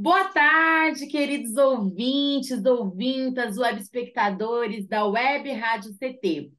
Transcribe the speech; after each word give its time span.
Boa 0.00 0.26
tarde, 0.28 1.08
queridos 1.08 1.56
ouvintes, 1.56 2.64
ouvintas, 2.64 3.58
web 3.58 3.80
espectadores 3.80 4.86
da 4.86 5.04
Web 5.04 5.50
Rádio 5.50 5.92
CT. 5.94 6.52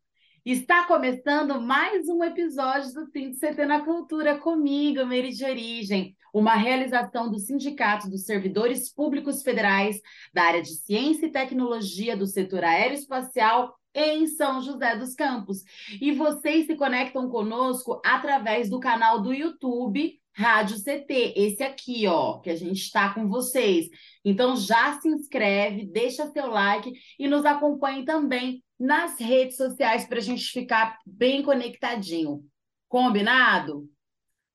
Está 0.46 0.84
começando 0.84 1.62
mais 1.62 2.10
um 2.10 2.22
episódio 2.22 2.94
do 2.94 3.06
Sim 3.06 3.32
CT 3.32 3.66
na 3.66 3.80
Cultura 3.80 4.38
comigo, 4.38 5.06
Meire 5.06 5.30
de 5.30 5.46
Origem, 5.46 6.18
uma 6.34 6.56
realização 6.56 7.32
do 7.32 7.40
Sindicato 7.40 8.10
dos 8.10 8.26
Servidores 8.26 8.94
Públicos 8.94 9.42
Federais 9.42 10.02
da 10.34 10.44
área 10.44 10.62
de 10.62 10.76
Ciência 10.76 11.28
e 11.28 11.32
Tecnologia 11.32 12.18
do 12.18 12.28
setor 12.28 12.66
aeroespacial 12.66 13.74
em 13.96 14.28
São 14.28 14.62
José 14.62 14.98
dos 14.98 15.16
Campos. 15.16 15.64
E 16.02 16.12
vocês 16.12 16.66
se 16.66 16.76
conectam 16.76 17.30
conosco 17.30 18.02
através 18.06 18.70
do 18.70 18.82
canal 18.82 19.22
do 19.22 19.34
YouTube 19.34 20.20
Rádio 20.40 20.78
CT, 20.78 21.34
esse 21.36 21.62
aqui, 21.62 22.08
ó, 22.08 22.40
que 22.40 22.50
a 22.50 22.56
gente 22.56 22.80
está 22.80 23.14
com 23.14 23.28
vocês. 23.28 23.90
Então 24.24 24.56
já 24.56 24.98
se 25.02 25.10
inscreve, 25.10 25.86
deixa 25.86 26.32
seu 26.32 26.48
like 26.48 26.94
e 27.20 27.28
nos 27.28 27.44
acompanhe 27.44 28.06
também 28.06 28.64
nas 28.80 29.20
redes 29.20 29.58
sociais 29.58 30.06
para 30.06 30.20
a 30.20 30.22
gente 30.22 30.46
ficar 30.46 30.98
bem 31.06 31.44
conectadinho. 31.44 32.42
Combinado? 32.88 33.90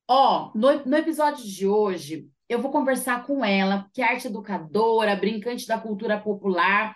Ó, 0.07 0.51
no, 0.55 0.83
no 0.85 0.97
episódio 0.97 1.45
de 1.45 1.67
hoje, 1.67 2.27
eu 2.49 2.59
vou 2.59 2.71
conversar 2.71 3.23
com 3.23 3.45
ela, 3.45 3.87
que 3.93 4.01
é 4.01 4.05
arte 4.05 4.25
educadora, 4.25 5.15
brincante 5.15 5.67
da 5.67 5.77
cultura 5.77 6.19
popular, 6.19 6.95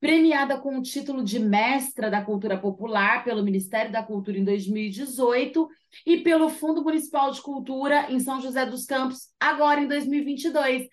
premiada 0.00 0.58
com 0.58 0.78
o 0.78 0.82
título 0.82 1.24
de 1.24 1.38
Mestra 1.38 2.10
da 2.10 2.22
Cultura 2.22 2.58
Popular 2.58 3.24
pelo 3.24 3.42
Ministério 3.42 3.90
da 3.90 4.02
Cultura 4.02 4.38
em 4.38 4.44
2018 4.44 5.68
e 6.04 6.18
pelo 6.18 6.48
Fundo 6.48 6.82
Municipal 6.82 7.30
de 7.30 7.40
Cultura 7.40 8.10
em 8.10 8.20
São 8.20 8.40
José 8.40 8.66
dos 8.66 8.84
Campos, 8.84 9.28
agora 9.40 9.80
em 9.80 9.88
2022. 9.88 10.88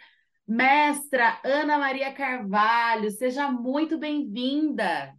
Mestra 0.47 1.39
Ana 1.43 1.77
Maria 1.77 2.11
Carvalho, 2.11 3.09
seja 3.11 3.49
muito 3.49 3.97
bem-vinda. 3.97 5.13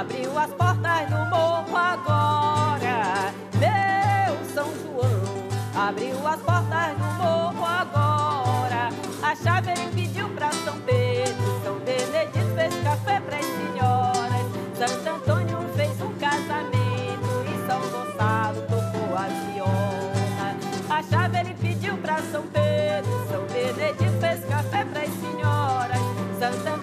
Abriu 0.00 0.38
as 0.38 0.50
portas 0.52 1.10
do 1.10 1.18
morro 1.28 1.76
agora. 1.76 3.34
Meu 3.58 4.44
São 4.54 4.72
João 4.80 5.46
abriu 5.76 6.26
as 6.26 6.40
portas 6.40 6.96
do 6.96 7.04
morro 7.22 7.66
agora. 7.66 8.88
A 9.22 9.36
chave 9.36 9.72
ele 9.72 9.90
pediu 9.94 10.30
pra 10.30 10.50
São 10.52 10.80
Pedro, 10.86 11.60
São 11.62 11.78
Benedito 11.80 12.54
fez 12.54 12.82
café 12.82 13.20
pras 13.20 13.44
senhoras. 13.44 14.46
Santo 14.78 15.16
Antônio 15.16 15.58
fez 15.76 16.00
um 16.00 16.14
casamento 16.14 17.28
e 17.44 17.66
São 17.66 17.80
Gonçalo 17.90 18.62
tocou 18.62 19.18
a 19.18 19.26
viola. 19.52 20.56
A 20.88 21.02
chave 21.02 21.40
ele 21.40 21.54
pediu 21.60 21.98
pra 21.98 22.22
São 22.32 22.44
Pedro, 22.46 23.26
São 23.30 23.44
Benedito 23.52 24.18
fez 24.18 24.42
café 24.46 24.82
pras 24.82 25.10
senhoras. 25.20 26.00
Santo 26.38 26.56
Antônio 26.56 26.79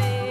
casamento 0.00 0.29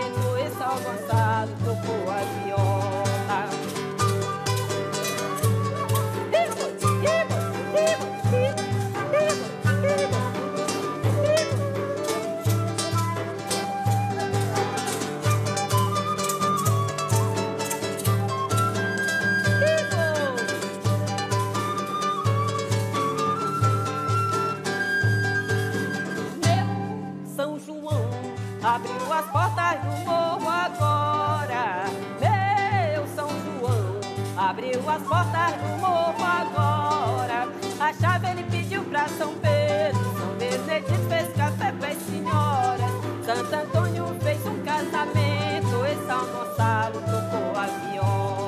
abriu 34.59 34.90
as 34.90 35.02
portas 35.03 35.56
do 35.62 35.78
morro 35.80 36.22
agora. 36.22 37.47
A 37.80 37.94
chave 37.94 38.28
ele 38.28 38.44
pediu 38.44 38.84
pra 38.84 39.08
São 39.08 39.34
Pedro, 39.36 40.03
São 40.18 40.36
Benedito 40.38 41.08
fez 41.08 41.34
café 41.34 41.72
pras 41.72 41.97
senhoras. 42.03 42.92
Santo 43.25 43.56
Antônio 43.56 44.06
fez 44.22 44.46
um 44.46 44.62
casamento 44.64 45.86
e 45.86 46.06
São 46.06 46.25
Gonçalo 46.25 47.00
tocou 47.02 47.58
a 47.58 47.68
viola. 47.68 48.38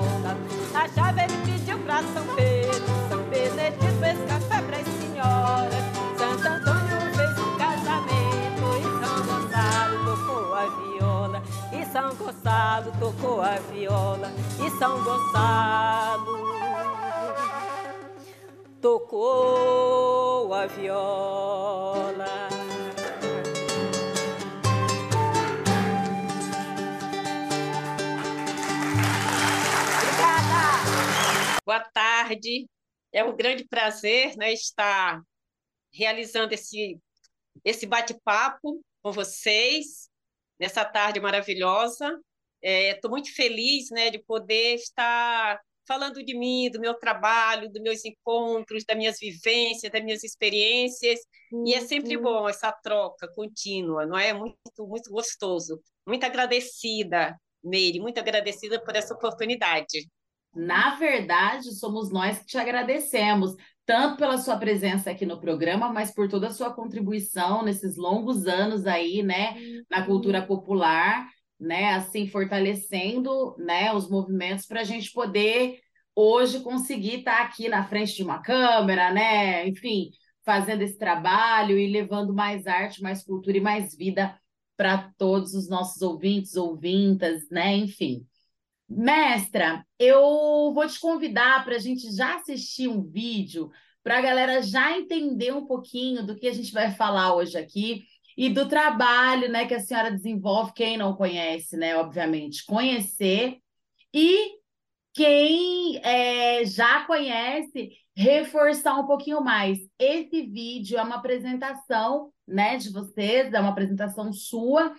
São 12.02 12.16
Gonçalo 12.16 12.92
tocou 13.00 13.42
a 13.42 13.60
viola. 13.60 14.32
E 14.58 14.72
São 14.80 15.04
Gonçalo 15.04 16.36
tocou 18.82 20.52
a 20.52 20.66
viola. 20.66 22.48
Obrigada! 29.94 31.62
Boa 31.64 31.82
tarde. 31.82 32.68
É 33.14 33.24
um 33.24 33.36
grande 33.36 33.64
prazer 33.64 34.36
né, 34.38 34.52
estar 34.52 35.22
realizando 35.94 36.52
esse, 36.52 37.00
esse 37.64 37.86
bate-papo 37.86 38.82
com 39.04 39.12
vocês 39.12 40.11
nessa 40.62 40.86
tarde 40.86 41.20
maravilhosa. 41.20 42.18
Estou 42.62 43.10
muito 43.10 43.34
feliz 43.34 43.90
né, 43.90 44.12
de 44.12 44.20
poder 44.20 44.76
estar 44.76 45.60
falando 45.88 46.24
de 46.24 46.38
mim, 46.38 46.70
do 46.70 46.80
meu 46.80 46.94
trabalho, 46.94 47.72
dos 47.72 47.82
meus 47.82 48.06
encontros, 48.06 48.86
das 48.86 48.96
minhas 48.96 49.20
vivências, 49.20 49.92
das 49.92 50.04
minhas 50.04 50.24
experiências. 50.24 51.20
E 51.66 51.74
é 51.74 51.82
sempre 51.82 52.16
bom 52.16 52.48
essa 52.48 52.72
troca 52.72 53.28
contínua, 53.34 54.06
não 54.06 54.18
é? 54.18 54.32
Muito, 54.32 54.56
muito 54.88 55.12
gostoso. 55.12 55.82
Muito 56.08 56.24
agradecida, 56.24 57.36
Meire, 57.64 58.00
muito 58.00 58.20
agradecida 58.20 58.82
por 58.82 58.96
essa 58.96 59.14
oportunidade. 59.16 60.08
Na 60.54 60.96
verdade, 60.96 61.74
somos 61.74 62.12
nós 62.12 62.40
que 62.40 62.46
te 62.46 62.58
agradecemos 62.58 63.56
tanto 63.86 64.18
pela 64.18 64.38
sua 64.38 64.58
presença 64.58 65.12
aqui 65.12 65.26
no 65.26 65.40
programa, 65.40 65.92
mas 65.92 66.14
por 66.14 66.30
toda 66.30 66.48
a 66.48 66.52
sua 66.52 66.74
contribuição 66.74 67.64
nesses 67.64 67.98
longos 67.98 68.48
anos 68.48 68.86
aí, 68.86 69.24
né, 69.24 69.56
na 69.90 70.06
cultura 70.06 70.42
popular, 70.42 71.28
né, 71.60 71.94
assim 71.94 72.28
fortalecendo, 72.28 73.56
né, 73.58 73.94
os 73.94 74.10
movimentos 74.10 74.66
para 74.66 74.82
a 74.82 74.86
gente 74.86 75.12
poder 75.12 75.80
hoje 76.16 76.60
conseguir 76.62 77.20
estar 77.20 77.38
tá 77.38 77.44
aqui 77.44 77.70
na 77.70 77.84
frente 77.84 78.16
de 78.16 78.24
uma 78.24 78.40
câmera, 78.42 79.12
né, 79.12 79.68
enfim, 79.68 80.10
fazendo 80.44 80.82
esse 80.82 80.98
trabalho 80.98 81.78
e 81.78 81.88
levando 81.88 82.34
mais 82.34 82.68
arte, 82.68 83.02
mais 83.02 83.24
cultura 83.24 83.58
e 83.58 83.62
mais 83.62 83.96
vida 83.96 84.36
para 84.76 85.12
todos 85.18 85.54
os 85.54 85.70
nossos 85.70 86.02
ouvintes, 86.02 86.56
ouvintas, 86.56 87.50
né, 87.50 87.76
enfim. 87.76 88.26
Mestra, 88.94 89.86
eu 89.98 90.74
vou 90.74 90.86
te 90.86 91.00
convidar 91.00 91.64
para 91.64 91.76
a 91.76 91.80
gente 91.80 92.14
já 92.14 92.36
assistir 92.36 92.90
um 92.90 93.02
vídeo 93.02 93.72
para 94.04 94.18
a 94.18 94.22
galera 94.22 94.62
já 94.62 94.98
entender 94.98 95.54
um 95.54 95.66
pouquinho 95.66 96.26
do 96.26 96.36
que 96.36 96.46
a 96.46 96.54
gente 96.54 96.74
vai 96.74 96.92
falar 96.92 97.34
hoje 97.34 97.58
aqui 97.58 98.04
e 98.36 98.50
do 98.50 98.68
trabalho, 98.68 99.50
né, 99.50 99.66
que 99.66 99.74
a 99.74 99.80
senhora 99.80 100.12
desenvolve. 100.12 100.74
Quem 100.74 100.98
não 100.98 101.16
conhece, 101.16 101.78
né, 101.78 101.96
obviamente, 101.96 102.66
conhecer 102.66 103.60
e 104.14 104.58
quem 105.14 105.98
é, 106.04 106.66
já 106.66 107.06
conhece 107.06 107.92
reforçar 108.14 109.00
um 109.00 109.08
pouquinho 109.08 109.42
mais. 109.42 109.80
Esse 109.98 110.42
vídeo 110.42 110.98
é 110.98 111.02
uma 111.02 111.16
apresentação, 111.16 112.32
né, 112.46 112.76
de 112.76 112.92
vocês, 112.92 113.54
é 113.54 113.60
uma 113.60 113.70
apresentação 113.70 114.34
sua. 114.34 114.94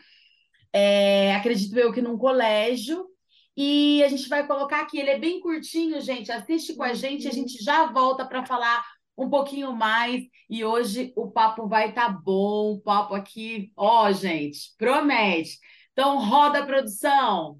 É, 0.72 1.34
acredito 1.34 1.78
eu 1.78 1.92
que 1.92 2.00
num 2.00 2.16
colégio 2.16 3.11
e 3.56 4.02
a 4.02 4.08
gente 4.08 4.28
vai 4.28 4.46
colocar 4.46 4.80
aqui, 4.80 4.98
ele 4.98 5.10
é 5.10 5.18
bem 5.18 5.40
curtinho, 5.40 6.00
gente. 6.00 6.32
Assiste 6.32 6.74
com 6.74 6.82
a 6.82 6.94
gente, 6.94 7.28
a 7.28 7.32
gente 7.32 7.62
já 7.62 7.86
volta 7.86 8.24
para 8.24 8.46
falar 8.46 8.84
um 9.16 9.28
pouquinho 9.28 9.72
mais. 9.72 10.22
E 10.48 10.64
hoje 10.64 11.12
o 11.16 11.30
papo 11.30 11.68
vai 11.68 11.90
estar 11.90 12.06
tá 12.06 12.12
bom, 12.12 12.72
o 12.72 12.80
papo 12.80 13.14
aqui, 13.14 13.70
ó, 13.76 14.10
gente, 14.12 14.74
promete. 14.78 15.58
Então, 15.92 16.18
roda 16.24 16.60
a 16.60 16.66
produção. 16.66 17.58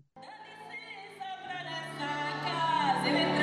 Maravilha. 3.04 3.41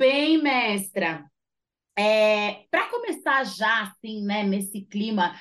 Bem, 0.00 0.42
mestra. 0.42 1.30
É, 1.94 2.64
Para 2.70 2.88
começar 2.88 3.44
já, 3.44 3.82
assim, 3.82 4.24
né, 4.24 4.42
nesse 4.42 4.80
clima 4.86 5.34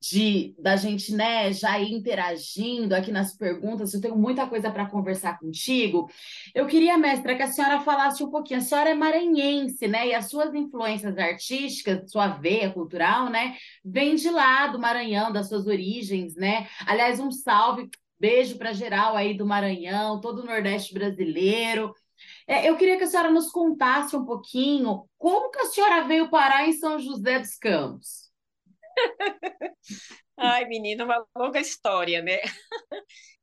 de 0.00 0.54
da 0.58 0.76
gente, 0.76 1.12
né, 1.14 1.52
já 1.52 1.78
interagindo 1.80 2.94
aqui 2.94 3.10
nas 3.12 3.36
perguntas, 3.36 3.92
eu 3.92 4.00
tenho 4.00 4.16
muita 4.16 4.46
coisa 4.46 4.70
para 4.70 4.86
conversar 4.86 5.38
contigo. 5.38 6.08
Eu 6.54 6.66
queria, 6.66 6.96
mestra, 6.96 7.36
que 7.36 7.42
a 7.42 7.48
senhora 7.48 7.80
falasse 7.80 8.22
um 8.24 8.30
pouquinho. 8.30 8.60
A 8.60 8.62
senhora 8.62 8.90
é 8.90 8.94
maranhense, 8.94 9.86
né, 9.86 10.08
e 10.08 10.14
as 10.14 10.30
suas 10.30 10.54
influências 10.54 11.18
artísticas, 11.18 12.10
sua 12.10 12.28
veia 12.28 12.70
cultural, 12.70 13.28
né, 13.28 13.56
vem 13.84 14.14
de 14.14 14.30
lá 14.30 14.66
do 14.68 14.78
Maranhão, 14.78 15.30
das 15.30 15.48
suas 15.48 15.66
origens, 15.66 16.34
né? 16.36 16.66
Aliás, 16.86 17.20
um 17.20 17.30
salve 17.30 17.90
Beijo 18.18 18.56
para 18.56 18.72
geral 18.72 19.14
aí 19.14 19.36
do 19.36 19.44
Maranhão, 19.44 20.20
todo 20.22 20.40
o 20.40 20.46
Nordeste 20.46 20.94
brasileiro. 20.94 21.94
É, 22.46 22.68
eu 22.68 22.76
queria 22.76 22.96
que 22.96 23.04
a 23.04 23.06
senhora 23.06 23.30
nos 23.30 23.50
contasse 23.50 24.16
um 24.16 24.24
pouquinho 24.24 25.08
como 25.18 25.50
que 25.50 25.58
a 25.58 25.66
senhora 25.66 26.06
veio 26.06 26.30
parar 26.30 26.68
em 26.68 26.72
São 26.72 26.98
José 26.98 27.40
dos 27.40 27.56
Campos. 27.56 28.30
Ai, 30.36 30.64
menina, 30.66 31.04
uma 31.04 31.26
longa 31.36 31.60
história, 31.60 32.22
né? 32.22 32.38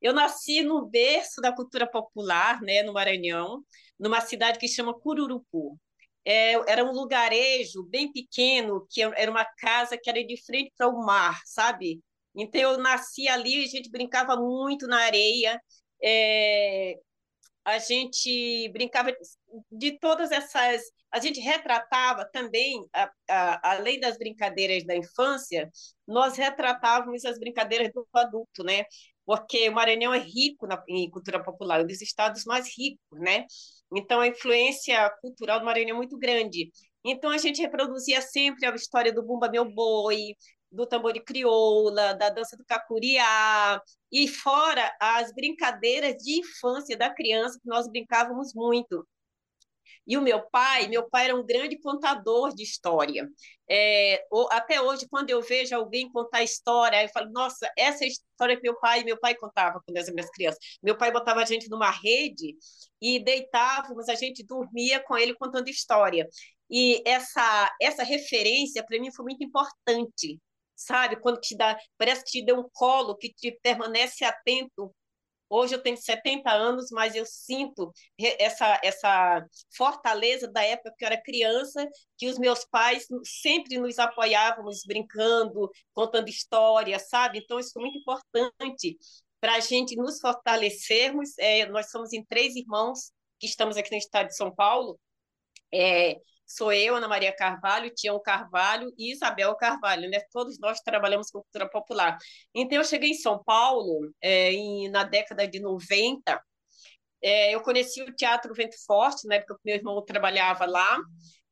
Eu 0.02 0.14
nasci 0.14 0.62
no 0.62 0.86
berço 0.86 1.42
da 1.42 1.54
cultura 1.54 1.90
popular, 1.90 2.62
né, 2.62 2.84
no 2.84 2.94
Maranhão, 2.94 3.64
numa 4.00 4.22
cidade 4.22 4.60
que 4.60 4.68
chama 4.68 4.98
Cururupu. 4.98 5.80
É, 6.26 6.54
era 6.72 6.84
um 6.84 6.92
lugarejo 6.92 7.84
bem 7.84 8.12
pequeno, 8.12 8.86
que 8.90 9.02
era 9.02 9.30
uma 9.30 9.46
casa 9.58 9.98
que 9.98 10.10
era 10.10 10.24
de 10.24 10.38
frente 10.46 10.72
para 10.78 10.88
o 10.88 11.06
mar, 11.06 11.42
sabe? 11.46 12.02
Então, 12.36 12.62
eu 12.62 12.78
nasci 12.78 13.28
ali, 13.28 13.64
a 13.64 13.68
gente 13.68 13.90
brincava 13.90 14.36
muito 14.38 14.88
na 14.88 15.00
areia, 15.00 15.62
é, 16.02 16.96
a 17.66 17.80
gente 17.80 18.70
brincava 18.70 19.12
de 19.72 19.98
todas 20.00 20.32
essas. 20.32 20.82
A 21.12 21.20
gente 21.20 21.40
retratava 21.40 22.26
também, 22.26 22.86
a, 22.94 23.12
a, 23.30 23.72
além 23.76 24.00
das 24.00 24.18
brincadeiras 24.18 24.84
da 24.86 24.96
infância, 24.96 25.70
nós 26.08 26.36
retratávamos 26.36 27.24
as 27.24 27.40
brincadeiras 27.40 27.92
do 27.94 28.08
adulto, 28.14 28.64
né? 28.64 28.84
Porque 29.26 29.70
o 29.70 29.74
Maranhão 29.74 30.14
é 30.14 30.20
rico 30.20 30.68
na, 30.68 30.84
em 30.88 31.10
cultura 31.10 31.42
popular, 31.42 31.82
um 31.82 31.88
dos 31.88 32.02
estados 32.02 32.44
mais 32.46 32.68
ricos, 32.78 33.20
né? 33.20 33.46
Então, 33.96 34.20
a 34.20 34.28
influência 34.28 35.10
cultural 35.22 35.60
do 35.60 35.66
Maranhão 35.66 35.96
é 35.96 35.98
muito 35.98 36.18
grande. 36.18 36.72
Então, 37.06 37.30
a 37.30 37.38
gente 37.38 37.62
reproduzia 37.62 38.22
sempre 38.22 38.66
a 38.66 38.74
história 38.76 39.14
do 39.14 39.24
Bumba 39.24 39.50
Meu 39.50 39.66
Boi, 39.66 40.36
do 40.74 40.86
tambor 40.88 41.14
de 41.14 41.22
crioula, 41.22 42.14
da 42.16 42.30
dança 42.30 42.58
do 42.58 42.66
cacuriá, 42.66 43.82
e 44.12 44.28
fora 44.28 44.94
as 45.00 45.32
brincadeiras 45.34 46.16
de 46.18 46.40
infância 46.40 46.98
da 46.98 47.14
criança, 47.14 47.60
que 47.62 47.68
nós 47.68 47.88
brincávamos 47.88 48.54
muito. 48.54 49.08
E 50.06 50.18
o 50.18 50.22
meu 50.22 50.42
pai, 50.50 50.88
meu 50.88 51.10
pai 51.10 51.26
era 51.26 51.36
um 51.36 51.46
grande 51.46 51.78
contador 51.80 52.54
de 52.54 52.64
história. 52.64 53.30
É, 53.70 54.26
até 54.52 54.82
hoje, 54.82 55.08
quando 55.10 55.30
eu 55.30 55.42
vejo 55.42 55.74
alguém 55.76 56.12
contar 56.12 56.44
história, 56.44 57.02
eu 57.02 57.10
falo, 57.10 57.32
nossa, 57.32 57.72
essa 57.78 58.04
é 58.04 58.08
a 58.08 58.10
história 58.10 58.56
que 58.58 58.64
meu 58.64 58.78
pai 58.80 59.04
meu 59.04 59.18
pai 59.18 59.34
contava 59.36 59.82
quando 59.86 59.98
era 59.98 60.12
minhas 60.12 60.30
crianças. 60.30 60.60
Meu 60.82 60.98
pai 60.98 61.12
botava 61.12 61.42
a 61.42 61.46
gente 61.46 61.70
numa 61.70 61.90
rede 61.90 62.56
e 63.02 63.20
deitávamos, 63.24 64.10
a 64.10 64.16
gente 64.16 64.44
dormia 64.46 65.00
com 65.02 65.18
ele 65.18 65.34
contando 65.36 65.70
história. 65.70 66.28
E 66.70 67.02
essa, 67.06 67.72
essa 67.82 68.04
referência, 68.04 68.84
para 68.86 69.00
mim, 69.00 69.12
foi 69.12 69.24
muito 69.26 69.44
importante, 69.44 70.40
sabe? 70.76 71.20
Quando 71.20 71.40
te 71.40 71.56
dá, 71.56 71.78
parece 71.98 72.24
que 72.24 72.32
te 72.32 72.46
deu 72.46 72.60
um 72.60 72.70
colo 72.74 73.18
que 73.18 73.34
te 73.34 73.52
permanece 73.62 74.26
atento 74.26 74.94
Hoje 75.56 75.76
eu 75.76 75.84
tenho 75.84 75.96
70 75.96 76.52
anos, 76.52 76.90
mas 76.90 77.14
eu 77.14 77.28
sinto 77.28 77.94
essa, 78.40 78.80
essa 78.84 79.46
fortaleza 79.78 80.48
da 80.48 80.64
época 80.64 80.96
que 80.98 81.06
eu 81.06 81.08
era 81.08 81.22
criança, 81.22 81.88
que 82.18 82.28
os 82.28 82.40
meus 82.40 82.66
pais 82.66 83.06
sempre 83.24 83.78
nos 83.78 84.00
apoiávamos 84.00 84.82
brincando, 84.84 85.70
contando 85.94 86.28
histórias, 86.28 87.08
sabe? 87.08 87.38
Então, 87.38 87.60
isso 87.60 87.78
é 87.78 87.82
muito 87.82 88.00
importante 88.00 88.98
para 89.40 89.54
a 89.58 89.60
gente 89.60 89.96
nos 89.96 90.20
fortalecermos. 90.20 91.38
É, 91.38 91.68
nós 91.68 91.92
somos 91.92 92.14
em 92.14 92.26
três 92.26 92.56
irmãos 92.56 93.12
que 93.40 93.46
estamos 93.46 93.78
aqui 93.78 93.92
no 93.92 93.98
estado 93.98 94.30
de 94.30 94.36
São 94.36 94.52
Paulo. 94.56 95.00
É, 95.72 96.18
sou 96.46 96.72
eu, 96.72 96.96
Ana 96.96 97.08
Maria 97.08 97.36
Carvalho, 97.36 97.94
Tião 97.94 98.20
Carvalho 98.22 98.94
e 98.98 99.12
Isabel 99.12 99.56
Carvalho, 99.56 100.10
né? 100.10 100.20
Todos 100.32 100.60
nós 100.60 100.80
trabalhamos 100.82 101.30
com 101.32 101.42
cultura 101.42 101.70
popular. 101.70 102.18
Então, 102.54 102.78
eu 102.78 102.84
cheguei 102.84 103.12
em 103.12 103.16
São 103.16 103.44
Paulo 103.44 104.14
é, 104.22 104.52
em, 104.52 104.90
na 104.90 105.04
década 105.04 105.48
de 105.48 105.60
90. 105.60 106.42
É, 107.22 107.56
eu 107.56 107.62
conheci 107.62 108.02
o 108.02 108.14
Teatro 108.14 108.54
Vento 108.54 108.76
Forte, 108.86 109.28
na 109.28 109.36
época 109.36 109.56
que 109.56 109.62
meu 109.66 109.76
irmão 109.76 110.04
trabalhava 110.04 110.66
lá. 110.66 111.00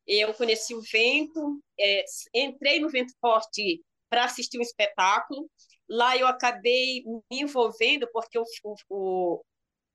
Eu 0.06 0.34
conheci 0.34 0.74
o 0.74 0.82
Vento, 0.82 1.60
é, 1.78 2.04
entrei 2.34 2.80
no 2.80 2.90
Vento 2.90 3.14
Forte 3.20 3.80
para 4.10 4.24
assistir 4.24 4.58
um 4.58 4.62
espetáculo. 4.62 5.48
Lá 5.88 6.16
eu 6.16 6.26
acabei 6.26 7.02
me 7.30 7.40
envolvendo, 7.40 8.08
porque 8.12 8.38
o, 8.38 8.44
o, 8.90 9.42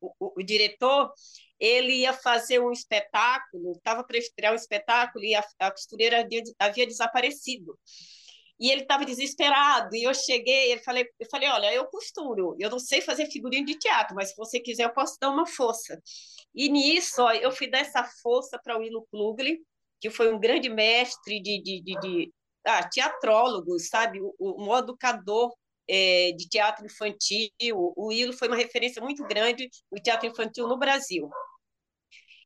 o, 0.02 0.40
o 0.40 0.44
diretor 0.44 1.12
ele 1.60 1.94
ia 1.94 2.14
fazer 2.14 2.60
um 2.60 2.72
espetáculo, 2.72 3.74
estava 3.74 4.04
para 4.04 4.18
estrear 4.18 4.54
um 4.54 4.56
espetáculo 4.56 5.24
e 5.24 5.34
a, 5.36 5.44
a 5.60 5.72
costureira 5.72 6.22
havia, 6.22 6.44
havia 6.60 6.86
desaparecido. 6.86 7.78
E 8.60 8.72
ele 8.72 8.82
estava 8.82 9.06
desesperado. 9.06 9.96
E 9.96 10.04
eu 10.04 10.14
cheguei, 10.14 10.72
ele 10.72 10.82
falei, 10.82 11.08
eu 11.20 11.28
falei, 11.30 11.50
olha, 11.50 11.74
eu 11.74 11.86
costuro, 11.86 12.56
eu 12.60 12.70
não 12.70 12.80
sei 12.80 13.02
fazer 13.02 13.28
figurinha 13.28 13.64
de 13.64 13.78
teatro, 13.78 14.16
mas 14.16 14.30
se 14.30 14.36
você 14.36 14.60
quiser 14.60 14.86
eu 14.86 14.94
posso 14.94 15.18
dar 15.20 15.30
uma 15.30 15.46
força. 15.46 16.02
E 16.54 16.70
nisso, 16.70 17.22
ó, 17.22 17.32
eu 17.34 17.52
fui 17.52 17.70
dar 17.70 17.80
essa 17.80 18.04
força 18.22 18.60
para 18.64 18.76
o 18.78 18.80
Willo 18.80 19.08
Klugli, 19.12 19.60
que 20.00 20.10
foi 20.10 20.34
um 20.34 20.40
grande 20.40 20.70
mestre 20.70 21.42
de, 21.42 21.62
de, 21.62 21.82
de, 21.82 22.00
de 22.00 22.34
ah, 22.66 22.88
teatrólogo, 22.88 23.80
sabe, 23.80 24.20
um 24.40 24.76
educador 24.76 25.52
é, 25.88 26.32
de 26.34 26.48
teatro 26.50 26.86
infantil. 26.86 27.50
O 27.96 28.08
Willo 28.08 28.34
foi 28.34 28.48
uma 28.48 28.58
referência 28.58 29.02
muito 29.02 29.24
grande 29.26 29.70
no 29.92 30.02
teatro 30.02 30.28
infantil 30.28 30.68
no 30.68 30.78
Brasil. 30.78 31.30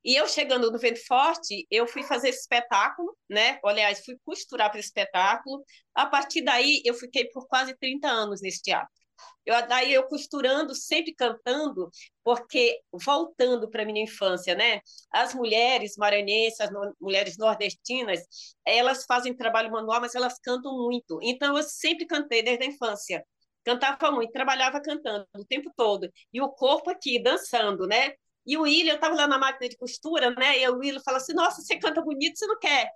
E 0.04 0.16
eu 0.16 0.28
chegando 0.28 0.72
no 0.72 0.80
Vento 0.80 1.00
Forte, 1.06 1.68
eu 1.70 1.86
fui 1.88 2.02
fazer 2.04 2.30
esse 2.30 2.42
espetáculo, 2.42 3.16
né? 3.30 3.60
Aliás, 3.64 4.04
fui 4.04 4.18
costurar 4.26 4.70
para 4.70 4.80
esse 4.80 4.90
espetáculo. 4.90 5.64
A 5.94 6.08
partir 6.08 6.42
daí, 6.42 6.82
eu 6.84 6.94
fiquei 6.96 7.26
por 7.30 7.48
quase 7.48 7.76
30 7.78 8.08
anos 8.08 8.42
nesse 8.42 8.62
teatro. 8.64 9.01
Eu, 9.46 9.68
daí 9.68 9.94
eu 9.94 10.04
costurando, 10.08 10.76
sempre 10.76 11.14
cantando, 11.14 11.90
porque 12.24 12.80
voltando 12.92 13.70
para 13.70 13.86
minha 13.86 14.04
infância, 14.04 14.56
né? 14.56 14.82
As 15.12 15.34
mulheres 15.34 15.96
maranhenses, 15.98 16.60
as 16.60 16.72
no, 16.72 16.96
mulheres 17.00 17.38
nordestinas, 17.38 18.22
elas 18.66 19.06
fazem 19.06 19.36
trabalho 19.36 19.72
manual, 19.72 20.02
mas 20.02 20.16
elas 20.16 20.40
cantam 20.40 20.78
muito. 20.78 21.20
Então 21.22 21.58
eu 21.58 21.64
sempre 21.64 22.06
cantei 22.06 22.44
desde 22.44 22.64
a 22.64 22.68
infância. 22.68 23.26
Cantava 23.64 24.12
muito, 24.12 24.32
trabalhava 24.32 24.82
cantando 24.82 25.28
o 25.36 25.46
tempo 25.46 25.72
todo. 25.76 26.10
E 26.34 26.42
o 26.42 26.50
corpo 26.50 26.90
aqui 26.90 27.22
dançando, 27.22 27.88
né? 27.88 28.14
E 28.46 28.58
o 28.58 28.62
William, 28.64 28.94
eu 28.94 28.96
estava 28.96 29.16
lá 29.16 29.28
na 29.28 29.38
máquina 29.38 29.70
de 29.70 29.78
costura, 29.78 30.32
né? 30.32 30.60
E 30.60 30.68
o 30.68 30.78
William 30.78 31.02
falou 31.02 31.18
assim: 31.18 31.34
Nossa, 31.34 31.62
você 31.62 31.78
canta 31.78 32.02
bonito, 32.02 32.38
você 32.38 32.48
não 32.48 32.58
quer 32.60 32.90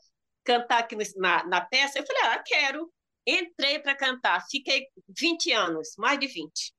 cantar 0.44 0.80
aqui 0.80 0.96
na, 1.18 1.46
na 1.46 1.62
peça? 1.62 2.00
Eu 2.00 2.06
falei: 2.06 2.24
Ah, 2.24 2.44
quero. 2.44 2.92
Entrei 3.26 3.80
para 3.80 3.96
cantar, 3.96 4.46
fiquei 4.50 4.88
20 5.10 5.52
anos, 5.52 5.96
mais 5.98 6.20
de 6.20 6.28
20. 6.28 6.74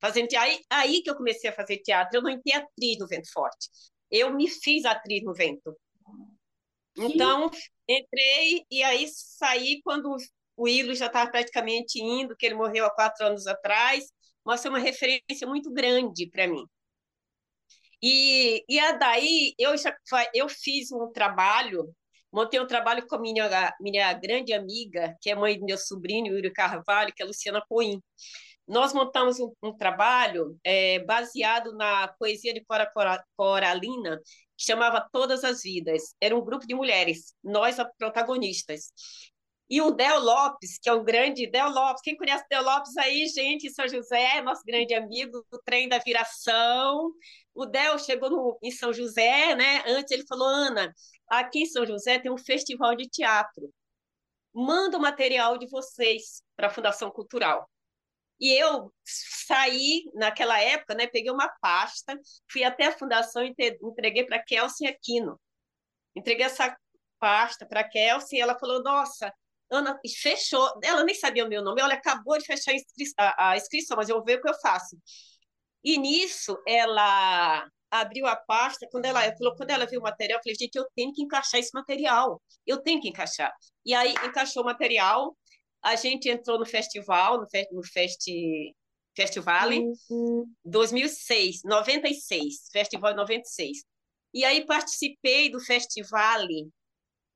Fazendo 0.00 0.28
aí, 0.36 0.60
aí 0.68 1.02
que 1.02 1.08
eu 1.08 1.16
comecei 1.16 1.48
a 1.48 1.52
fazer 1.52 1.78
teatro. 1.78 2.18
Eu 2.18 2.22
não 2.22 2.30
entrei 2.30 2.54
atriz 2.54 2.98
no 2.98 3.06
Vento 3.06 3.32
Forte. 3.32 3.70
Eu 4.10 4.34
me 4.34 4.50
fiz 4.50 4.84
atriz 4.84 5.22
no 5.22 5.32
Vento. 5.32 5.74
Então, 6.96 7.50
entrei 7.88 8.64
e 8.70 8.82
aí 8.82 9.08
saí 9.08 9.80
quando 9.82 10.16
o 10.56 10.64
William 10.64 10.94
já 10.94 11.06
estava 11.06 11.30
praticamente 11.30 12.00
indo, 12.00 12.36
que 12.36 12.46
ele 12.46 12.54
morreu 12.54 12.84
há 12.84 12.90
quatro 12.90 13.26
anos 13.26 13.46
atrás. 13.46 14.04
Mas 14.44 14.60
foi 14.60 14.70
uma 14.70 14.78
referência 14.78 15.46
muito 15.46 15.72
grande 15.72 16.28
para 16.28 16.46
mim. 16.46 16.64
E, 18.02 18.62
e 18.68 18.78
a 18.78 18.92
daí 18.92 19.54
eu 19.58 19.74
já 19.78 19.96
eu 20.34 20.46
fiz 20.46 20.92
um 20.92 21.10
trabalho, 21.10 21.90
montei 22.34 22.60
um 22.60 22.66
trabalho 22.66 23.06
com 23.06 23.14
a 23.14 23.20
minha, 23.20 23.74
minha 23.80 24.12
grande 24.12 24.52
amiga, 24.52 25.16
que 25.20 25.30
é 25.30 25.36
mãe 25.36 25.58
do 25.58 25.64
meu 25.64 25.78
sobrinho, 25.78 26.34
Yuri 26.34 26.52
Carvalho, 26.52 27.12
que 27.14 27.22
é 27.22 27.24
a 27.24 27.28
Luciana 27.28 27.62
Coim. 27.68 28.02
Nós 28.66 28.92
montamos 28.92 29.38
um, 29.38 29.52
um 29.62 29.76
trabalho 29.76 30.58
é, 30.64 30.98
baseado 31.04 31.74
na 31.76 32.08
poesia 32.08 32.52
de 32.52 32.64
Cora, 32.64 32.90
Cora 32.92 33.22
Coralina, 33.36 34.18
que 34.56 34.64
chamava 34.64 35.06
Todas 35.12 35.44
as 35.44 35.62
Vidas. 35.62 36.14
Era 36.20 36.36
um 36.36 36.44
grupo 36.44 36.66
de 36.66 36.74
mulheres, 36.74 37.34
nós 37.42 37.76
protagonistas. 37.98 38.90
E 39.74 39.82
o 39.82 39.90
Del 39.90 40.20
Lopes, 40.20 40.78
que 40.78 40.88
é 40.88 40.92
um 40.92 41.02
grande 41.02 41.48
Del 41.48 41.68
Lopes, 41.68 42.00
quem 42.00 42.16
conhece 42.16 42.46
Del 42.48 42.62
Lopes 42.62 42.96
aí, 42.96 43.26
gente, 43.26 43.68
São 43.74 43.88
José, 43.88 44.40
nosso 44.40 44.62
grande 44.64 44.94
amigo 44.94 45.44
do 45.50 45.58
trem 45.64 45.88
da 45.88 45.98
viração, 45.98 47.10
o 47.52 47.66
Del 47.66 47.98
chegou 47.98 48.30
no, 48.30 48.56
em 48.62 48.70
São 48.70 48.92
José, 48.92 49.56
né? 49.56 49.82
Antes 49.88 50.12
ele 50.12 50.24
falou, 50.28 50.46
Ana, 50.46 50.94
aqui 51.26 51.62
em 51.62 51.66
São 51.66 51.84
José 51.84 52.20
tem 52.20 52.30
um 52.30 52.38
festival 52.38 52.94
de 52.94 53.08
teatro. 53.08 53.68
Manda 54.54 54.96
o 54.96 55.00
material 55.00 55.58
de 55.58 55.66
vocês 55.68 56.40
para 56.54 56.68
a 56.68 56.70
Fundação 56.70 57.10
Cultural. 57.10 57.68
E 58.38 58.52
eu 58.52 58.94
saí 59.04 60.04
naquela 60.14 60.60
época, 60.60 60.94
né? 60.94 61.08
Peguei 61.08 61.32
uma 61.32 61.48
pasta, 61.60 62.16
fui 62.48 62.62
até 62.62 62.86
a 62.86 62.96
fundação 62.96 63.44
e 63.44 63.52
entreguei 63.82 64.24
para 64.24 64.40
Kelsey 64.40 64.86
Aquino. 64.86 65.36
Entreguei 66.14 66.46
essa 66.46 66.76
pasta 67.18 67.66
para 67.66 67.82
Kelsey 67.82 68.38
e 68.38 68.40
ela 68.40 68.56
falou: 68.56 68.80
Nossa, 68.80 69.34
Ana, 69.70 69.98
fechou. 70.20 70.68
Ela 70.82 71.04
nem 71.04 71.14
sabia 71.14 71.44
o 71.44 71.48
meu 71.48 71.62
nome. 71.62 71.82
Olha, 71.82 71.94
acabou 71.94 72.38
de 72.38 72.44
fechar 72.44 72.72
a, 72.72 72.74
inscri 72.74 73.04
a, 73.18 73.50
a 73.50 73.56
inscrição, 73.56 73.96
mas 73.96 74.08
eu 74.08 74.16
vou 74.16 74.24
ver 74.24 74.38
o 74.38 74.42
que 74.42 74.48
eu 74.48 74.60
faço. 74.60 74.96
E 75.82 75.98
nisso, 75.98 76.56
ela 76.66 77.66
abriu 77.90 78.26
a 78.26 78.34
pasta, 78.34 78.88
quando 78.90 79.04
ela 79.04 79.20
falou, 79.36 79.54
quando 79.56 79.70
ela 79.70 79.86
viu 79.86 80.00
o 80.00 80.02
material, 80.02 80.38
eu 80.38 80.42
falei, 80.42 80.56
gente, 80.58 80.74
eu 80.74 80.86
tenho 80.96 81.12
que 81.12 81.22
encaixar 81.22 81.60
esse 81.60 81.70
material, 81.72 82.42
eu 82.66 82.82
tenho 82.82 83.00
que 83.00 83.08
encaixar. 83.08 83.52
E 83.84 83.94
aí 83.94 84.12
encaixou 84.24 84.62
o 84.62 84.66
material, 84.66 85.36
a 85.82 85.94
gente 85.94 86.28
entrou 86.28 86.58
no 86.58 86.66
festival, 86.66 87.40
no, 87.40 87.48
fe 87.48 87.68
no 87.70 87.84
festi 87.84 88.74
Festival 89.16 89.70
uhum. 89.70 90.44
2006, 90.64 91.62
96, 91.64 92.68
Festival 92.72 93.14
96. 93.14 93.84
E 94.32 94.44
aí 94.44 94.66
participei 94.66 95.48
do 95.48 95.60
festival 95.60 96.40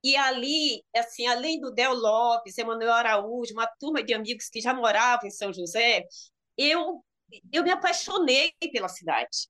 e 0.02 0.16
ali, 0.16 0.84
assim, 0.94 1.26
além 1.26 1.60
do 1.60 1.72
Del 1.72 1.94
Lopes, 1.94 2.56
Emanuel 2.58 2.92
Araújo, 2.92 3.52
uma 3.52 3.66
turma 3.66 4.02
de 4.02 4.14
amigos 4.14 4.48
que 4.48 4.60
já 4.60 4.72
moravam 4.74 5.26
em 5.26 5.30
São 5.30 5.52
José, 5.52 6.04
eu 6.56 7.04
eu 7.52 7.62
me 7.62 7.70
apaixonei 7.70 8.54
pela 8.72 8.88
cidade. 8.88 9.48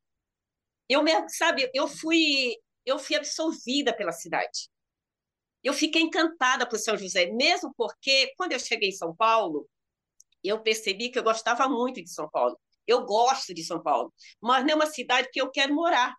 Eu 0.88 1.02
me, 1.02 1.12
sabe, 1.28 1.70
eu 1.74 1.86
fui, 1.86 2.56
eu 2.84 2.98
fui 2.98 3.16
absorvida 3.16 3.94
pela 3.94 4.12
cidade. 4.12 4.68
Eu 5.62 5.72
fiquei 5.74 6.02
encantada 6.02 6.68
por 6.68 6.78
São 6.78 6.96
José, 6.96 7.26
mesmo 7.26 7.72
porque 7.76 8.32
quando 8.36 8.52
eu 8.52 8.58
cheguei 8.58 8.90
em 8.90 8.92
São 8.92 9.14
Paulo, 9.14 9.68
eu 10.42 10.62
percebi 10.62 11.10
que 11.10 11.18
eu 11.18 11.22
gostava 11.22 11.68
muito 11.68 12.02
de 12.02 12.10
São 12.10 12.28
Paulo. 12.30 12.58
Eu 12.86 13.04
gosto 13.04 13.52
de 13.52 13.62
São 13.64 13.82
Paulo, 13.82 14.12
mas 14.40 14.64
não 14.64 14.72
é 14.72 14.74
uma 14.76 14.86
cidade 14.86 15.28
que 15.30 15.40
eu 15.40 15.50
quero 15.50 15.74
morar. 15.74 16.14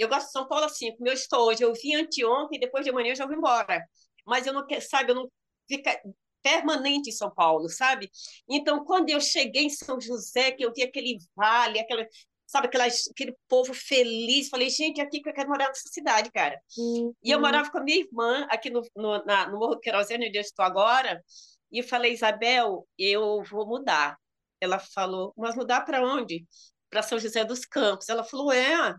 Eu 0.00 0.08
gosto 0.08 0.26
de 0.26 0.32
São 0.32 0.48
Paulo 0.48 0.64
assim, 0.64 0.94
como 0.96 1.08
eu 1.08 1.14
estou 1.14 1.46
hoje. 1.48 1.62
Eu 1.62 1.72
vim 1.74 1.94
anteontem, 1.94 2.58
depois 2.58 2.84
de 2.84 2.90
amanhã 2.90 3.12
eu 3.12 3.16
já 3.16 3.26
vou 3.26 3.36
embora. 3.36 3.84
Mas 4.26 4.46
eu 4.46 4.52
não 4.52 4.66
quero, 4.66 4.82
sabe, 4.82 5.10
eu 5.12 5.14
não 5.14 5.30
fica, 5.68 6.00
permanente 6.42 7.10
em 7.10 7.12
São 7.12 7.30
Paulo, 7.30 7.68
sabe? 7.68 8.10
Então, 8.48 8.84
quando 8.84 9.10
eu 9.10 9.20
cheguei 9.20 9.64
em 9.64 9.70
São 9.70 10.00
José, 10.00 10.52
que 10.52 10.64
eu 10.64 10.72
vi 10.72 10.82
aquele 10.82 11.18
vale, 11.34 11.78
aquela, 11.78 12.06
sabe, 12.46 12.66
aquela, 12.66 12.86
aquele 12.86 13.36
povo 13.48 13.72
feliz, 13.74 14.48
falei, 14.48 14.70
gente, 14.70 15.00
é 15.00 15.04
aqui 15.04 15.20
que 15.20 15.28
eu 15.28 15.34
quero 15.34 15.48
morar 15.48 15.68
nessa 15.68 15.88
cidade, 15.88 16.30
cara. 16.32 16.60
Uhum. 16.76 17.14
E 17.22 17.30
eu 17.30 17.40
morava 17.40 17.70
com 17.70 17.78
a 17.78 17.82
minha 17.82 17.98
irmã 17.98 18.46
aqui 18.50 18.70
no, 18.70 18.82
no, 18.96 19.24
na, 19.24 19.48
no 19.48 19.58
Morro 19.58 19.74
do 19.76 19.80
Querosene, 19.80 20.28
onde 20.28 20.38
eu 20.38 20.42
estou 20.42 20.64
agora, 20.64 21.22
e 21.70 21.82
falei, 21.82 22.12
Isabel, 22.12 22.86
eu 22.98 23.42
vou 23.44 23.66
mudar. 23.66 24.16
Ela 24.60 24.78
falou, 24.78 25.32
mas 25.36 25.54
mudar 25.54 25.82
para 25.82 26.02
onde? 26.02 26.44
Para 26.90 27.02
São 27.02 27.18
José 27.18 27.44
dos 27.44 27.64
Campos. 27.64 28.08
Ela 28.08 28.24
falou, 28.24 28.52
é, 28.52 28.94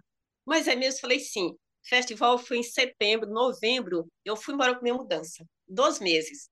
mas 0.52 0.68
é 0.68 0.76
mesmo? 0.76 1.02
Falei, 1.02 1.20
sim. 1.20 1.56
Festival 1.84 2.38
foi 2.38 2.58
em 2.60 2.64
setembro, 2.64 3.30
novembro, 3.30 4.08
eu 4.26 4.36
fui 4.38 4.54
embora 4.54 4.76
com 4.76 4.84
minha 4.84 4.96
mudança. 4.96 5.46
Dois 5.68 6.00
meses. 6.00 6.50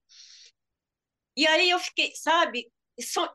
E 1.36 1.48
aí 1.48 1.70
eu 1.70 1.80
fiquei, 1.80 2.12
sabe, 2.16 2.72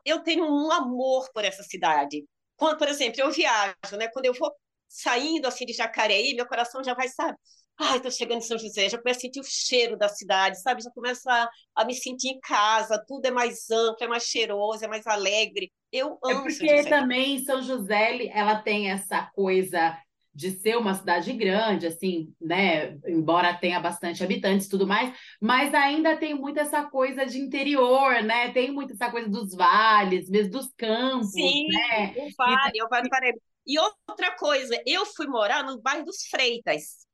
eu 0.05 0.21
tenho 0.23 0.45
um 0.45 0.71
amor 0.71 1.29
por 1.33 1.43
essa 1.43 1.63
cidade. 1.63 2.23
Quando, 2.55 2.77
por 2.77 2.87
exemplo, 2.87 3.19
eu 3.21 3.31
viajo, 3.31 3.97
né? 3.97 4.07
Quando 4.09 4.25
eu 4.25 4.33
vou 4.33 4.53
saindo 4.87 5.47
assim 5.47 5.65
de 5.65 5.73
Jacareí, 5.73 6.35
meu 6.35 6.47
coração 6.47 6.83
já 6.83 6.93
vai, 6.93 7.07
sabe, 7.09 7.37
ai, 7.79 7.97
estou 7.97 8.11
chegando 8.11 8.37
em 8.39 8.41
São 8.41 8.57
José, 8.57 8.87
já 8.89 8.97
começo 8.97 9.19
a 9.19 9.21
sentir 9.21 9.39
o 9.41 9.43
cheiro 9.43 9.97
da 9.97 10.07
cidade, 10.07 10.61
sabe? 10.61 10.81
Já 10.83 10.91
começo 10.91 11.29
a, 11.29 11.49
a 11.75 11.85
me 11.85 11.93
sentir 11.95 12.29
em 12.29 12.39
casa, 12.39 13.03
tudo 13.07 13.25
é 13.25 13.31
mais 13.31 13.69
amplo, 13.71 14.03
é 14.03 14.07
mais 14.07 14.23
cheiroso, 14.23 14.85
é 14.85 14.87
mais 14.87 15.05
alegre. 15.07 15.71
Eu 15.91 16.17
É 16.27 16.35
amo 16.35 16.51
São 16.51 16.67
porque 16.67 16.67
José. 16.67 16.89
também 16.89 17.43
São 17.43 17.61
José, 17.61 18.27
ela 18.27 18.61
tem 18.61 18.91
essa 18.91 19.23
coisa 19.33 19.97
de 20.35 20.51
ser 20.51 20.77
uma 20.77 20.93
cidade 20.93 21.31
grande, 21.31 21.87
assim, 21.87 22.33
né? 22.41 22.97
Embora 23.07 23.53
tenha 23.53 23.79
bastante 23.79 24.21
habitantes 24.21 24.67
e 24.67 24.69
tudo 24.69 24.85
mais, 24.85 25.17
mas 25.39 25.73
ainda 25.73 26.17
tem 26.17 26.33
muito 26.33 26.59
essa 26.59 26.83
coisa 26.83 27.25
de 27.25 27.39
interior, 27.39 28.21
né? 28.21 28.51
Tem 28.51 28.69
muito 28.69 28.93
essa 28.93 29.09
coisa 29.09 29.29
dos 29.29 29.55
vales, 29.55 30.29
mesmo 30.29 30.51
dos 30.51 30.73
campos, 30.77 31.31
Sim, 31.31 31.67
né? 31.69 32.13
o 32.17 32.29
Vale, 32.37 32.83
o 32.83 32.89
Vale 32.89 33.03
do 33.03 33.09
Paraíba. 33.09 33.39
E 33.65 33.79
outra 33.79 34.35
coisa, 34.35 34.79
eu 34.85 35.05
fui 35.05 35.25
morar 35.25 35.63
no 35.63 35.81
bairro 35.81 36.03
dos 36.03 36.27
Freitas, 36.29 37.07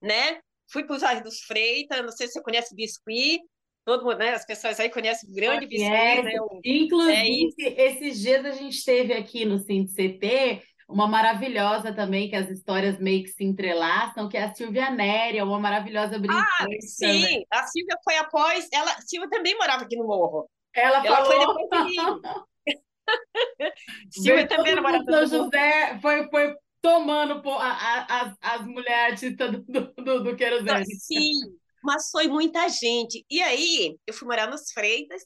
né? 0.00 0.38
Fui 0.70 0.84
para 0.84 0.96
o 0.96 1.00
bairro 1.00 1.24
dos 1.24 1.40
Freitas, 1.40 2.00
não 2.00 2.12
sei 2.12 2.28
se 2.28 2.34
você 2.34 2.42
conhece 2.42 2.74
Biscuit, 2.74 3.40
todo 3.84 4.04
mundo, 4.04 4.18
né? 4.18 4.30
As 4.30 4.46
pessoas 4.46 4.78
aí 4.78 4.88
conhecem 4.88 5.28
o 5.28 5.34
grande 5.34 5.66
Biscuit, 5.66 6.22
né? 6.22 6.32
Inclusive, 6.64 7.54
É 7.58 7.86
esses 7.92 8.20
dias 8.20 8.44
a 8.44 8.52
gente 8.52 8.84
teve 8.84 9.12
aqui 9.12 9.44
no 9.44 9.58
Cinti 9.58 9.92
CT 9.92 10.62
uma 10.90 11.06
maravilhosa 11.06 11.92
também, 11.94 12.28
que 12.28 12.36
as 12.36 12.50
histórias 12.50 12.98
meio 12.98 13.22
que 13.24 13.30
se 13.30 13.44
entrelaçam, 13.44 14.28
que 14.28 14.36
é 14.36 14.44
a 14.44 14.54
Silvia 14.54 14.90
Neri, 14.90 15.38
é 15.38 15.44
uma 15.44 15.58
maravilhosa 15.58 16.16
Ah, 16.16 16.18
brincante 16.18 16.46
também. 16.58 16.80
sim, 16.80 17.44
a 17.50 17.62
Silvia 17.66 17.96
foi 18.04 18.16
após, 18.16 18.68
ela, 18.72 18.90
a 18.92 19.00
Silvia 19.02 19.30
também 19.30 19.56
morava 19.56 19.84
aqui 19.84 19.96
no 19.96 20.06
Morro. 20.06 20.48
Ela 20.74 21.04
Ela 21.06 21.24
foi 21.24 21.36
falou. 21.38 21.54
depois 21.54 21.84
de 21.84 21.90
mim. 21.90 21.96
Silvia 24.10 24.46
também 24.48 24.72
era 24.72 24.82
moradora 24.82 25.26
São. 25.26 25.44
José 25.44 25.98
foi, 26.00 26.28
foi 26.28 26.54
tomando 26.82 27.42
pô, 27.42 27.52
a- 27.54 27.72
a- 27.72 28.20
as, 28.22 28.36
as 28.40 28.66
mulheres 28.66 29.22
artistas 29.22 29.50
do, 29.52 29.62
do, 29.64 29.94
do, 30.04 30.24
do 30.24 30.36
querosene. 30.36 30.84
Sim, 30.96 31.32
mas 31.82 32.08
foi 32.10 32.28
muita 32.28 32.68
gente. 32.68 33.24
E 33.30 33.40
aí, 33.42 33.96
eu 34.06 34.14
fui 34.14 34.26
morar 34.28 34.48
nos 34.48 34.70
Freitas, 34.72 35.22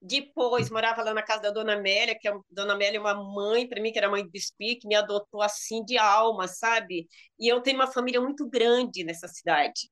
depois 0.00 0.70
morava 0.70 1.02
lá 1.02 1.12
na 1.14 1.22
casa 1.22 1.42
da 1.42 1.50
Dona 1.50 1.74
Amélia, 1.74 2.18
que 2.18 2.28
a 2.28 2.38
Dona 2.50 2.74
Amélia 2.74 2.98
é 2.98 3.00
uma 3.00 3.14
mãe 3.14 3.68
para 3.68 3.80
mim, 3.82 3.92
que 3.92 3.98
era 3.98 4.08
mãe 4.10 4.22
de 4.24 4.30
Biscuit, 4.30 4.76
que 4.80 4.88
me 4.88 4.94
adotou 4.94 5.42
assim 5.42 5.84
de 5.84 5.98
alma, 5.98 6.48
sabe? 6.48 7.08
E 7.38 7.48
eu 7.48 7.60
tenho 7.62 7.76
uma 7.78 7.86
família 7.92 8.20
muito 8.20 8.48
grande 8.48 9.04
nessa 9.04 9.28
cidade. 9.28 9.90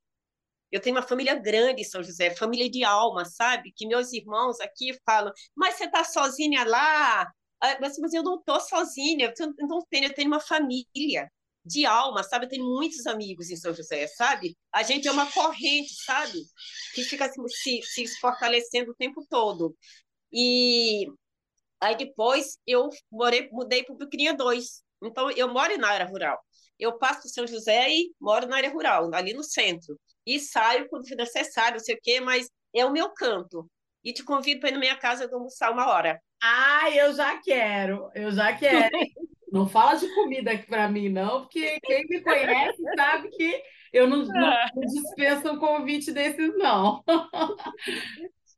Eu 0.71 0.81
tenho 0.81 0.97
uma 0.97 1.03
família 1.03 1.35
grande 1.35 1.83
em 1.83 1.85
São 1.85 2.03
José, 2.03 2.35
família 2.35 2.69
de 2.71 2.85
alma, 2.85 3.25
sabe? 3.25 3.73
Que 3.77 3.87
meus 3.87 4.13
irmãos 4.13 4.61
aqui 4.61 4.93
falam, 5.05 5.33
mas 5.55 5.77
você 5.77 5.85
está 5.85 6.05
sozinha 6.05 6.65
lá? 6.65 7.23
Ah, 7.63 7.79
Mas, 7.81 7.99
mas 7.99 8.13
eu 8.13 8.23
não 8.23 8.37
estou 8.39 8.61
sozinha, 8.61 9.27
eu 9.27 10.15
tenho 10.15 10.29
uma 10.29 10.41
família 10.41 11.31
de 11.67 11.85
alma, 11.85 12.23
sabe? 12.23 12.49
Tenho 12.49 12.65
muitos 12.65 13.07
amigos 13.07 13.51
em 13.51 13.57
São 13.57 13.75
José, 13.75 14.07
sabe? 14.07 14.57
A 14.73 14.83
gente 14.83 15.09
é 15.09 15.13
uma 15.13 15.31
corrente, 15.31 15.95
sabe? 16.05 16.39
Que 16.95 17.03
fica 17.03 17.29
se, 17.29 17.41
se, 17.83 18.07
se 18.07 18.21
fortalecendo 18.21 18.93
o 18.93 18.95
tempo 18.95 19.27
todo. 19.29 19.77
E 20.33 21.07
aí 21.81 21.97
depois 21.97 22.59
eu 22.67 22.89
morei, 23.11 23.49
mudei 23.51 23.83
para 23.85 23.95
o 23.95 23.99
Bucrinha 23.99 24.35
2. 24.35 24.83
Então 25.03 25.31
eu 25.33 25.53
moro 25.53 25.77
na 25.77 25.89
área 25.89 26.07
rural. 26.07 26.39
Eu 26.79 26.99
passo 26.99 27.23
para 27.23 27.31
São 27.31 27.47
José 27.47 27.91
e 27.91 28.15
moro 28.21 28.47
na 28.47 28.57
área 28.57 28.71
rural, 28.71 29.11
ali 29.15 29.33
no 29.33 29.43
centro. 29.43 29.99
E 30.25 30.39
saio 30.39 30.89
quando 30.89 31.09
for 31.09 31.17
necessário, 31.17 31.79
não 31.79 31.85
sei 31.85 31.95
o 31.97 32.01
quê, 32.03 32.21
mas 32.21 32.49
é 32.75 32.85
o 32.85 32.93
meu 32.93 33.11
canto. 33.11 33.69
E 34.05 34.13
te 34.13 34.23
convido 34.23 34.61
para 34.61 34.69
ir 34.69 34.73
na 34.73 34.79
minha 34.79 34.97
casa 34.97 35.29
almoçar 35.33 35.73
uma 35.73 35.89
hora. 35.89 36.21
Ai, 36.41 37.01
eu 37.01 37.13
já 37.15 37.41
quero, 37.41 38.11
eu 38.15 38.31
já 38.31 38.57
quero. 38.57 38.91
Não 39.57 39.69
fala 39.69 39.95
de 39.97 40.09
comida 40.15 40.53
aqui 40.53 40.67
para 40.67 40.89
mim, 40.89 41.09
não, 41.09 41.43
porque 41.43 41.81
quem 41.81 42.07
me 42.09 42.21
conhece 42.23 42.89
sabe 42.95 43.31
que 43.31 43.63
eu 43.93 44.07
não, 44.09 44.25
não, 44.27 44.59
não 44.75 44.83
dispenso 44.87 45.51
um 45.53 45.59
convite 45.59 46.13
desses, 46.13 46.57
não. 46.59 47.03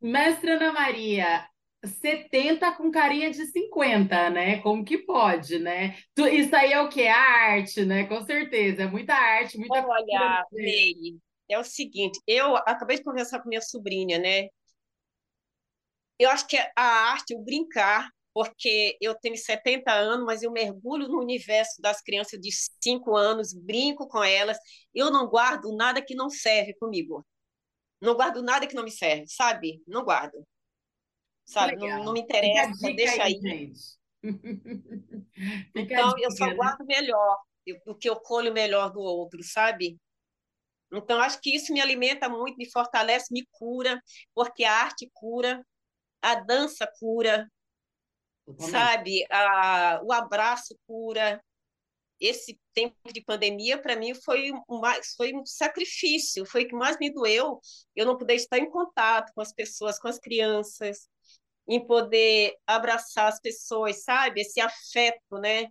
Mestre 0.01 0.53
Ana 0.53 0.73
Maria, 0.73 1.49
70 1.85 2.73
com 2.73 2.91
carinha 2.91 3.31
de 3.31 3.47
50, 3.47 4.31
né? 4.31 4.59
Como 4.61 4.85
que 4.85 4.99
pode, 4.99 5.59
né? 5.59 5.97
Tu- 6.15 6.27
Isso 6.29 6.55
aí 6.55 6.73
é 6.73 6.81
o 6.81 6.89
quê? 6.89 7.07
Arte, 7.07 7.85
né? 7.85 8.05
Com 8.05 8.23
certeza, 8.23 8.83
é 8.83 8.87
muita 8.87 9.15
arte, 9.15 9.59
muita 9.59 9.87
Olha. 9.87 10.47
Meire, 10.53 11.19
é 11.49 11.59
o 11.59 11.65
seguinte, 11.65 12.21
eu 12.27 12.57
acabei 12.57 12.97
de 12.99 13.05
conversar 13.05 13.41
com 13.41 13.49
minha 13.49 13.63
sobrinha, 13.63 14.19
né? 14.19 14.49
Eu 16.19 16.31
acho 16.31 16.47
que 16.47 16.57
a 16.77 16.83
arte, 17.13 17.35
o 17.35 17.41
brincar, 17.43 18.09
porque 18.39 18.97
eu 19.01 19.17
tenho 19.17 19.37
70 19.37 19.93
anos, 19.93 20.25
mas 20.25 20.45
eu 20.45 20.53
mergulho 20.53 21.09
no 21.09 21.19
universo 21.19 21.83
das 21.83 22.01
crianças 22.01 22.39
de 22.41 22.51
5 22.81 23.17
anos, 23.17 23.53
brinco 23.53 24.07
com 24.07 24.23
elas, 24.23 24.57
eu 24.95 25.11
não 25.11 25.27
guardo 25.27 25.75
nada 25.75 26.01
que 26.01 26.15
não 26.15 26.31
serve 26.31 26.73
comigo. 26.75 27.27
Não 28.01 28.15
guardo 28.15 28.41
nada 28.41 28.65
que 28.65 28.77
não 28.77 28.85
me 28.85 28.93
serve, 28.93 29.27
sabe? 29.27 29.83
Não 29.89 30.05
guardo. 30.05 30.47
Sabe? 31.45 31.75
Não, 31.75 32.05
não 32.05 32.13
me 32.13 32.21
interessa, 32.21 32.93
deixa 32.95 33.25
aí, 33.25 33.41
aí. 33.45 33.73
Então, 35.75 36.15
eu 36.19 36.31
só 36.31 36.55
guardo 36.55 36.85
melhor, 36.85 37.39
o 37.87 37.95
que 37.95 38.09
eu 38.09 38.21
colho 38.21 38.53
melhor 38.53 38.93
do 38.93 39.01
outro, 39.01 39.43
sabe? 39.43 39.99
Então, 40.93 41.21
acho 41.21 41.41
que 41.41 41.57
isso 41.57 41.73
me 41.73 41.81
alimenta 41.81 42.29
muito, 42.29 42.57
me 42.57 42.71
fortalece, 42.71 43.35
me 43.35 43.45
cura, 43.51 44.01
porque 44.33 44.63
a 44.63 44.75
arte 44.75 45.11
cura, 45.13 45.65
a 46.23 46.37
dança 46.37 46.89
cura, 47.01 47.49
Totalmente. 48.49 48.71
sabe? 48.71 49.27
A, 49.31 50.01
o 50.03 50.13
abraço 50.13 50.79
cura. 50.87 51.43
Esse 52.21 52.59
tempo 52.75 53.13
de 53.13 53.21
pandemia, 53.21 53.81
para 53.81 53.95
mim, 53.95 54.13
foi 54.13 54.51
mais, 54.69 55.15
foi 55.17 55.33
um 55.33 55.47
sacrifício, 55.47 56.45
foi 56.45 56.65
o 56.65 56.69
que 56.69 56.75
mais 56.75 56.99
me 56.99 57.13
doeu. 57.13 57.61
Eu 57.95 58.07
não 58.07 58.19
poder 58.19 58.35
estar 58.35 58.59
em 58.59 58.69
contato 58.69 59.33
com 59.35 59.41
as 59.41 59.53
pessoas, 59.53 60.01
com 60.01 60.09
as 60.09 60.19
crianças, 60.19 61.09
em 61.69 61.85
poder 61.87 62.57
abraçar 62.67 63.29
as 63.29 63.41
pessoas, 63.41 64.03
sabe? 64.03 64.41
Esse 64.41 64.61
afeto, 64.61 65.39
né? 65.41 65.69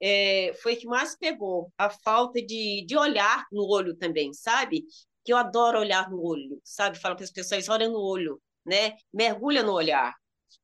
É, 0.00 0.52
foi 0.62 0.76
que 0.76 0.86
mais 0.86 1.16
pegou, 1.16 1.72
a 1.76 1.90
falta 1.90 2.40
de, 2.40 2.84
de 2.86 2.96
olhar 2.96 3.44
no 3.50 3.66
olho 3.66 3.96
também, 3.96 4.32
sabe? 4.32 4.84
Que 5.24 5.32
eu 5.32 5.36
adoro 5.36 5.80
olhar 5.80 6.08
no 6.08 6.22
olho, 6.22 6.60
sabe? 6.62 6.96
Falo 7.00 7.16
para 7.16 7.24
as 7.24 7.32
pessoas, 7.32 7.68
olha 7.68 7.88
no 7.88 7.98
olho, 7.98 8.40
né? 8.64 8.96
Mergulha 9.12 9.64
no 9.64 9.72
olhar? 9.72 10.14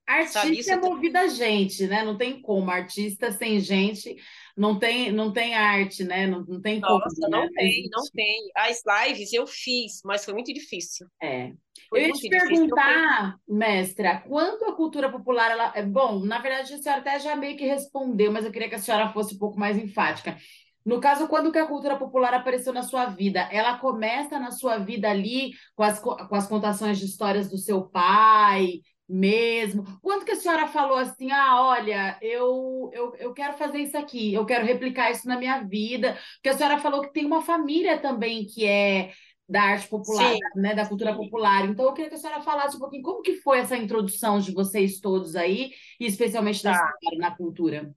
Artista 0.07 0.75
é 0.75 0.77
movida 0.77 1.21
a 1.23 1.29
gente, 1.29 1.87
né? 1.87 2.03
Não 2.05 2.17
tem 2.17 2.41
como. 2.43 2.71
Artista 2.71 3.33
sem 3.33 3.59
gente 3.61 4.17
não 4.57 4.79
tem, 4.79 5.11
não 5.13 5.33
tem 5.33 5.55
arte, 5.55 6.05
né? 6.05 6.27
Não, 6.27 6.45
não 6.45 6.61
tem 6.61 6.81
como, 6.81 7.01
Nossa, 7.01 7.29
né? 7.29 7.29
não 7.31 7.43
Não 7.47 7.53
tem, 7.53 7.89
não 7.91 8.03
tem. 8.13 8.51
As 8.57 8.83
lives 9.09 9.33
eu 9.33 9.47
fiz, 9.47 10.01
mas 10.05 10.25
foi 10.25 10.35
muito 10.35 10.53
difícil. 10.53 11.07
É. 11.23 11.53
Foi 11.89 12.01
Eu 12.01 12.09
ia 12.09 12.13
te 12.13 12.29
perguntar, 12.29 13.37
mestra, 13.49 14.21
quanto 14.29 14.65
a 14.67 14.77
cultura 14.77 15.11
popular, 15.11 15.51
ela 15.51 15.73
é 15.75 15.83
bom, 15.83 16.21
na 16.25 16.39
verdade 16.39 16.75
a 16.75 16.79
senhora 16.79 17.01
até 17.01 17.19
já 17.19 17.35
meio 17.37 17.57
que 17.57 17.65
respondeu, 17.67 18.31
mas 18.33 18.45
eu 18.45 18.53
queria 18.53 18.69
que 18.69 18.75
a 18.75 18.79
senhora 18.79 19.13
fosse 19.13 19.35
um 19.35 19.39
pouco 19.39 19.59
mais 19.59 19.77
enfática. 19.79 20.37
No 20.85 21.01
caso, 21.01 21.27
quando 21.29 21.51
que 21.51 21.59
a 21.59 21.67
cultura 21.67 21.97
popular 21.99 22.35
apareceu 22.35 22.73
na 22.73 22.83
sua 22.83 23.07
vida? 23.07 23.41
Ela 23.51 23.79
começa 23.79 24.39
na 24.39 24.51
sua 24.51 24.77
vida 24.79 25.09
ali 25.11 25.53
com 25.75 25.83
as, 25.83 25.99
co- 25.99 26.17
com 26.29 26.35
as 26.35 26.47
contações 26.47 26.99
de 26.99 27.07
histórias 27.07 27.49
do 27.49 27.57
seu 27.57 27.89
pai 27.89 28.81
mesmo? 29.09 29.85
Quando 30.01 30.25
que 30.25 30.33
a 30.33 30.37
senhora 30.37 30.67
falou 30.67 30.97
assim, 30.97 31.31
ah, 31.31 31.63
olha, 31.63 32.19
eu, 32.23 32.91
eu, 32.93 33.15
eu 33.17 33.33
quero 33.35 33.57
fazer 33.57 33.79
isso 33.79 33.97
aqui, 33.97 34.33
eu 34.33 34.47
quero 34.47 34.65
replicar 34.65 35.11
isso 35.11 35.27
na 35.29 35.39
minha 35.39 35.63
vida? 35.63 36.19
Porque 36.35 36.49
a 36.49 36.57
senhora 36.57 36.79
falou 36.79 37.03
que 37.03 37.13
tem 37.13 37.25
uma 37.25 37.43
família 37.43 37.99
também 37.99 38.47
que 38.47 38.67
é 38.67 39.13
da 39.49 39.63
arte 39.63 39.89
popular, 39.89 40.33
Sim, 40.33 40.39
né, 40.57 40.75
da 40.75 40.89
cultura 40.89 41.15
popular. 41.15 41.67
Então, 41.69 41.85
eu 41.85 41.93
queria 41.93 42.09
que 42.09 42.17
a 42.17 42.19
senhora 42.19 42.43
falasse 42.43 42.77
um 42.77 42.81
pouquinho 42.81 43.03
como 43.03 43.21
que 43.23 43.37
foi 43.37 43.59
essa 43.59 43.77
introdução 43.77 44.41
de 44.41 44.53
vocês 44.53 45.01
todos 45.01 45.37
aí, 45.37 45.73
e 46.01 46.07
especialmente 46.07 46.63
Tá. 46.63 46.73
senhora 46.75 47.19
na 47.19 47.37
cultura. 47.37 47.95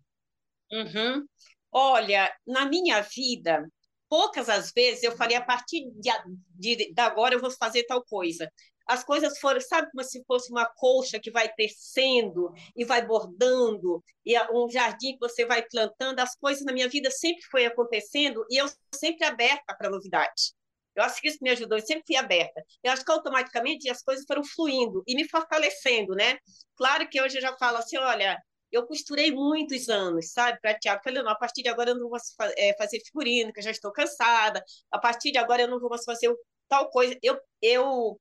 Uhum. 0.72 1.26
Olha, 1.72 2.30
na 2.46 2.66
minha 2.66 3.02
vida, 3.02 3.66
poucas 4.10 4.50
as 4.50 4.72
vezes 4.74 5.04
eu 5.04 5.14
falei, 5.14 5.38
a 5.38 5.42
partir 5.42 5.90
de, 5.96 6.12
de, 6.50 6.94
de 6.94 7.02
agora 7.02 7.36
eu 7.36 7.40
vou 7.40 7.52
fazer 7.52 7.84
tal 7.86 8.04
coisa. 8.04 8.52
As 8.88 9.04
coisas 9.04 9.38
foram, 9.40 9.60
sabe, 9.62 9.90
como 9.92 10.04
se 10.04 10.24
fosse 10.26 10.52
uma 10.52 10.66
colcha 10.66 11.20
que 11.20 11.32
vai 11.32 11.52
tecendo 11.54 12.52
e 12.76 12.86
vai 12.86 13.06
bordando, 13.06 14.04
e 14.26 14.36
a- 14.36 14.50
um 14.54 14.70
jardim 14.70 15.14
que 15.14 15.20
você 15.20 15.46
vai 15.46 15.62
plantando. 15.64 16.20
As 16.20 16.36
coisas 16.36 16.64
na 16.66 16.74
minha 16.74 16.88
vida 16.90 17.12
sempre 17.12 17.44
foi 17.52 17.66
acontecendo 17.66 18.46
e 18.50 18.58
eu 18.58 18.68
sempre 18.94 19.26
aberta 19.26 19.76
para 19.78 19.90
novidade. 19.90 20.54
Eu 20.96 21.04
acho 21.04 21.22
que 21.22 21.28
isso 21.28 21.38
me 21.42 21.50
ajudou, 21.52 21.78
eu 21.78 21.86
sempre 21.86 22.04
fui 22.08 22.16
aberta. 22.16 22.64
Eu 22.84 22.92
acho 22.92 23.06
que 23.06 23.12
automaticamente 23.12 23.88
as 23.90 24.02
coisas 24.02 24.26
foram 24.26 24.44
fluindo 24.44 25.04
e 25.06 25.16
me 25.16 25.28
fortalecendo, 25.30 26.16
né? 26.16 26.38
Claro 26.76 27.08
que 27.08 27.22
hoje 27.22 27.38
eu 27.38 27.42
já 27.42 27.56
falo 27.58 27.78
assim, 27.78 27.98
olha, 27.98 28.38
eu 28.72 28.86
costurei 28.88 29.32
muitos 29.32 29.90
anos, 29.90 30.32
sabe, 30.32 30.60
prateado. 30.60 31.02
Falei, 31.04 31.22
não, 31.22 31.30
a 31.32 31.36
partir 31.36 31.62
de 31.62 31.70
agora 31.70 31.92
eu 31.92 31.96
não 32.00 32.10
vou 32.10 32.18
eh, 32.58 32.76
fazer 32.78 33.00
figurino, 33.06 33.54
que 33.54 33.60
eu 33.60 33.64
já 33.64 33.72
estou 33.72 33.92
cansada. 33.92 34.64
A 34.92 34.98
partir 35.00 35.32
de 35.32 35.38
agora 35.38 35.62
eu 35.62 35.68
não 35.68 35.80
vou 35.80 35.90
mais 35.90 36.04
fazer 36.04 36.34
tal 36.68 36.90
coisa. 36.90 37.16
Eu, 37.22 37.40
eu, 37.62 38.20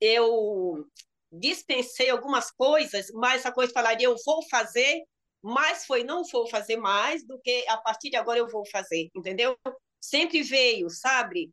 eu 0.00 0.86
dispensei 1.30 2.10
algumas 2.10 2.50
coisas, 2.50 3.10
mas 3.12 3.44
a 3.46 3.52
coisa 3.52 3.72
falaria, 3.72 4.06
eu 4.06 4.16
vou 4.24 4.42
fazer, 4.48 5.02
mas 5.42 5.86
foi 5.86 6.04
não 6.04 6.24
vou 6.24 6.48
fazer 6.48 6.76
mais 6.76 7.26
do 7.26 7.38
que 7.40 7.64
a 7.68 7.76
partir 7.76 8.10
de 8.10 8.16
agora 8.16 8.38
eu 8.38 8.48
vou 8.48 8.64
fazer, 8.70 9.08
entendeu? 9.14 9.56
sempre 10.00 10.42
veio, 10.42 10.88
sabe? 10.90 11.52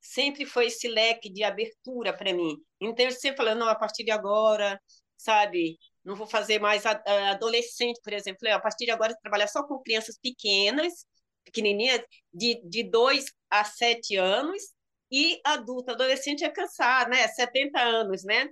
Sempre 0.00 0.46
foi 0.46 0.66
esse 0.66 0.88
leque 0.88 1.30
de 1.30 1.42
abertura 1.42 2.12
para 2.16 2.32
mim. 2.32 2.56
Então, 2.80 3.04
eu 3.04 3.10
sempre 3.12 3.36
falando, 3.36 3.60
não, 3.60 3.68
a 3.68 3.74
partir 3.74 4.04
de 4.04 4.10
agora, 4.10 4.80
sabe? 5.16 5.78
Não 6.04 6.14
vou 6.14 6.26
fazer 6.26 6.60
mais 6.60 6.84
adolescente, 6.86 8.00
por 8.02 8.12
exemplo. 8.12 8.48
A 8.50 8.60
partir 8.60 8.84
de 8.84 8.92
agora, 8.92 9.16
trabalhar 9.22 9.48
só 9.48 9.66
com 9.66 9.82
crianças 9.82 10.18
pequenas, 10.22 11.06
pequenininhas, 11.44 12.02
de, 12.32 12.60
de 12.68 12.84
2 12.84 13.24
a 13.50 13.64
7 13.64 14.16
anos, 14.16 14.62
e 15.10 15.40
adulto, 15.44 15.92
adolescente 15.92 16.44
é 16.44 16.50
cansar, 16.50 17.08
né? 17.08 17.26
70 17.28 17.80
anos, 17.80 18.24
né? 18.24 18.48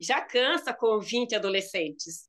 Já 0.00 0.20
cansa 0.20 0.74
com 0.74 1.00
20 1.00 1.34
adolescentes. 1.34 2.28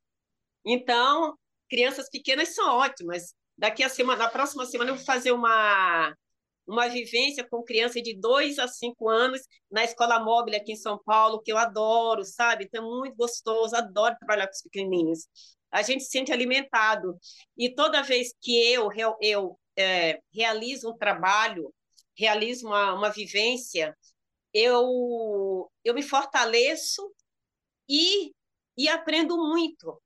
Então, 0.64 1.36
crianças 1.68 2.08
pequenas 2.10 2.54
são 2.54 2.76
ótimas. 2.78 3.34
Daqui 3.56 3.82
a 3.82 3.88
semana, 3.88 4.24
na 4.24 4.30
próxima 4.30 4.66
semana, 4.66 4.90
eu 4.90 4.96
vou 4.96 5.04
fazer 5.04 5.32
uma 5.32 6.14
uma 6.66 6.88
vivência 6.88 7.46
com 7.48 7.62
criança 7.62 8.02
de 8.02 8.18
2 8.18 8.58
a 8.58 8.66
5 8.66 9.08
anos 9.08 9.40
na 9.70 9.84
escola 9.84 10.18
móvel 10.18 10.56
aqui 10.56 10.72
em 10.72 10.76
São 10.76 10.98
Paulo, 11.04 11.40
que 11.40 11.52
eu 11.52 11.56
adoro, 11.56 12.24
sabe? 12.24 12.64
Então, 12.64 12.84
é 12.84 12.98
muito 12.98 13.16
gostoso, 13.16 13.76
adoro 13.76 14.16
trabalhar 14.18 14.46
com 14.48 14.52
os 14.52 14.62
pequenininhos. 14.62 15.28
A 15.70 15.82
gente 15.82 16.02
se 16.04 16.10
sente 16.10 16.32
alimentado. 16.32 17.16
E 17.56 17.72
toda 17.74 18.02
vez 18.02 18.34
que 18.40 18.56
eu, 18.72 18.88
eu, 19.20 19.58
é, 19.76 20.20
realizo 20.32 20.90
um 20.90 20.96
trabalho, 20.96 21.72
realizo 22.16 22.66
uma, 22.66 22.94
uma 22.94 23.10
vivência, 23.10 23.96
eu, 24.52 25.70
eu 25.84 25.94
me 25.94 26.02
fortaleço 26.02 27.12
e, 27.88 28.32
e 28.76 28.88
aprendo 28.88 29.36
muito. 29.36 30.00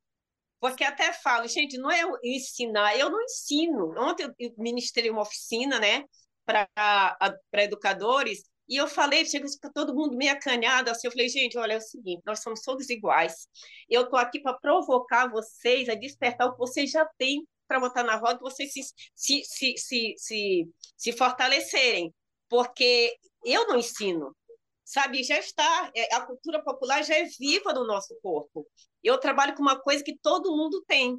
Porque 0.59 0.83
até 0.83 1.11
falo, 1.13 1.47
gente, 1.47 1.77
não 1.77 1.89
é 1.89 2.03
ensinar, 2.23 2.97
eu 2.97 3.09
não 3.09 3.21
ensino. 3.23 3.93
Ontem 3.97 4.31
eu 4.37 4.53
ministrei 4.57 5.09
uma 5.09 5.23
oficina, 5.23 5.79
né, 5.79 6.03
para 6.45 7.37
educadores, 7.53 8.43
e 8.71 8.77
eu 8.77 8.87
falei, 8.87 9.25
chega 9.25 9.47
todo 9.73 9.93
mundo 9.93 10.15
meio 10.15 10.31
acanhado, 10.31 10.89
assim, 10.89 11.07
eu 11.07 11.11
falei, 11.11 11.27
gente, 11.27 11.57
olha, 11.57 11.73
é 11.73 11.77
o 11.77 11.81
seguinte, 11.81 12.21
nós 12.25 12.41
somos 12.41 12.61
todos 12.61 12.89
iguais. 12.89 13.47
Eu 13.89 14.03
estou 14.03 14.17
aqui 14.17 14.39
para 14.39 14.53
provocar 14.53 15.29
vocês 15.29 15.89
a 15.89 15.95
despertar 15.95 16.47
o 16.47 16.53
que 16.53 16.59
vocês 16.59 16.89
já 16.89 17.05
têm 17.17 17.45
para 17.71 17.79
botar 17.79 18.03
na 18.03 18.17
roda, 18.17 18.37
vocês 18.41 18.73
se, 18.73 18.81
se, 19.15 19.43
se, 19.45 19.77
se, 19.77 20.13
se, 20.17 20.69
se 20.97 21.11
fortalecerem. 21.13 22.13
Porque 22.49 23.15
eu 23.45 23.65
não 23.65 23.77
ensino, 23.77 24.35
sabe? 24.83 25.23
Já 25.23 25.39
está, 25.39 25.89
é, 25.95 26.13
a 26.13 26.25
cultura 26.25 26.61
popular 26.61 27.01
já 27.01 27.15
é 27.15 27.23
viva 27.39 27.71
no 27.71 27.87
nosso 27.87 28.13
corpo. 28.21 28.67
Eu 29.01 29.17
trabalho 29.17 29.55
com 29.55 29.61
uma 29.61 29.79
coisa 29.79 30.03
que 30.03 30.17
todo 30.21 30.55
mundo 30.55 30.83
tem, 30.85 31.17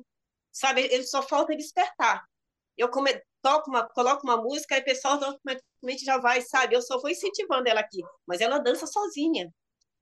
sabe? 0.53 0.83
Ele 0.83 1.05
só 1.05 1.23
falta 1.23 1.57
despertar. 1.57 2.23
Eu 2.77 2.91
come, 2.91 3.19
toco 3.41 3.71
uma, 3.71 3.89
coloco 3.89 4.27
uma 4.27 4.37
música 4.37 4.77
e 4.77 4.81
o 4.81 4.85
pessoal 4.85 5.15
automaticamente 5.15 6.05
já 6.05 6.19
vai, 6.19 6.43
sabe? 6.43 6.77
Eu 6.77 6.83
só 6.83 7.01
vou 7.01 7.11
incentivando 7.11 7.67
ela 7.67 7.81
aqui, 7.81 8.03
mas 8.27 8.43
ela 8.43 8.59
dança 8.59 8.87
sozinha. 8.87 9.51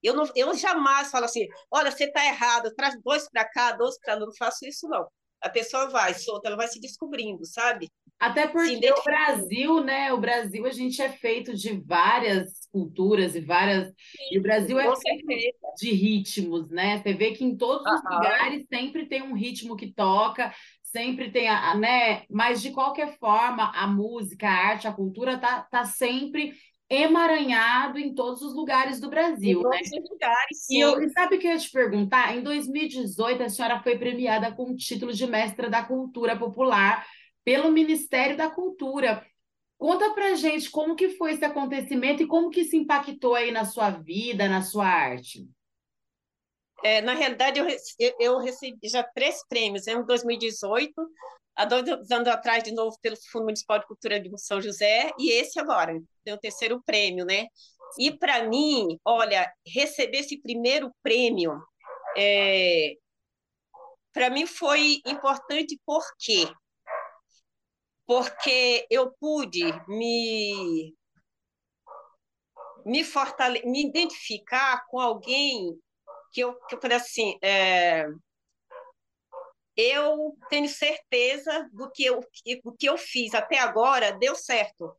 Eu, 0.03 0.15
não, 0.15 0.25
eu 0.35 0.53
jamais 0.57 1.11
falo 1.13 1.27
assim, 1.27 1.47
olha, 1.71 1.93
você 1.93 2.05
está 2.07 2.25
errado, 2.25 2.75
traz 2.75 3.01
dois 3.05 3.29
para 3.31 3.45
cá, 3.45 3.73
dois 3.73 3.97
para 4.01 4.15
lá, 4.15 4.21
não 4.21 4.35
faço 4.37 4.67
isso 4.67 4.89
não. 4.89 5.07
A 5.41 5.49
pessoa 5.49 5.89
vai 5.89 6.15
solta, 6.15 6.49
ela 6.49 6.57
vai 6.57 6.69
se 6.69 6.81
descobrindo, 6.81 7.45
sabe? 7.45 7.89
Até 8.19 8.47
porque 8.47 8.93
o 8.93 9.03
Brasil, 9.03 9.83
né? 9.83 10.13
O 10.13 10.19
Brasil, 10.19 10.67
a 10.67 10.71
gente 10.71 11.01
é 11.01 11.09
feito 11.09 11.55
de 11.55 11.81
várias 11.81 12.69
culturas 12.71 13.35
e 13.35 13.41
várias. 13.41 13.89
Sim, 13.89 14.35
e 14.35 14.39
o 14.39 14.43
Brasil 14.43 14.79
é 14.79 14.95
feito 14.95 15.27
de 15.79 15.91
ritmos, 15.93 16.69
né? 16.69 16.99
Você 16.99 17.15
vê 17.15 17.33
que 17.33 17.43
em 17.43 17.57
todos 17.57 17.87
os 17.87 18.03
lugares 18.05 18.67
sempre 18.69 19.07
tem 19.07 19.23
um 19.23 19.33
ritmo 19.33 19.75
que 19.75 19.91
toca, 19.91 20.55
sempre 20.83 21.31
tem 21.31 21.49
a, 21.49 21.75
né? 21.75 22.25
Mas 22.29 22.61
de 22.61 22.73
qualquer 22.73 23.17
forma, 23.19 23.73
a 23.75 23.87
música, 23.87 24.47
a 24.47 24.69
arte, 24.69 24.87
a 24.87 24.93
cultura 24.93 25.39
tá, 25.39 25.63
tá 25.63 25.85
sempre 25.85 26.53
emaranhado 26.91 28.01
em 28.01 28.13
todos 28.13 28.43
os 28.43 28.53
lugares 28.53 28.99
do 28.99 29.09
Brasil, 29.09 29.61
em 29.61 29.63
né? 29.63 29.79
Todos 29.79 29.93
os 29.93 30.11
lugares, 30.11 30.67
sim. 30.67 30.79
E, 30.79 30.81
eu, 30.81 31.11
sabe 31.11 31.37
o 31.37 31.39
que 31.39 31.47
eu 31.47 31.53
ia 31.53 31.59
te 31.59 31.71
perguntar? 31.71 32.37
Em 32.37 32.43
2018, 32.43 33.45
a 33.45 33.49
senhora 33.49 33.81
foi 33.81 33.97
premiada 33.97 34.53
com 34.53 34.73
o 34.73 34.77
título 34.77 35.13
de 35.13 35.27
mestra 35.27 35.71
da 35.71 35.85
cultura 35.85 36.37
popular 36.37 37.07
pelo 37.45 37.71
Ministério 37.71 38.37
da 38.37 38.51
Cultura. 38.51 39.25
Conta 39.79 40.13
pra 40.13 40.35
gente 40.35 40.69
como 40.69 40.97
que 40.97 41.11
foi 41.11 41.33
esse 41.33 41.45
acontecimento 41.45 42.25
e 42.25 42.27
como 42.27 42.51
que 42.51 42.63
isso 42.63 42.77
impactou 42.77 43.37
aí 43.37 43.53
na 43.53 43.65
sua 43.65 43.91
vida, 43.91 44.49
na 44.49 44.61
sua 44.61 44.87
arte. 44.87 45.49
É, 46.83 47.01
na 47.01 47.15
realidade, 47.15 47.61
eu, 47.61 47.67
eu 48.19 48.39
recebi 48.39 48.89
já 48.89 49.03
três 49.03 49.47
prêmios, 49.47 49.87
em 49.87 50.05
2018, 50.05 50.93
há 51.61 51.65
dois 51.67 52.11
anos 52.11 52.29
atrás, 52.29 52.63
de 52.65 52.73
novo, 52.73 52.97
pelo 53.03 53.17
Fundo 53.31 53.45
Municipal 53.45 53.79
de 53.79 53.87
Cultura 53.87 54.19
de 54.19 54.31
São 54.39 54.61
José, 54.61 55.11
e 55.19 55.31
esse 55.31 55.61
agora, 55.61 55.93
tem 56.25 56.33
o 56.33 56.39
terceiro 56.39 56.83
prêmio, 56.85 57.25
né? 57.27 57.47
E 57.99 58.11
para 58.17 58.49
mim, 58.49 58.99
olha, 59.05 59.53
receber 59.67 60.19
esse 60.19 60.41
primeiro 60.41 60.91
prêmio, 61.03 61.61
é, 62.17 62.95
para 64.13 64.31
mim 64.31 64.47
foi 64.47 65.01
importante 65.07 65.79
por 65.85 66.03
quê? 66.19 66.49
Porque 68.07 68.87
eu 68.91 69.13
pude 69.21 69.65
me 69.87 70.95
me 72.85 73.05
fortale 73.05 73.63
me 73.67 73.85
identificar 73.87 74.87
com 74.89 74.99
alguém 74.99 75.79
que 76.33 76.41
eu, 76.41 76.55
que 76.67 76.75
eu 76.75 76.81
falei 76.81 76.97
assim, 76.97 77.39
é, 77.43 78.07
eu 79.81 80.37
tenho 80.49 80.69
certeza 80.69 81.69
do 81.73 81.91
que 81.91 82.05
eu, 82.05 82.21
do 82.65 82.77
que 82.77 82.89
eu 82.89 82.99
fiz 82.99 83.35
até 83.35 83.59
agora 83.59 84.13
deu 84.13 84.35
certo, 84.35 84.95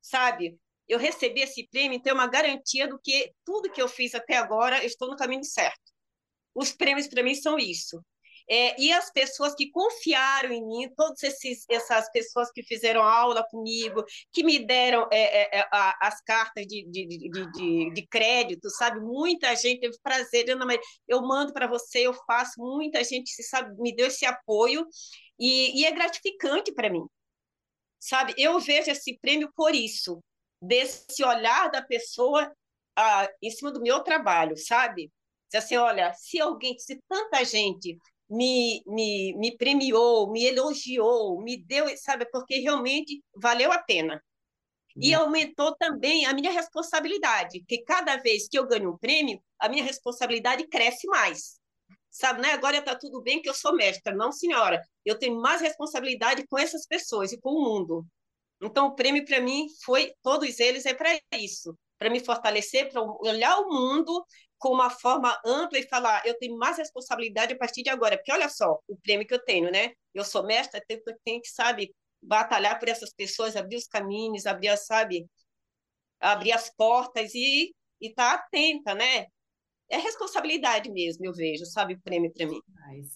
sabe? 0.00 0.58
Eu 0.88 0.98
recebi 0.98 1.40
esse 1.40 1.68
prêmio, 1.68 1.96
então 1.96 2.10
é 2.10 2.14
uma 2.14 2.26
garantia 2.26 2.88
do 2.88 2.98
que 2.98 3.32
tudo 3.44 3.70
que 3.70 3.80
eu 3.80 3.88
fiz 3.88 4.14
até 4.14 4.36
agora, 4.36 4.80
eu 4.80 4.86
estou 4.86 5.08
no 5.08 5.16
caminho 5.16 5.44
certo. 5.44 5.92
Os 6.54 6.72
prêmios 6.72 7.08
para 7.08 7.22
mim 7.22 7.34
são 7.34 7.58
isso. 7.58 8.04
É, 8.52 8.74
e 8.80 8.90
as 8.90 9.12
pessoas 9.12 9.54
que 9.54 9.70
confiaram 9.70 10.50
em 10.50 10.66
mim, 10.66 10.92
todas 10.96 11.22
esses, 11.22 11.64
essas 11.68 12.10
pessoas 12.10 12.50
que 12.50 12.64
fizeram 12.64 13.00
aula 13.00 13.46
comigo, 13.48 14.04
que 14.32 14.42
me 14.42 14.58
deram 14.58 15.08
é, 15.12 15.58
é, 15.58 15.60
é 15.60 15.68
as 16.00 16.20
cartas 16.22 16.66
de, 16.66 16.84
de, 16.90 17.06
de, 17.06 17.90
de, 17.94 18.06
crédito, 18.08 18.68
sabe? 18.70 18.98
Muita 18.98 19.54
gente 19.54 19.82
teve 19.82 19.96
prazer, 20.02 20.50
Ana 20.50 20.66
Maria, 20.66 20.82
eu 21.06 21.22
mando 21.22 21.52
para 21.52 21.68
você, 21.68 22.00
eu 22.00 22.12
faço, 22.26 22.54
muita 22.58 23.04
gente 23.04 23.30
sabe, 23.44 23.72
me 23.80 23.94
deu 23.94 24.08
esse 24.08 24.26
apoio 24.26 24.84
e, 25.38 25.80
e 25.80 25.84
é 25.84 25.92
gratificante 25.92 26.72
para 26.72 26.90
mim, 26.90 27.06
sabe? 28.00 28.34
Eu 28.36 28.58
vejo 28.58 28.90
esse 28.90 29.16
prêmio 29.20 29.48
por 29.54 29.76
isso, 29.76 30.20
desse 30.60 31.22
olhar 31.22 31.70
da 31.70 31.82
pessoa 31.82 32.52
em 33.40 33.50
cima 33.50 33.70
do 33.70 33.80
meu 33.80 34.00
trabalho, 34.00 34.56
sabe? 34.56 35.08
Diz 35.52 35.64
assim, 35.64 35.76
olha, 35.76 36.12
se 36.14 36.40
alguém, 36.40 36.76
se 36.78 37.00
tanta 37.08 37.44
gente 37.44 37.96
me, 38.30 38.82
me, 38.86 39.34
me 39.36 39.56
premiou, 39.56 40.30
me 40.30 40.44
elogiou, 40.44 41.42
me 41.42 41.56
deu, 41.56 41.86
sabe, 41.96 42.24
porque 42.30 42.60
realmente 42.60 43.22
valeu 43.34 43.72
a 43.72 43.78
pena. 43.78 44.22
E 44.96 45.14
uhum. 45.14 45.22
aumentou 45.22 45.74
também 45.76 46.26
a 46.26 46.32
minha 46.32 46.50
responsabilidade, 46.50 47.60
porque 47.60 47.82
cada 47.82 48.16
vez 48.16 48.48
que 48.48 48.58
eu 48.58 48.66
ganho 48.66 48.92
um 48.92 48.98
prêmio, 48.98 49.42
a 49.58 49.68
minha 49.68 49.84
responsabilidade 49.84 50.66
cresce 50.68 51.06
mais. 51.06 51.58
Sabe, 52.10 52.40
né? 52.40 52.52
Agora 52.52 52.78
está 52.78 52.96
tudo 52.96 53.22
bem 53.22 53.40
que 53.40 53.48
eu 53.48 53.54
sou 53.54 53.74
mestra. 53.74 54.12
Não, 54.12 54.32
senhora. 54.32 54.82
Eu 55.04 55.16
tenho 55.16 55.40
mais 55.40 55.60
responsabilidade 55.60 56.44
com 56.48 56.58
essas 56.58 56.84
pessoas 56.86 57.32
e 57.32 57.40
com 57.40 57.50
o 57.50 57.62
mundo. 57.62 58.04
Então, 58.60 58.88
o 58.88 58.94
prêmio 58.94 59.24
para 59.24 59.40
mim 59.40 59.68
foi, 59.84 60.12
todos 60.22 60.58
eles 60.58 60.84
é 60.86 60.92
para 60.92 61.18
isso, 61.34 61.76
para 61.98 62.10
me 62.10 62.20
fortalecer, 62.20 62.90
para 62.90 63.00
olhar 63.00 63.58
o 63.60 63.68
mundo 63.68 64.24
com 64.60 64.68
uma 64.74 64.90
forma 64.90 65.40
ampla 65.44 65.78
e 65.78 65.88
falar, 65.88 66.22
eu 66.26 66.38
tenho 66.38 66.56
mais 66.56 66.76
responsabilidade 66.76 67.54
a 67.54 67.58
partir 67.58 67.82
de 67.82 67.88
agora, 67.88 68.16
porque 68.16 68.30
olha 68.30 68.48
só 68.48 68.78
o 68.86 68.96
prêmio 68.96 69.26
que 69.26 69.32
eu 69.32 69.42
tenho, 69.42 69.72
né? 69.72 69.92
Eu 70.14 70.22
sou 70.22 70.44
mestra, 70.44 70.84
tenho, 70.86 71.00
tenho 71.24 71.40
que, 71.40 71.48
sabe, 71.48 71.92
batalhar 72.22 72.78
por 72.78 72.86
essas 72.86 73.12
pessoas, 73.12 73.56
abrir 73.56 73.76
os 73.76 73.86
caminhos, 73.86 74.46
abrir, 74.46 74.76
sabe, 74.76 75.26
abrir 76.20 76.52
as 76.52 76.68
portas 76.76 77.34
e 77.34 77.74
estar 77.98 78.36
tá 78.36 78.44
atenta, 78.44 78.94
né? 78.94 79.24
É 79.88 79.96
responsabilidade 79.96 80.90
mesmo, 80.90 81.24
eu 81.24 81.32
vejo, 81.32 81.64
sabe, 81.64 81.94
o 81.94 82.00
prêmio 82.00 82.30
para 82.30 82.46
mim. 82.46 82.60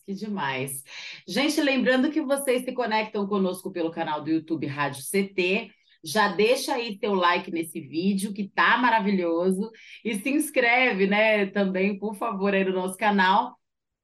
Que 0.06 0.14
demais. 0.14 0.82
Gente, 1.28 1.60
lembrando 1.60 2.10
que 2.10 2.22
vocês 2.22 2.64
se 2.64 2.72
conectam 2.72 3.28
conosco 3.28 3.70
pelo 3.70 3.90
canal 3.90 4.22
do 4.24 4.30
YouTube 4.30 4.66
Rádio 4.66 5.02
CT, 5.02 5.70
já 6.04 6.28
deixa 6.28 6.74
aí 6.74 6.98
teu 6.98 7.14
like 7.14 7.50
nesse 7.50 7.80
vídeo, 7.80 8.32
que 8.34 8.48
tá 8.48 8.76
maravilhoso, 8.76 9.70
e 10.04 10.14
se 10.16 10.30
inscreve, 10.30 11.06
né, 11.06 11.46
também, 11.46 11.98
por 11.98 12.14
favor, 12.14 12.54
aí 12.54 12.64
no 12.64 12.72
nosso 12.72 12.96
canal. 12.96 13.56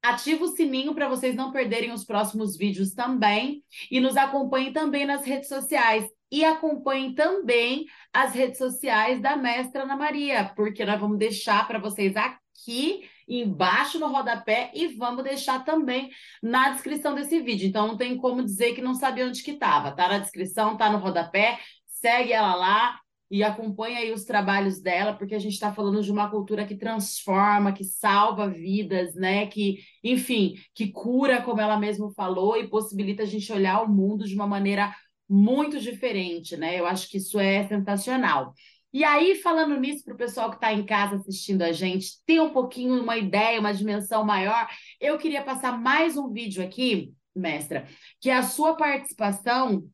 Ativa 0.03 0.45
o 0.45 0.47
sininho 0.47 0.95
para 0.95 1.07
vocês 1.07 1.35
não 1.35 1.51
perderem 1.51 1.91
os 1.91 2.03
próximos 2.03 2.57
vídeos 2.57 2.93
também. 2.93 3.63
E 3.91 3.99
nos 3.99 4.17
acompanhem 4.17 4.73
também 4.73 5.05
nas 5.05 5.23
redes 5.23 5.47
sociais. 5.47 6.09
E 6.31 6.43
acompanhem 6.43 7.13
também 7.13 7.85
as 8.11 8.33
redes 8.33 8.57
sociais 8.57 9.21
da 9.21 9.35
Mestra 9.35 9.83
Ana 9.83 9.95
Maria, 9.95 10.51
porque 10.55 10.83
nós 10.83 10.99
vamos 10.99 11.19
deixar 11.19 11.67
para 11.67 11.77
vocês 11.77 12.15
aqui 12.15 13.07
embaixo 13.27 13.99
no 13.99 14.07
rodapé 14.07 14.71
e 14.73 14.87
vamos 14.87 15.23
deixar 15.23 15.63
também 15.63 16.09
na 16.41 16.71
descrição 16.71 17.13
desse 17.13 17.39
vídeo. 17.39 17.67
Então 17.67 17.87
não 17.87 17.97
tem 17.97 18.17
como 18.17 18.43
dizer 18.43 18.73
que 18.73 18.81
não 18.81 18.95
sabia 18.95 19.27
onde 19.27 19.43
que 19.43 19.51
estava. 19.51 19.91
Tá 19.91 20.07
na 20.07 20.19
descrição, 20.19 20.75
tá 20.77 20.91
no 20.91 20.97
rodapé 20.97 21.59
segue 22.01 22.33
ela 22.33 22.55
lá 22.55 22.99
e 23.29 23.43
acompanha 23.43 23.99
aí 23.99 24.11
os 24.11 24.25
trabalhos 24.25 24.81
dela, 24.81 25.13
porque 25.13 25.33
a 25.33 25.39
gente 25.39 25.53
está 25.53 25.71
falando 25.71 26.03
de 26.03 26.11
uma 26.11 26.29
cultura 26.29 26.65
que 26.65 26.75
transforma, 26.75 27.71
que 27.71 27.85
salva 27.85 28.49
vidas, 28.49 29.15
né? 29.15 29.47
Que, 29.47 29.77
enfim, 30.03 30.55
que 30.75 30.91
cura, 30.91 31.41
como 31.41 31.61
ela 31.61 31.79
mesma 31.79 32.11
falou, 32.11 32.57
e 32.57 32.67
possibilita 32.67 33.23
a 33.23 33.25
gente 33.25 33.51
olhar 33.53 33.81
o 33.83 33.89
mundo 33.89 34.25
de 34.25 34.35
uma 34.35 34.45
maneira 34.45 34.93
muito 35.29 35.79
diferente, 35.79 36.57
né? 36.57 36.77
Eu 36.77 36.85
acho 36.85 37.07
que 37.09 37.17
isso 37.17 37.39
é 37.39 37.65
sensacional. 37.69 38.53
E 38.93 39.05
aí, 39.05 39.35
falando 39.35 39.79
nisso, 39.79 40.03
para 40.03 40.13
o 40.13 40.17
pessoal 40.17 40.49
que 40.49 40.57
está 40.57 40.73
em 40.73 40.85
casa 40.85 41.15
assistindo 41.15 41.61
a 41.61 41.71
gente, 41.71 42.21
ter 42.25 42.41
um 42.41 42.49
pouquinho 42.49 43.01
uma 43.01 43.15
ideia, 43.15 43.61
uma 43.61 43.73
dimensão 43.73 44.25
maior, 44.25 44.67
eu 44.99 45.17
queria 45.17 45.41
passar 45.41 45.79
mais 45.79 46.17
um 46.17 46.29
vídeo 46.29 46.61
aqui, 46.61 47.13
mestra, 47.33 47.87
que 48.19 48.29
é 48.29 48.35
a 48.35 48.43
sua 48.43 48.75
participação 48.75 49.87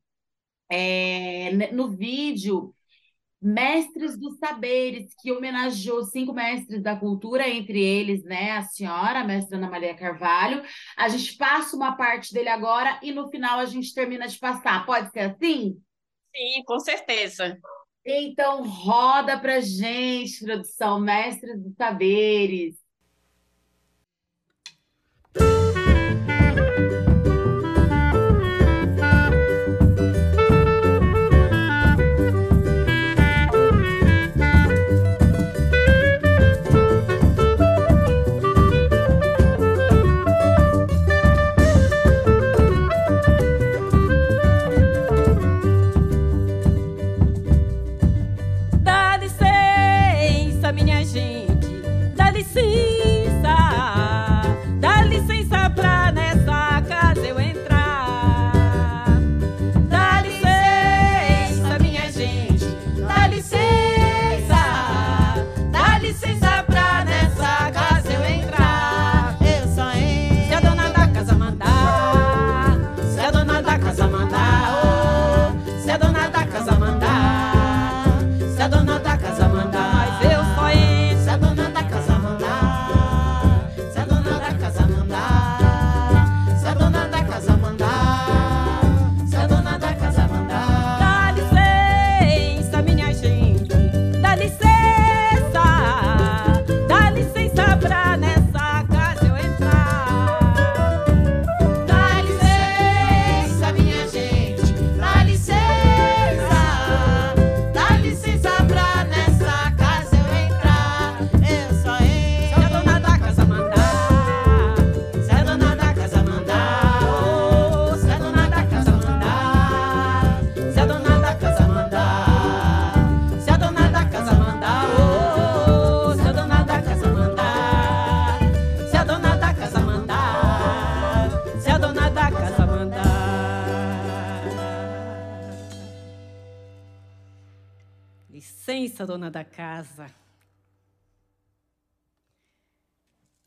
é, 0.69 1.71
no 1.71 1.89
vídeo 1.89 2.73
Mestres 3.41 4.17
dos 4.17 4.37
Saberes, 4.39 5.13
que 5.21 5.31
homenageou 5.31 6.03
cinco 6.03 6.33
mestres 6.33 6.81
da 6.81 6.95
cultura, 6.95 7.47
entre 7.47 7.79
eles, 7.79 8.23
né, 8.23 8.51
a 8.53 8.63
senhora, 8.63 9.19
a 9.19 9.23
mestra 9.23 9.57
Ana 9.57 9.69
Maria 9.69 9.95
Carvalho. 9.95 10.63
A 10.97 11.07
gente 11.07 11.37
passa 11.37 11.75
uma 11.75 11.95
parte 11.95 12.33
dele 12.33 12.49
agora 12.49 12.99
e 13.03 13.11
no 13.11 13.29
final 13.29 13.59
a 13.59 13.65
gente 13.65 13.93
termina 13.93 14.27
de 14.27 14.39
passar. 14.39 14.85
Pode 14.85 15.11
ser 15.11 15.19
assim? 15.19 15.79
Sim, 16.35 16.63
com 16.65 16.79
certeza. 16.79 17.57
Então, 18.03 18.63
roda 18.67 19.37
pra 19.39 19.59
gente, 19.59 20.43
produção, 20.43 20.99
Mestres 20.99 21.61
dos 21.61 21.75
Saberes. 21.75 22.86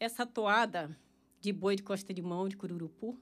Essa 0.00 0.24
toada 0.24 0.96
de 1.42 1.52
boi 1.52 1.76
de 1.76 1.82
costa 1.82 2.14
de 2.14 2.22
mão, 2.22 2.48
de 2.48 2.56
cururupu, 2.56 3.20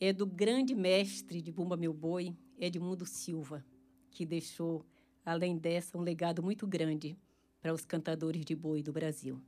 é 0.00 0.12
do 0.12 0.26
grande 0.26 0.74
mestre 0.74 1.40
de 1.40 1.52
Bumba 1.52 1.76
Meu 1.76 1.94
Boi, 1.94 2.36
Edmundo 2.58 3.06
Silva, 3.06 3.64
que 4.10 4.26
deixou, 4.26 4.84
além 5.24 5.56
dessa, 5.56 5.96
um 5.96 6.00
legado 6.00 6.42
muito 6.42 6.66
grande 6.66 7.16
para 7.60 7.72
os 7.72 7.84
cantadores 7.84 8.44
de 8.44 8.56
boi 8.56 8.82
do 8.82 8.92
Brasil. 8.92 9.40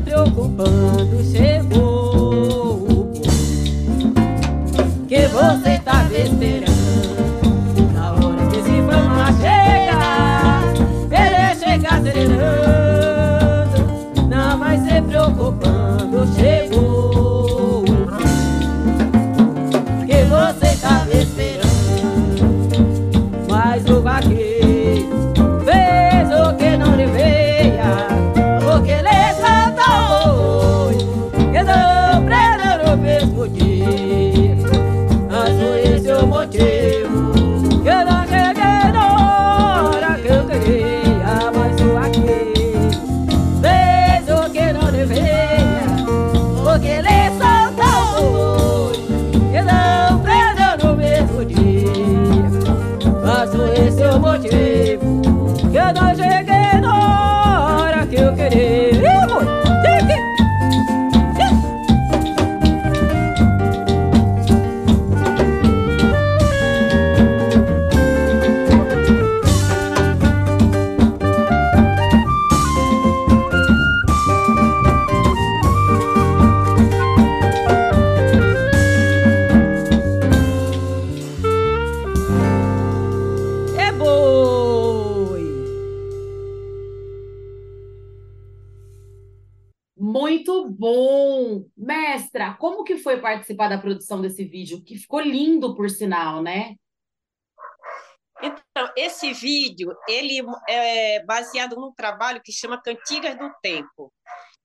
preocupando, 0.00 1.22
chegou 1.24 2.86
o 2.88 3.12
que 5.08 5.26
você 5.28 5.78
tá 5.78 6.04
esperando. 6.12 7.92
Na 7.92 8.12
hora 8.12 8.46
que 8.50 8.62
se 8.62 8.82
fama 8.82 9.32
chegou. 9.40 9.57
Participar 93.58 93.68
da 93.68 93.78
produção 93.78 94.20
desse 94.20 94.44
vídeo? 94.44 94.82
Que 94.82 94.96
ficou 94.96 95.20
lindo, 95.20 95.74
por 95.74 95.90
sinal, 95.90 96.40
né? 96.40 96.76
Então, 98.40 98.92
esse 98.96 99.32
vídeo, 99.32 99.92
ele 100.08 100.40
é 100.68 101.24
baseado 101.24 101.74
num 101.74 101.92
trabalho 101.92 102.40
que 102.42 102.52
chama 102.52 102.80
Cantigas 102.80 103.36
do 103.36 103.52
Tempo. 103.60 104.12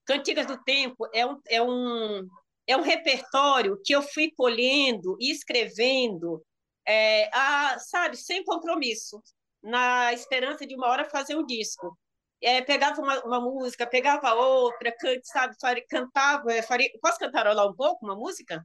Cantigas 0.06 0.46
do 0.46 0.62
Tempo 0.62 1.08
é 1.12 1.26
um, 1.26 1.40
é 1.48 1.60
um, 1.60 2.28
é 2.68 2.76
um 2.76 2.82
repertório 2.82 3.80
que 3.84 3.92
eu 3.92 4.00
fui 4.00 4.30
colhendo 4.36 5.16
e 5.20 5.32
escrevendo, 5.32 6.40
é, 6.86 7.28
a, 7.36 7.76
sabe, 7.80 8.16
sem 8.16 8.44
compromisso, 8.44 9.20
na 9.60 10.12
esperança 10.12 10.64
de 10.64 10.76
uma 10.76 10.86
hora 10.86 11.10
fazer 11.10 11.34
um 11.36 11.44
disco. 11.44 11.98
É, 12.40 12.60
pegava 12.60 13.00
uma, 13.00 13.24
uma, 13.24 13.40
música, 13.40 13.86
pegava 13.86 14.34
outra, 14.34 14.92
cante, 14.92 15.26
sabe, 15.26 15.82
cantava, 15.88 16.52
é, 16.52 16.60
faria, 16.62 16.90
posso 17.00 17.18
cantarolar 17.18 17.66
um 17.66 17.74
pouco 17.74 18.04
uma 18.04 18.14
música? 18.14 18.62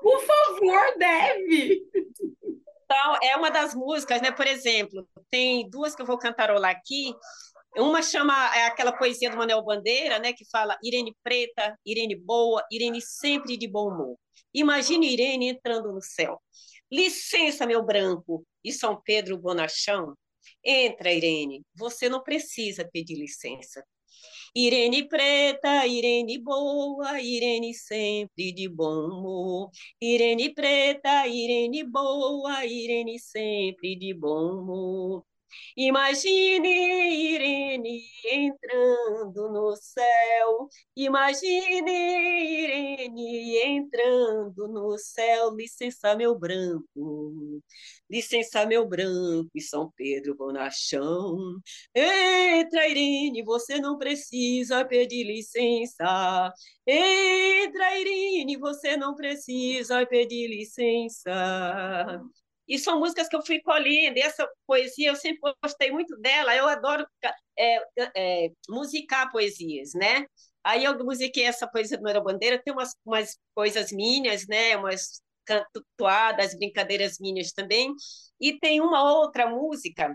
Por 0.00 0.20
favor, 0.20 0.98
deve! 0.98 1.82
Então, 2.84 3.18
é 3.22 3.36
uma 3.36 3.50
das 3.50 3.74
músicas, 3.74 4.22
né? 4.22 4.30
Por 4.30 4.46
exemplo, 4.46 5.06
tem 5.30 5.68
duas 5.68 5.94
que 5.94 6.00
eu 6.00 6.06
vou 6.06 6.18
cantarolar 6.18 6.70
aqui. 6.70 7.14
Uma 7.76 8.02
chama 8.02 8.34
é 8.56 8.64
aquela 8.64 8.92
poesia 8.92 9.30
do 9.30 9.36
Manuel 9.36 9.62
Bandeira, 9.62 10.18
né, 10.18 10.32
que 10.32 10.44
fala 10.50 10.76
Irene 10.82 11.14
preta, 11.22 11.78
Irene 11.84 12.16
boa, 12.16 12.64
Irene 12.72 13.00
sempre 13.00 13.56
de 13.56 13.68
bom 13.68 13.88
humor. 13.88 14.16
Imagine 14.54 15.12
Irene 15.12 15.50
entrando 15.50 15.92
no 15.92 16.02
céu. 16.02 16.40
Licença, 16.90 17.66
meu 17.66 17.82
branco, 17.82 18.44
e 18.64 18.72
São 18.72 19.00
Pedro 19.04 19.36
Bonachão. 19.36 20.14
Entra, 20.64 21.12
Irene, 21.12 21.62
você 21.74 22.08
não 22.08 22.22
precisa 22.22 22.88
pedir 22.90 23.16
licença. 23.16 23.84
Irene 24.54 25.06
preta, 25.08 25.86
Irene 25.86 26.38
boa, 26.38 27.20
Irene 27.20 27.72
sempre 27.74 28.52
de 28.52 28.68
bom 28.68 29.10
humor. 29.10 29.70
Irene 30.00 30.52
preta, 30.54 31.26
Irene 31.26 31.84
boa, 31.84 32.64
Irene 32.66 33.18
sempre 33.18 33.96
de 33.96 34.14
bom 34.14 34.60
humor. 34.62 35.24
Imagine 35.76 36.68
Irene 37.34 38.02
entrando 38.24 39.48
no 39.50 39.76
céu, 39.76 40.68
imagine 40.96 41.90
Irene 42.64 43.56
entrando 43.64 44.68
no 44.68 44.98
céu, 44.98 45.54
licença 45.54 46.14
meu 46.16 46.38
branco, 46.38 47.62
licença 48.10 48.66
meu 48.66 48.86
branco 48.86 49.50
e 49.54 49.60
São 49.60 49.90
Pedro 49.96 50.34
Bonachão. 50.36 51.60
Entra 51.94 52.88
Irene, 52.88 53.42
você 53.42 53.78
não 53.80 53.98
precisa 53.98 54.84
pedir 54.84 55.24
licença. 55.24 56.52
Entra 56.86 57.98
Irene, 57.98 58.56
você 58.56 58.96
não 58.96 59.14
precisa 59.14 60.04
pedir 60.06 60.48
licença. 60.48 61.30
E 62.68 62.78
são 62.78 62.98
músicas 63.00 63.28
que 63.28 63.34
eu 63.34 63.44
fui 63.44 63.60
colhendo, 63.62 64.18
essa 64.18 64.46
poesia 64.66 65.08
eu 65.08 65.16
sempre 65.16 65.40
gostei 65.62 65.90
muito 65.90 66.14
dela, 66.18 66.54
eu 66.54 66.68
adoro 66.68 67.06
é, 67.58 67.82
é, 68.14 68.50
musicar 68.68 69.32
poesias, 69.32 69.94
né? 69.94 70.26
Aí 70.62 70.84
eu 70.84 71.02
musiquei 71.02 71.44
essa 71.44 71.66
poesia 71.66 71.96
do 71.96 72.02
Noura 72.02 72.20
Bandeira, 72.20 72.60
tem 72.62 72.72
umas, 72.74 72.94
umas 73.04 73.38
coisas 73.54 73.90
minhas, 73.90 74.46
né? 74.46 74.76
Umas 74.76 75.22
cantuadas, 75.46 76.54
brincadeiras 76.58 77.18
minhas 77.18 77.52
também, 77.52 77.94
e 78.38 78.58
tem 78.58 78.82
uma 78.82 79.02
outra 79.14 79.48
música 79.48 80.14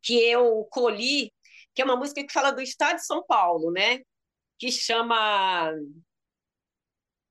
que 0.00 0.14
eu 0.14 0.64
colhi, 0.70 1.32
que 1.74 1.82
é 1.82 1.84
uma 1.84 1.96
música 1.96 2.24
que 2.24 2.32
fala 2.32 2.52
do 2.52 2.60
estado 2.62 2.96
de 2.96 3.06
São 3.06 3.24
Paulo, 3.26 3.72
né? 3.72 4.00
Que 4.58 4.70
chama... 4.70 5.72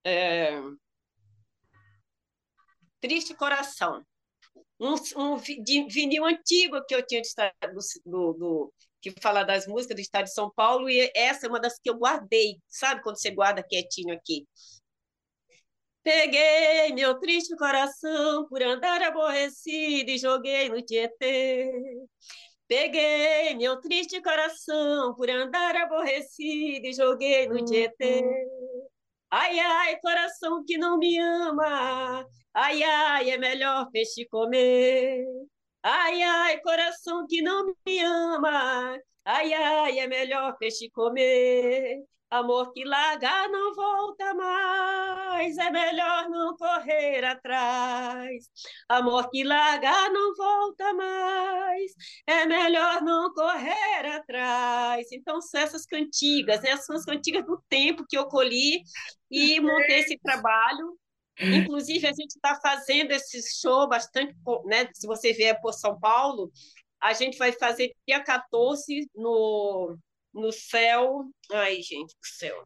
É... 0.05 0.59
Triste 2.99 3.33
Coração 3.35 4.03
um, 4.79 4.95
um 5.17 5.37
vinil 5.37 6.25
antigo 6.25 6.83
que 6.85 6.95
eu 6.95 7.05
tinha 7.05 7.21
do, 8.05 8.33
do, 8.33 8.73
que 9.01 9.11
fala 9.21 9.43
das 9.43 9.67
músicas 9.67 9.95
do 9.95 10.01
estado 10.01 10.25
de 10.25 10.33
São 10.33 10.51
Paulo, 10.55 10.89
e 10.89 11.11
essa 11.15 11.45
é 11.45 11.49
uma 11.49 11.59
das 11.59 11.79
que 11.79 11.89
eu 11.89 11.97
guardei, 11.97 12.57
sabe 12.67 13.01
quando 13.01 13.19
você 13.19 13.31
guarda 13.31 13.63
quietinho 13.63 14.13
aqui? 14.13 14.47
Peguei 16.03 16.93
meu 16.93 17.17
triste 17.19 17.55
coração 17.55 18.45
por 18.49 18.61
andar 18.61 19.01
aborrecido 19.01 20.09
e 20.11 20.17
joguei 20.17 20.67
no 20.67 20.81
Tietê. 20.81 21.71
Peguei 22.67 23.55
meu 23.55 23.79
triste 23.79 24.21
coração 24.21 25.15
por 25.15 25.29
andar 25.29 25.77
aborrecido 25.77 26.87
e 26.87 26.93
joguei 26.93 27.47
no 27.47 27.63
Tietê. 27.63 28.21
Ai, 29.35 29.59
ai, 29.59 29.99
coração 29.99 30.63
que 30.65 30.77
não 30.77 30.97
me 30.97 31.17
ama, 31.17 32.23
Ai, 32.53 32.83
ai, 32.83 33.31
é 33.31 33.37
melhor 33.37 33.89
peixe 33.91 34.25
comer. 34.27 35.25
Ai, 35.81 36.21
ai, 36.23 36.59
coração 36.61 37.25
que 37.27 37.41
não 37.41 37.73
me 37.85 37.99
ama. 37.99 38.95
Ai, 39.25 39.53
ai, 39.53 39.99
é 39.99 40.07
melhor 40.07 40.55
peixe 40.59 40.89
comer. 40.91 42.03
Amor 42.33 42.73
que 42.73 42.83
larga 42.83 43.47
não 43.47 43.75
volta 43.75 44.33
mais, 44.33 45.55
é 45.57 45.69
melhor 45.69 46.29
não 46.29 46.55
correr 46.57 47.23
atrás. 47.23 48.49
Amor 48.89 49.29
que 49.29 49.43
larga 49.43 50.09
não 50.09 50.33
volta 50.35 50.93
mais, 50.93 51.91
é 52.25 52.45
melhor 52.45 53.03
não 53.03 53.31
correr 53.33 54.07
atrás. 54.15 55.11
Então, 55.11 55.39
são 55.41 55.61
essas 55.61 55.85
cantigas, 55.85 56.61
né? 56.63 56.75
são 56.77 56.95
as 56.95 57.05
cantigas 57.05 57.45
do 57.45 57.61
tempo 57.69 58.03
que 58.09 58.17
eu 58.17 58.27
colhi 58.27 58.81
e 59.29 59.59
montei 59.59 59.99
esse 59.99 60.17
trabalho 60.17 60.97
Inclusive, 61.39 62.05
a 62.05 62.13
gente 62.13 62.35
está 62.35 62.59
fazendo 62.61 63.11
esse 63.11 63.41
show 63.59 63.87
bastante, 63.87 64.35
né? 64.65 64.87
Se 64.93 65.07
você 65.07 65.33
vier 65.33 65.59
por 65.61 65.73
São 65.73 65.99
Paulo, 65.99 66.51
a 67.01 67.13
gente 67.13 67.37
vai 67.37 67.51
fazer 67.51 67.91
dia 68.07 68.23
14 68.23 69.09
no, 69.15 69.97
no 70.33 70.51
céu. 70.51 71.25
Ai, 71.51 71.81
gente 71.81 72.13
do 72.13 72.25
céu. 72.25 72.63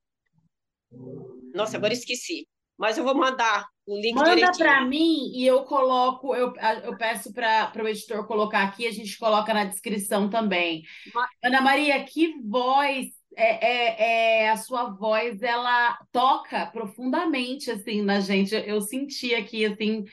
Nossa, 1.54 1.78
agora 1.78 1.94
esqueci. 1.94 2.48
Mas 2.78 2.98
eu 2.98 3.04
vou 3.04 3.16
mandar 3.16 3.66
o 3.88 3.98
link 4.00 4.14
Manda 4.14 4.52
para 4.56 4.86
mim 4.86 5.32
e 5.34 5.46
eu 5.46 5.64
coloco, 5.64 6.36
eu, 6.36 6.54
eu 6.84 6.96
peço 6.96 7.34
para 7.34 7.72
o 7.84 7.88
editor 7.88 8.28
colocar 8.28 8.64
aqui, 8.64 8.86
a 8.86 8.92
gente 8.92 9.18
coloca 9.18 9.52
na 9.54 9.66
descrição 9.66 10.30
também. 10.30 10.84
Mas... 11.14 11.30
Ana 11.44 11.62
Maria, 11.62 12.04
que 12.04 12.40
voz 12.44 13.08
é, 13.36 13.66
é, 13.66 14.44
é, 14.44 14.50
a 14.50 14.58
sua 14.58 14.90
voz 14.90 15.42
ela 15.42 15.98
toca 16.12 16.66
profundamente 16.68 17.72
assim 17.72 18.02
na 18.02 18.20
gente. 18.20 18.54
Eu, 18.54 18.62
eu 18.62 18.82
senti 18.82 19.34
aqui 19.34 19.66
assim 19.66 20.04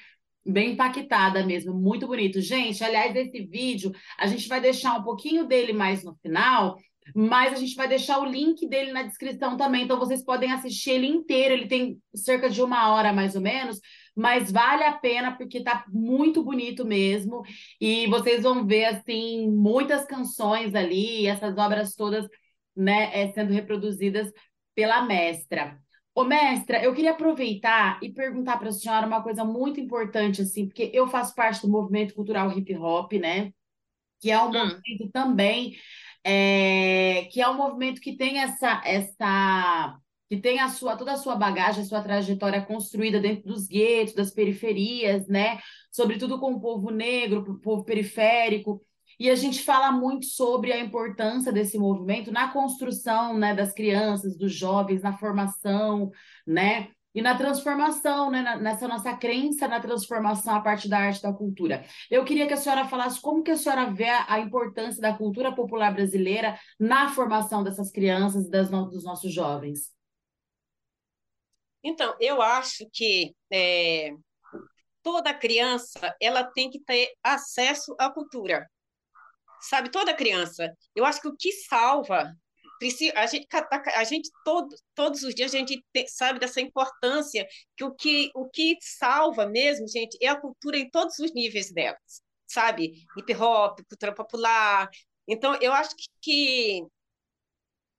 bem 0.46 0.72
impactada 0.72 1.44
mesmo, 1.44 1.74
muito 1.74 2.06
bonito. 2.06 2.40
Gente, 2.40 2.84
aliás, 2.84 3.16
esse 3.16 3.44
vídeo 3.46 3.92
a 4.18 4.26
gente 4.26 4.46
vai 4.46 4.60
deixar 4.60 4.98
um 4.98 5.02
pouquinho 5.02 5.46
dele 5.46 5.72
mais 5.72 6.04
no 6.04 6.14
final, 6.16 6.76
mas 7.14 7.52
a 7.52 7.56
gente 7.56 7.74
vai 7.74 7.88
deixar 7.88 8.18
o 8.18 8.24
link 8.24 8.68
dele 8.68 8.92
na 8.92 9.02
descrição 9.02 9.56
também, 9.56 9.84
então 9.84 9.98
vocês 9.98 10.24
podem 10.24 10.52
assistir 10.52 10.90
ele 10.90 11.06
inteiro. 11.06 11.54
Ele 11.54 11.66
tem 11.66 11.98
cerca 12.14 12.48
de 12.48 12.62
uma 12.62 12.92
hora 12.92 13.12
mais 13.12 13.34
ou 13.34 13.40
menos, 13.42 13.80
mas 14.14 14.52
vale 14.52 14.84
a 14.84 14.92
pena 14.92 15.36
porque 15.36 15.62
tá 15.62 15.84
muito 15.88 16.42
bonito 16.42 16.84
mesmo. 16.84 17.42
E 17.80 18.06
vocês 18.06 18.42
vão 18.42 18.66
ver 18.66 18.84
assim 18.86 19.50
muitas 19.50 20.04
canções 20.04 20.74
ali, 20.74 21.26
essas 21.26 21.56
obras 21.58 21.94
todas 21.94 22.26
né, 22.76 23.10
é, 23.12 23.32
sendo 23.32 23.52
reproduzidas 23.52 24.30
pela 24.74 25.02
mestra. 25.02 25.78
Ô, 26.14 26.24
mestra, 26.24 26.82
eu 26.82 26.94
queria 26.94 27.10
aproveitar 27.10 27.98
e 28.02 28.12
perguntar 28.12 28.56
para 28.56 28.68
a 28.68 28.72
senhora 28.72 29.06
uma 29.06 29.22
coisa 29.22 29.44
muito 29.44 29.80
importante, 29.80 30.42
assim, 30.42 30.66
porque 30.66 30.90
eu 30.94 31.08
faço 31.08 31.34
parte 31.34 31.62
do 31.62 31.68
movimento 31.68 32.14
cultural 32.14 32.56
hip 32.56 32.74
hop, 32.76 33.12
né? 33.14 33.52
Que 34.20 34.30
é 34.30 34.40
um 34.40 34.48
hum. 34.48 34.52
movimento 34.52 35.10
também, 35.12 35.76
é, 36.24 37.28
que 37.30 37.40
é 37.40 37.48
um 37.48 37.56
movimento 37.56 38.00
que 38.00 38.16
tem 38.16 38.38
essa, 38.38 38.80
essa 38.84 39.98
que 40.28 40.38
tem 40.38 40.58
a 40.60 40.68
sua, 40.68 40.96
toda 40.96 41.12
a 41.12 41.16
sua 41.16 41.36
bagagem, 41.36 41.82
a 41.82 41.86
sua 41.86 42.02
trajetória 42.02 42.64
construída 42.64 43.20
dentro 43.20 43.44
dos 43.44 43.68
guetos, 43.68 44.14
das 44.14 44.30
periferias, 44.30 45.28
né? 45.28 45.60
Sobretudo 45.92 46.40
com 46.40 46.54
o 46.54 46.60
povo 46.60 46.90
negro, 46.90 47.40
o 47.40 47.60
povo 47.60 47.84
periférico. 47.84 48.80
E 49.20 49.30
a 49.30 49.34
gente 49.36 49.62
fala 49.62 49.92
muito 49.92 50.26
sobre 50.26 50.72
a 50.72 50.80
importância 50.80 51.52
desse 51.52 51.78
movimento 51.78 52.32
na 52.32 52.48
construção 52.48 53.38
né, 53.38 53.54
das 53.54 53.72
crianças, 53.72 54.36
dos 54.36 54.52
jovens, 54.52 55.02
na 55.02 55.16
formação, 55.16 56.10
né? 56.46 56.88
E 57.14 57.22
na 57.22 57.36
transformação, 57.36 58.30
né, 58.30 58.56
nessa 58.56 58.88
nossa 58.88 59.16
crença 59.16 59.68
na 59.68 59.80
transformação 59.80 60.54
a 60.56 60.60
partir 60.60 60.88
da 60.88 60.98
arte 60.98 61.22
da 61.22 61.32
cultura. 61.32 61.84
Eu 62.10 62.24
queria 62.24 62.46
que 62.46 62.52
a 62.54 62.56
senhora 62.56 62.86
falasse 62.86 63.20
como 63.20 63.42
que 63.42 63.52
a 63.52 63.56
senhora 63.56 63.90
vê 63.90 64.08
a 64.08 64.40
importância 64.40 65.00
da 65.00 65.16
cultura 65.16 65.54
popular 65.54 65.94
brasileira 65.94 66.58
na 66.78 67.08
formação 67.10 67.62
dessas 67.62 67.90
crianças 67.90 68.46
e 68.46 68.50
das 68.50 68.68
dos 68.68 69.04
nossos 69.04 69.32
jovens. 69.32 69.92
Então, 71.82 72.16
eu 72.18 72.42
acho 72.42 72.88
que 72.92 73.34
é, 73.52 74.10
toda 75.02 75.34
criança 75.34 76.16
ela 76.20 76.42
tem 76.42 76.70
que 76.70 76.80
ter 76.80 77.12
acesso 77.22 77.94
à 77.98 78.10
cultura 78.10 78.66
sabe? 79.68 79.90
Toda 79.90 80.14
criança. 80.14 80.72
Eu 80.94 81.04
acho 81.04 81.20
que 81.20 81.28
o 81.28 81.36
que 81.36 81.52
salva 81.52 82.32
a 83.14 83.26
gente, 83.26 83.46
a 83.94 84.04
gente 84.04 84.30
todo, 84.44 84.74
todos 84.94 85.22
os 85.22 85.34
dias 85.34 85.54
a 85.54 85.58
gente 85.58 85.84
sabe 86.08 86.38
dessa 86.38 86.60
importância 86.60 87.46
que 87.76 87.84
o 87.84 87.94
que 87.94 88.30
o 88.34 88.48
que 88.48 88.76
salva 88.80 89.46
mesmo, 89.46 89.88
gente, 89.88 90.16
é 90.20 90.28
a 90.28 90.40
cultura 90.40 90.76
em 90.78 90.90
todos 90.90 91.18
os 91.18 91.32
níveis 91.32 91.72
delas, 91.72 92.22
sabe? 92.46 92.92
Hip 93.16 93.34
hop, 93.34 93.80
cultura 93.88 94.14
popular. 94.14 94.88
Então, 95.26 95.56
eu 95.60 95.72
acho 95.72 95.94
que 96.20 96.82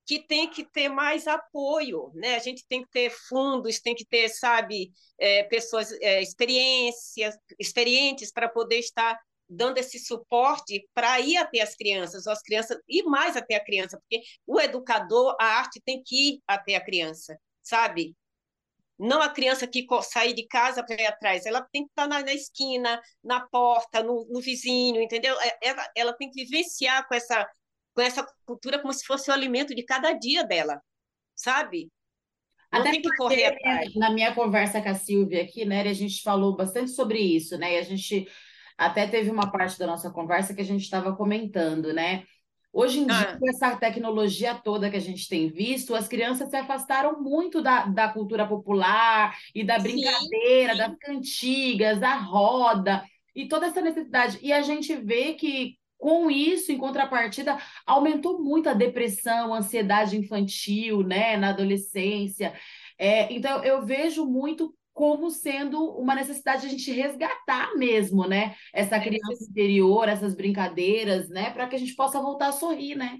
que 0.06 0.20
tem 0.20 0.48
que 0.48 0.64
ter 0.64 0.88
mais 0.88 1.26
apoio, 1.26 2.12
né? 2.14 2.36
A 2.36 2.38
gente 2.38 2.64
tem 2.68 2.82
que 2.82 2.90
ter 2.90 3.10
fundos, 3.10 3.80
tem 3.80 3.94
que 3.94 4.04
ter, 4.06 4.28
sabe, 4.28 4.92
é, 5.18 5.42
pessoas 5.44 5.90
é, 6.00 6.22
experiências, 6.22 7.36
experientes 7.58 8.30
para 8.32 8.48
poder 8.48 8.78
estar 8.78 9.18
dando 9.48 9.78
esse 9.78 9.98
suporte 9.98 10.88
para 10.92 11.20
ir 11.20 11.36
até 11.36 11.60
as 11.60 11.74
crianças, 11.74 12.26
ou 12.26 12.32
as 12.32 12.42
crianças 12.42 12.78
ir 12.88 13.04
mais 13.04 13.36
até 13.36 13.54
a 13.54 13.64
criança, 13.64 13.98
porque 13.98 14.24
o 14.46 14.60
educador, 14.60 15.36
a 15.40 15.44
arte 15.44 15.80
tem 15.84 16.02
que 16.04 16.30
ir 16.30 16.42
até 16.46 16.74
a 16.74 16.84
criança, 16.84 17.38
sabe? 17.62 18.14
Não 18.98 19.20
a 19.20 19.28
criança 19.28 19.66
que 19.66 19.86
sair 20.02 20.32
de 20.32 20.46
casa 20.46 20.82
para 20.82 21.00
ir 21.00 21.06
atrás, 21.06 21.44
ela 21.44 21.60
tem 21.70 21.84
que 21.84 21.90
estar 21.90 22.08
na, 22.08 22.22
na 22.22 22.32
esquina, 22.32 23.00
na 23.22 23.46
porta, 23.46 24.02
no, 24.02 24.26
no, 24.30 24.40
vizinho, 24.40 25.00
entendeu? 25.00 25.38
É, 25.40 25.58
ela, 25.62 25.90
ela 25.94 26.12
tem 26.14 26.30
que 26.30 26.44
vivenciar 26.44 27.06
com 27.06 27.14
essa, 27.14 27.46
com 27.94 28.00
essa 28.00 28.26
cultura 28.44 28.80
como 28.80 28.92
se 28.92 29.04
fosse 29.04 29.30
o 29.30 29.34
alimento 29.34 29.74
de 29.74 29.84
cada 29.84 30.12
dia 30.12 30.44
dela, 30.44 30.80
sabe? 31.34 31.90
Não 32.72 32.80
Até 32.80 32.92
tem 32.92 33.02
que 33.02 33.16
correr 33.16 33.44
atrás. 33.44 33.94
Na 33.94 34.10
minha 34.10 34.34
conversa 34.34 34.82
com 34.82 34.88
a 34.88 34.94
Silvia 34.94 35.42
aqui, 35.42 35.64
né, 35.64 35.82
a 35.82 35.92
gente 35.92 36.22
falou 36.22 36.56
bastante 36.56 36.90
sobre 36.90 37.18
isso, 37.20 37.56
né? 37.58 37.74
E 37.74 37.78
a 37.78 37.82
gente 37.82 38.26
até 38.76 39.06
teve 39.06 39.30
uma 39.30 39.50
parte 39.50 39.78
da 39.78 39.86
nossa 39.86 40.10
conversa 40.10 40.54
que 40.54 40.60
a 40.60 40.64
gente 40.64 40.82
estava 40.82 41.14
comentando, 41.14 41.92
né? 41.92 42.24
Hoje 42.72 43.00
em 43.00 43.06
dia, 43.06 43.30
ah. 43.30 43.38
com 43.38 43.48
essa 43.48 43.74
tecnologia 43.74 44.54
toda 44.54 44.90
que 44.90 44.96
a 44.96 45.00
gente 45.00 45.26
tem 45.30 45.48
visto, 45.48 45.94
as 45.94 46.06
crianças 46.06 46.50
se 46.50 46.56
afastaram 46.56 47.22
muito 47.22 47.62
da, 47.62 47.86
da 47.86 48.08
cultura 48.08 48.46
popular 48.46 49.34
e 49.54 49.64
da 49.64 49.78
brincadeira, 49.78 50.72
sim, 50.72 50.72
sim. 50.72 50.76
das 50.76 50.98
cantigas, 50.98 51.98
da 51.98 52.16
roda 52.16 53.02
e 53.34 53.48
toda 53.48 53.66
essa 53.66 53.80
necessidade. 53.80 54.38
E 54.42 54.52
a 54.52 54.60
gente 54.60 54.94
vê 54.94 55.32
que 55.32 55.78
com 55.96 56.30
isso, 56.30 56.70
em 56.70 56.76
contrapartida, 56.76 57.56
aumentou 57.86 58.42
muito 58.42 58.68
a 58.68 58.74
depressão, 58.74 59.54
a 59.54 59.58
ansiedade 59.58 60.16
infantil, 60.16 61.02
né, 61.02 61.36
na 61.38 61.48
adolescência. 61.48 62.52
É, 62.98 63.32
então, 63.32 63.64
eu 63.64 63.84
vejo 63.84 64.26
muito 64.26 64.74
como 64.96 65.30
sendo 65.30 65.90
uma 65.90 66.14
necessidade 66.14 66.62
de 66.62 66.68
a 66.68 66.70
gente 66.70 66.90
resgatar 66.90 67.76
mesmo, 67.76 68.26
né? 68.26 68.56
Essa 68.72 68.96
é, 68.96 69.00
criança 69.00 69.44
interior, 69.44 70.08
essas 70.08 70.34
brincadeiras, 70.34 71.28
né? 71.28 71.50
Para 71.50 71.68
que 71.68 71.76
a 71.76 71.78
gente 71.78 71.94
possa 71.94 72.18
voltar 72.18 72.48
a 72.48 72.52
sorrir, 72.52 72.94
né? 72.94 73.18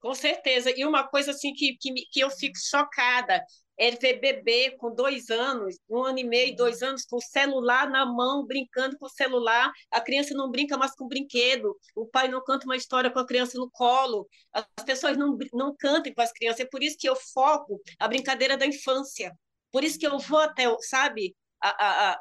Com 0.00 0.14
certeza. 0.14 0.72
E 0.74 0.82
uma 0.86 1.06
coisa 1.06 1.32
assim 1.32 1.52
que, 1.52 1.76
que, 1.76 1.92
que 2.10 2.20
eu 2.20 2.30
fico 2.30 2.56
chocada 2.58 3.44
é 3.78 3.90
ver 3.90 4.20
bebê 4.20 4.70
com 4.78 4.94
dois 4.94 5.28
anos, 5.28 5.76
um 5.86 6.02
ano 6.02 6.18
e 6.18 6.24
meio, 6.24 6.56
dois 6.56 6.80
anos, 6.80 7.04
com 7.04 7.16
o 7.16 7.20
celular 7.20 7.90
na 7.90 8.06
mão, 8.06 8.46
brincando 8.46 8.96
com 8.96 9.04
o 9.04 9.10
celular. 9.10 9.70
A 9.90 10.00
criança 10.00 10.32
não 10.32 10.50
brinca 10.50 10.78
mais 10.78 10.94
com 10.94 11.06
brinquedo, 11.06 11.76
o 11.94 12.06
pai 12.06 12.26
não 12.26 12.42
canta 12.42 12.64
uma 12.64 12.76
história 12.76 13.10
com 13.10 13.18
a 13.18 13.26
criança 13.26 13.58
no 13.58 13.70
colo, 13.70 14.26
as 14.50 14.64
pessoas 14.86 15.14
não, 15.18 15.36
não 15.52 15.76
cantam 15.78 16.10
com 16.14 16.22
as 16.22 16.32
crianças. 16.32 16.60
É 16.60 16.64
por 16.64 16.82
isso 16.82 16.96
que 16.98 17.06
eu 17.06 17.14
foco 17.14 17.78
a 17.98 18.08
brincadeira 18.08 18.56
da 18.56 18.64
infância. 18.64 19.30
Por 19.72 19.84
isso 19.84 19.98
que 19.98 20.06
eu 20.06 20.18
vou 20.18 20.40
até, 20.40 20.64
sabe, 20.80 21.34
a, 21.62 21.68
a, 21.68 22.20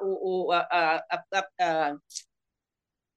a, 1.60 1.96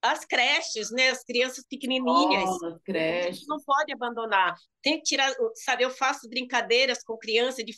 as 0.02 0.24
creches, 0.24 0.90
né? 0.90 1.10
As 1.10 1.22
crianças 1.22 1.64
pequenininhas. 1.68 2.50
Oh, 2.62 2.78
creches. 2.84 3.26
A 3.26 3.30
gente 3.32 3.46
não 3.46 3.58
pode 3.64 3.92
abandonar. 3.92 4.54
Tem 4.82 4.98
que 4.98 5.04
tirar, 5.04 5.32
sabe? 5.54 5.84
Eu 5.84 5.90
faço 5.90 6.28
brincadeiras 6.28 7.02
com 7.04 7.16
criança 7.16 7.62
de, 7.62 7.72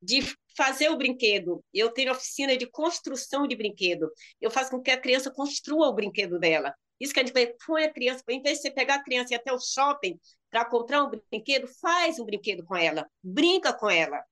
de 0.00 0.22
fazer 0.56 0.88
o 0.88 0.96
brinquedo. 0.96 1.62
Eu 1.74 1.90
tenho 1.90 2.12
oficina 2.12 2.56
de 2.56 2.66
construção 2.66 3.46
de 3.46 3.56
brinquedo. 3.56 4.10
Eu 4.40 4.50
faço 4.50 4.70
com 4.70 4.80
que 4.80 4.90
a 4.90 5.00
criança 5.00 5.30
construa 5.32 5.88
o 5.88 5.94
brinquedo 5.94 6.38
dela. 6.38 6.72
Isso 7.00 7.12
que 7.12 7.20
a 7.20 7.26
gente 7.26 7.56
põe 7.66 7.84
a 7.84 7.92
criança, 7.92 8.22
em 8.28 8.40
vez 8.40 8.58
de 8.58 8.62
você 8.62 8.70
pegar 8.70 8.94
a 8.94 9.02
criança 9.02 9.34
e 9.34 9.36
ir 9.36 9.40
até 9.40 9.52
o 9.52 9.58
shopping 9.58 10.18
para 10.48 10.64
comprar 10.64 11.02
um 11.02 11.10
brinquedo, 11.10 11.66
faz 11.80 12.20
um 12.20 12.24
brinquedo 12.24 12.64
com 12.64 12.76
ela, 12.76 13.04
brinca 13.20 13.72
com 13.72 13.90
ela. 13.90 14.22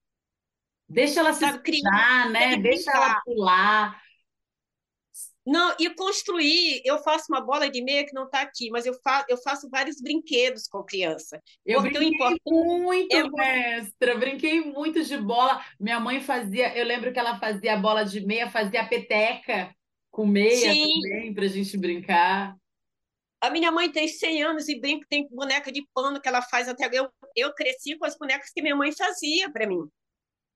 Deixa 0.93 1.20
ela 1.20 1.32
se 1.32 1.59
criar, 1.61 2.30
né? 2.30 2.57
Deixa 2.57 2.90
ela 2.90 3.20
pular. 3.22 4.03
Não, 5.45 5.74
e 5.80 5.90
construir, 5.90 6.82
eu 6.84 6.99
faço 6.99 7.26
uma 7.28 7.40
bola 7.40 7.68
de 7.68 7.82
meia 7.82 8.07
que 8.07 8.14
não 8.14 8.26
está 8.26 8.43
aqui, 8.43 8.70
mas 8.70 8.86
eu, 8.86 8.95
fa 9.03 9.26
eu 9.28 9.36
faço 9.38 9.68
vários 9.68 10.01
brinquedos 10.01 10.68
com 10.68 10.84
criança. 10.84 11.43
Eu 11.66 11.82
brinquei 11.82 12.12
muito, 12.47 13.16
é... 13.16 13.28
mestra, 13.28 14.16
brinquei 14.16 14.61
muito 14.61 15.03
de 15.03 15.16
bola. 15.16 15.64
Minha 15.80 15.99
mãe 15.99 16.20
fazia, 16.20 16.76
eu 16.78 16.84
lembro 16.84 17.12
que 17.12 17.18
ela 17.18 17.40
fazia 17.40 17.76
bola 17.76 18.05
de 18.05 18.24
meia, 18.24 18.49
fazia 18.49 18.86
peteca 18.86 19.74
com 20.12 20.24
meia 20.24 20.72
Sim. 20.72 21.01
também, 21.01 21.34
para 21.34 21.45
a 21.45 21.49
gente 21.49 21.76
brincar. 21.76 22.57
A 23.40 23.51
minha 23.51 23.72
mãe 23.72 23.90
tem 23.90 24.07
100 24.07 24.43
anos 24.45 24.68
e 24.68 24.78
brinca, 24.78 25.05
tem 25.11 25.26
boneca 25.28 25.72
de 25.72 25.84
pano 25.93 26.20
que 26.20 26.28
ela 26.28 26.43
faz 26.43 26.68
até. 26.68 26.88
Eu, 26.93 27.09
eu 27.34 27.53
cresci 27.53 27.99
com 27.99 28.05
as 28.05 28.16
bonecas 28.16 28.51
que 28.55 28.62
minha 28.62 28.76
mãe 28.76 28.93
fazia 28.93 29.51
para 29.51 29.66
mim. 29.66 29.88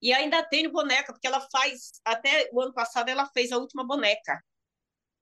E 0.01 0.13
ainda 0.13 0.43
tenho 0.43 0.71
boneca, 0.71 1.13
porque 1.13 1.27
ela 1.27 1.41
faz, 1.51 2.01
até 2.05 2.49
o 2.53 2.61
ano 2.61 2.73
passado, 2.73 3.09
ela 3.09 3.27
fez 3.27 3.53
a 3.53 3.59
última 3.59 3.85
boneca. 3.85 4.43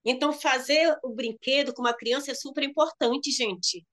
Então, 0.03 0.31
fazer 0.33 0.97
o 1.03 1.09
brinquedo 1.13 1.73
com 1.73 1.81
uma 1.81 1.93
criança 1.93 2.31
é 2.31 2.35
super 2.35 2.63
importante, 2.63 3.31
gente. 3.31 3.85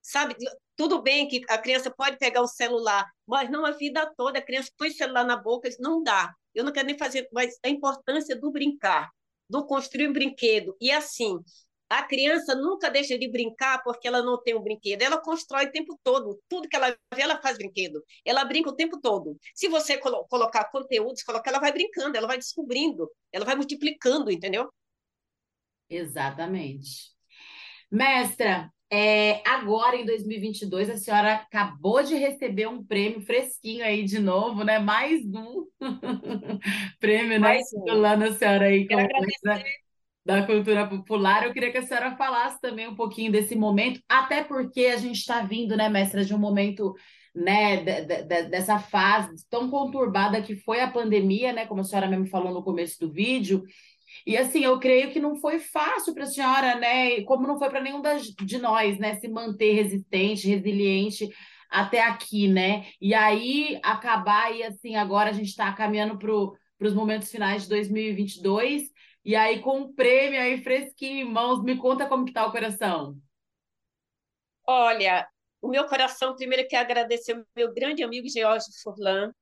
Sabe, 0.00 0.36
tudo 0.76 1.02
bem 1.02 1.28
que 1.28 1.42
a 1.48 1.58
criança 1.58 1.90
pode 1.90 2.18
pegar 2.18 2.42
o 2.42 2.48
celular, 2.48 3.06
mas 3.26 3.50
não 3.50 3.64
a 3.64 3.70
vida 3.72 4.10
toda. 4.16 4.38
A 4.38 4.42
criança 4.42 4.70
põe 4.76 4.88
o 4.88 4.94
celular 4.94 5.24
na 5.24 5.36
boca, 5.36 5.68
não 5.78 6.02
dá. 6.02 6.34
Eu 6.54 6.64
não 6.64 6.72
quero 6.72 6.86
nem 6.86 6.98
fazer, 6.98 7.28
mas 7.32 7.58
a 7.64 7.68
importância 7.68 8.36
do 8.36 8.50
brincar, 8.50 9.10
do 9.48 9.66
construir 9.66 10.08
um 10.08 10.12
brinquedo. 10.12 10.76
E 10.80 10.90
assim, 10.90 11.38
a 11.88 12.02
criança 12.02 12.54
nunca 12.54 12.90
deixa 12.90 13.18
de 13.18 13.28
brincar 13.30 13.82
porque 13.82 14.08
ela 14.08 14.22
não 14.22 14.42
tem 14.42 14.54
um 14.54 14.62
brinquedo. 14.62 15.02
Ela 15.02 15.20
constrói 15.20 15.66
o 15.66 15.70
tempo 15.72 15.98
todo. 16.02 16.40
Tudo 16.48 16.68
que 16.68 16.76
ela 16.76 16.90
vê, 17.14 17.22
ela 17.22 17.40
faz 17.40 17.58
brinquedo. 17.58 18.02
Ela 18.24 18.44
brinca 18.44 18.70
o 18.70 18.76
tempo 18.76 19.00
todo. 19.00 19.38
Se 19.54 19.68
você 19.68 19.98
colo 19.98 20.24
colocar 20.28 20.64
conteúdos, 20.70 21.22
colocar, 21.22 21.50
ela 21.50 21.60
vai 21.60 21.72
brincando, 21.72 22.16
ela 22.16 22.26
vai 22.26 22.38
descobrindo, 22.38 23.10
ela 23.30 23.44
vai 23.44 23.54
multiplicando, 23.54 24.30
entendeu? 24.30 24.72
Exatamente. 25.88 27.12
Mestra, 27.90 28.70
é, 28.90 29.42
agora 29.48 29.96
em 29.96 30.04
2022 30.04 30.90
a 30.90 30.96
senhora 30.96 31.34
acabou 31.34 32.02
de 32.02 32.14
receber 32.14 32.66
um 32.66 32.84
prêmio 32.84 33.20
fresquinho 33.20 33.84
aí 33.84 34.04
de 34.04 34.18
novo, 34.18 34.64
né? 34.64 34.78
Mais 34.78 35.22
um 35.26 35.66
prêmio, 36.98 37.38
né? 37.38 37.38
Mais 37.38 37.64
um. 37.74 38.04
a 38.04 38.32
senhora 38.32 38.66
aí. 38.66 38.86
Quero 38.86 39.02
agradecer 39.02 39.83
da 40.24 40.44
cultura 40.46 40.88
popular. 40.88 41.44
Eu 41.44 41.52
queria 41.52 41.70
que 41.70 41.78
a 41.78 41.82
senhora 41.82 42.16
falasse 42.16 42.60
também 42.60 42.88
um 42.88 42.94
pouquinho 42.94 43.30
desse 43.30 43.54
momento, 43.54 44.00
até 44.08 44.42
porque 44.42 44.86
a 44.86 44.96
gente 44.96 45.18
está 45.18 45.42
vindo, 45.42 45.76
né, 45.76 45.88
mestra, 45.88 46.24
de 46.24 46.34
um 46.34 46.38
momento, 46.38 46.94
né, 47.34 47.76
de, 47.76 48.22
de, 48.22 48.42
dessa 48.44 48.78
fase 48.78 49.46
tão 49.50 49.70
conturbada 49.70 50.40
que 50.40 50.56
foi 50.56 50.80
a 50.80 50.90
pandemia, 50.90 51.52
né, 51.52 51.66
como 51.66 51.82
a 51.82 51.84
senhora 51.84 52.08
mesmo 52.08 52.26
falou 52.26 52.54
no 52.54 52.64
começo 52.64 52.98
do 52.98 53.12
vídeo. 53.12 53.62
E 54.26 54.36
assim, 54.36 54.64
eu 54.64 54.78
creio 54.78 55.10
que 55.12 55.20
não 55.20 55.36
foi 55.36 55.58
fácil 55.58 56.14
para 56.14 56.24
a 56.24 56.28
senhora, 56.28 56.76
né, 56.76 57.20
como 57.22 57.46
não 57.46 57.58
foi 57.58 57.68
para 57.68 57.82
nenhum 57.82 58.00
das, 58.00 58.22
de 58.22 58.58
nós, 58.58 58.98
né, 58.98 59.16
se 59.16 59.28
manter 59.28 59.74
resistente, 59.74 60.48
resiliente 60.48 61.28
até 61.70 62.00
aqui, 62.00 62.46
né? 62.46 62.86
E 63.00 63.12
aí 63.12 63.80
acabar 63.82 64.54
e 64.54 64.62
assim, 64.62 64.94
agora 64.94 65.30
a 65.30 65.32
gente 65.32 65.48
está 65.48 65.72
caminhando 65.72 66.16
para 66.16 66.86
os 66.86 66.94
momentos 66.94 67.30
finais 67.30 67.64
de 67.64 67.68
2022 67.68 68.93
e 69.24 69.34
aí, 69.34 69.60
com 69.60 69.80
o 69.80 69.94
prêmio 69.94 70.40
aí 70.40 70.62
fresquinho 70.62 71.26
em 71.26 71.30
mãos, 71.30 71.62
me 71.62 71.78
conta 71.78 72.06
como 72.06 72.24
que 72.24 72.32
tá 72.32 72.46
o 72.46 72.52
coração. 72.52 73.16
Olha, 74.66 75.26
o 75.62 75.68
meu 75.68 75.86
coração, 75.86 76.36
primeiro, 76.36 76.68
quer 76.68 76.76
agradecer 76.76 77.32
ao 77.32 77.42
meu 77.56 77.72
grande 77.72 78.02
amigo 78.02 78.28
George 78.28 78.66
Furlan, 78.82 79.32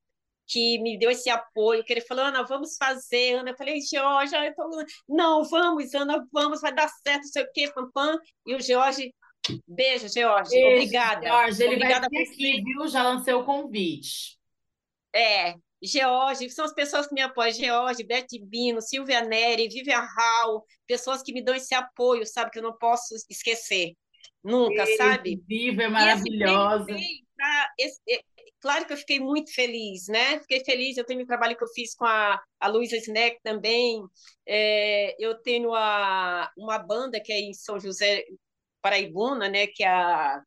que 0.46 0.78
me 0.78 0.96
deu 0.96 1.10
esse 1.10 1.28
apoio, 1.28 1.82
que 1.84 1.92
ele 1.92 2.00
falou, 2.00 2.24
Ana, 2.24 2.44
vamos 2.44 2.76
fazer, 2.76 3.34
Ana. 3.34 3.50
Eu 3.50 3.56
falei, 3.56 3.80
George, 3.80 4.34
eu 4.34 4.54
tô... 4.54 4.84
não, 5.08 5.42
vamos, 5.44 5.92
Ana, 5.94 6.24
vamos, 6.32 6.60
vai 6.60 6.72
dar 6.72 6.88
certo, 6.88 7.22
não 7.22 7.28
sei 7.28 7.42
o 7.42 7.52
quê, 7.52 7.72
pam, 7.74 7.90
pam. 7.90 8.18
E 8.46 8.54
o 8.54 8.60
George, 8.60 9.12
beijo, 9.66 10.08
George, 10.08 10.50
beijo, 10.50 10.76
obrigada. 10.76 11.26
George, 11.26 11.62
ele 11.62 11.74
obrigada 11.74 12.08
vai 12.08 12.24
vir 12.24 12.32
aqui, 12.32 12.62
viu? 12.62 12.86
Já 12.86 13.02
lancei 13.02 13.34
o 13.34 13.44
convite. 13.44 14.38
É, 15.14 15.56
George, 15.82 16.48
são 16.50 16.64
as 16.64 16.72
pessoas 16.72 17.06
que 17.06 17.14
me 17.14 17.20
apoiam, 17.20 17.52
George, 17.52 18.04
Beth 18.04 18.26
Bino, 18.42 18.80
Silvia 18.80 19.22
Neri, 19.22 19.68
Vivian 19.68 20.06
Hall, 20.16 20.64
pessoas 20.86 21.22
que 21.22 21.32
me 21.32 21.42
dão 21.42 21.54
esse 21.54 21.74
apoio, 21.74 22.24
sabe, 22.24 22.50
que 22.50 22.58
eu 22.58 22.62
não 22.62 22.76
posso 22.76 23.14
esquecer, 23.28 23.94
nunca, 24.42 24.84
Ei, 24.88 24.96
sabe? 24.96 25.42
Viva, 25.48 25.82
é 25.82 25.88
maravilhosa. 25.88 26.92
Esse, 26.92 27.24
esse, 27.78 28.00
é, 28.08 28.22
claro 28.60 28.86
que 28.86 28.92
eu 28.92 28.96
fiquei 28.96 29.18
muito 29.18 29.52
feliz, 29.52 30.06
né? 30.06 30.38
Fiquei 30.40 30.64
feliz, 30.64 30.96
eu 30.96 31.04
tenho 31.04 31.22
o 31.22 31.26
trabalho 31.26 31.56
que 31.56 31.64
eu 31.64 31.72
fiz 31.74 31.94
com 31.94 32.04
a, 32.04 32.40
a 32.60 32.68
Luísa 32.68 32.96
Snack 32.96 33.40
também, 33.42 34.04
é, 34.46 35.16
eu 35.18 35.34
tenho 35.42 35.74
a, 35.74 36.50
uma 36.56 36.78
banda 36.78 37.20
que 37.20 37.32
é 37.32 37.40
em 37.40 37.52
São 37.52 37.80
José 37.80 38.24
Paraibuna, 38.82 39.48
né, 39.48 39.66
que 39.68 39.84
é 39.84 39.88
a 39.88 40.42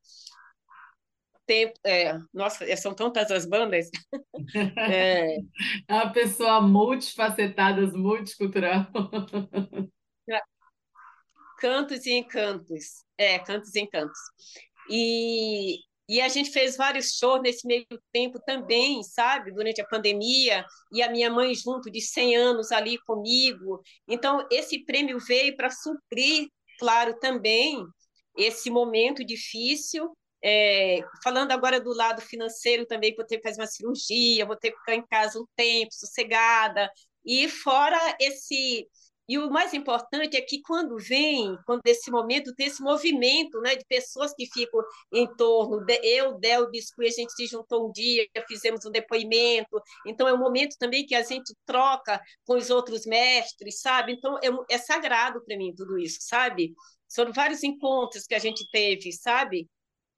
tempo. 1.46 1.74
É, 1.86 2.18
nossa, 2.34 2.66
são 2.78 2.94
tantas 2.94 3.32
as 3.32 3.46
bandas. 3.46 3.90
É, 4.78 5.38
é 5.88 5.94
uma 5.94 6.12
pessoa 6.12 6.62
multifacetada, 6.62 7.82
multicultural. 7.88 8.86
Cantos 11.58 12.06
e 12.06 12.12
encantos. 12.12 13.04
É, 13.18 13.40
cantos 13.40 13.74
e 13.76 13.80
encantos. 13.80 14.20
E, 14.90 15.80
e 16.08 16.22
a 16.22 16.28
gente 16.28 16.52
fez 16.52 16.78
vários 16.78 17.18
shows 17.18 17.42
nesse 17.42 17.66
meio 17.66 17.86
tempo 18.12 18.40
também, 18.46 19.02
sabe? 19.04 19.52
Durante 19.52 19.82
a 19.82 19.88
pandemia, 19.88 20.66
e 20.92 21.02
a 21.02 21.10
minha 21.10 21.30
mãe 21.30 21.54
junto 21.56 21.90
de 21.90 22.02
100 22.02 22.36
anos 22.36 22.72
ali 22.72 22.98
comigo. 23.00 23.82
Então, 24.08 24.46
esse 24.52 24.86
prêmio 24.86 25.18
veio 25.20 25.56
para 25.56 25.70
suprir, 25.72 26.48
claro, 26.80 27.18
também 27.20 27.84
esse 28.38 28.70
momento 28.70 29.26
difícil. 29.26 30.12
É, 30.48 31.00
falando 31.24 31.52
agora 31.52 31.80
do 31.82 31.92
lado 31.92 32.22
financeiro 32.22 32.86
também, 32.86 33.16
vou 33.16 33.26
ter 33.26 33.38
que 33.38 33.48
fazer 33.48 33.62
uma 33.62 33.68
cirurgia, 33.68 34.46
vou 34.46 34.56
ter 34.56 34.72
que 34.72 34.78
ficar 34.78 34.96
em 34.96 35.06
casa 35.08 35.40
um 35.40 35.46
tempo, 35.56 35.92
sossegada. 35.92 36.92
E 37.26 37.50
fora 37.50 37.98
esse 38.20 38.88
e 39.28 39.40
o 39.40 39.50
mais 39.50 39.74
importante 39.74 40.38
é 40.38 40.42
que 40.42 40.62
quando 40.62 40.98
vem, 40.98 41.58
quando 41.66 41.82
esse 41.86 42.12
momento 42.12 42.54
tem 42.54 42.68
esse 42.68 42.82
movimento, 42.82 43.60
né, 43.60 43.76
de 43.76 43.84
pessoas 43.86 44.34
que 44.36 44.46
ficam 44.46 44.80
em 45.12 45.28
torno, 45.36 45.84
de, 45.84 46.00
eu, 46.04 46.38
Del, 46.38 46.70
Biscuit, 46.70 47.08
a 47.08 47.12
gente 47.12 47.34
se 47.34 47.48
juntou 47.48 47.88
um 47.90 47.92
dia, 47.92 48.28
fizemos 48.48 48.86
um 48.86 48.92
depoimento, 48.92 49.82
então 50.06 50.28
é 50.28 50.34
um 50.34 50.38
momento 50.38 50.76
também 50.78 51.06
que 51.06 51.16
a 51.16 51.24
gente 51.24 51.56
troca 51.66 52.22
com 52.46 52.56
os 52.56 52.70
outros 52.70 53.06
mestres, 53.06 53.82
sabe? 53.82 54.14
Então 54.14 54.38
é, 54.38 54.76
é 54.76 54.78
sagrado 54.78 55.44
para 55.44 55.58
mim 55.58 55.74
tudo 55.76 55.98
isso, 55.98 56.20
sabe? 56.22 56.74
Foram 57.14 57.34
vários 57.34 57.64
encontros 57.64 58.26
que 58.28 58.36
a 58.36 58.40
gente 58.40 58.70
teve, 58.72 59.12
sabe? 59.12 59.68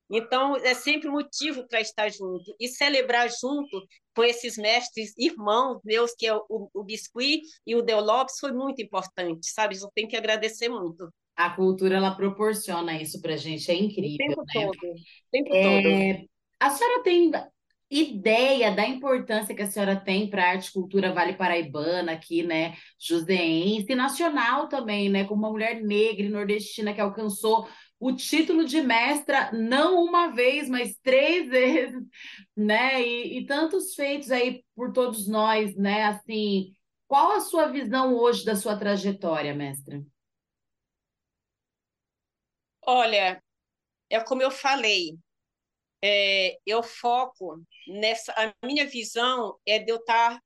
Então, 0.09 0.55
é 0.57 0.73
sempre 0.73 1.09
motivo 1.09 1.67
para 1.67 1.81
estar 1.81 2.09
junto 2.09 2.55
e 2.59 2.67
celebrar 2.67 3.29
junto 3.29 3.85
com 4.15 4.23
esses 4.23 4.57
mestres 4.57 5.13
irmãos 5.17 5.79
meus, 5.83 6.13
que 6.13 6.25
é 6.25 6.33
o, 6.33 6.69
o 6.73 6.83
Biscuit 6.83 7.41
e 7.65 7.75
o 7.75 7.81
Del 7.81 8.01
Lopes, 8.01 8.39
foi 8.39 8.51
muito 8.51 8.81
importante, 8.81 9.51
sabe? 9.51 9.77
Eu 9.77 9.91
tenho 9.93 10.07
que 10.07 10.15
agradecer 10.15 10.69
muito. 10.69 11.09
A 11.35 11.51
cultura, 11.51 11.97
ela 11.97 12.15
proporciona 12.15 12.99
isso 12.99 13.21
para 13.21 13.33
a 13.33 13.37
gente, 13.37 13.69
é 13.69 13.75
incrível. 13.75 14.35
O 14.37 14.45
tempo 14.45 14.45
né? 14.45 14.53
todo. 14.53 14.95
Tempo 15.31 15.53
é... 15.53 16.13
todo. 16.13 16.29
A 16.59 16.69
senhora 16.71 17.03
tem 17.03 17.31
ideia 17.89 18.71
da 18.71 18.85
importância 18.85 19.55
que 19.55 19.61
a 19.61 19.67
senhora 19.67 19.95
tem 19.95 20.29
para 20.29 20.43
a 20.43 20.49
arte 20.49 20.67
e 20.67 20.73
cultura 20.73 21.13
Vale 21.13 21.33
Paraibana 21.33 22.13
aqui, 22.13 22.43
né, 22.43 22.75
joseense 22.99 23.91
e 23.91 23.95
nacional 23.95 24.67
também, 24.67 25.09
né, 25.09 25.23
como 25.23 25.41
uma 25.41 25.51
mulher 25.51 25.81
negra 25.81 26.25
e 26.25 26.29
nordestina 26.29 26.93
que 26.93 26.99
alcançou 26.99 27.67
o 27.99 28.13
título 28.13 28.65
de 28.65 28.81
mestra 28.81 29.51
não 29.51 30.03
uma 30.03 30.27
vez, 30.27 30.69
mas 30.69 30.97
três 31.01 31.49
vezes, 31.49 32.03
né? 32.55 33.01
E, 33.01 33.39
e, 33.39 33.45
tantos 33.45 33.95
feitos 33.95 34.31
aí 34.31 34.63
por 34.75 34.93
todos 34.93 35.27
nós, 35.27 35.75
né? 35.75 36.03
Assim, 36.03 36.75
qual 37.07 37.31
a 37.31 37.39
sua 37.39 37.67
visão 37.67 38.15
hoje 38.15 38.45
da 38.45 38.55
sua 38.55 38.77
trajetória, 38.77 39.53
mestra? 39.53 40.03
Olha, 42.85 43.41
é 44.09 44.19
como 44.21 44.41
eu 44.41 44.51
falei, 44.51 45.17
é, 46.01 46.57
eu 46.65 46.83
foco 46.83 47.61
nessa. 47.87 48.33
A 48.33 48.53
minha 48.65 48.85
visão 48.87 49.57
é 49.65 49.79
de 49.79 49.91
eu 49.91 49.97
estar 49.97 50.39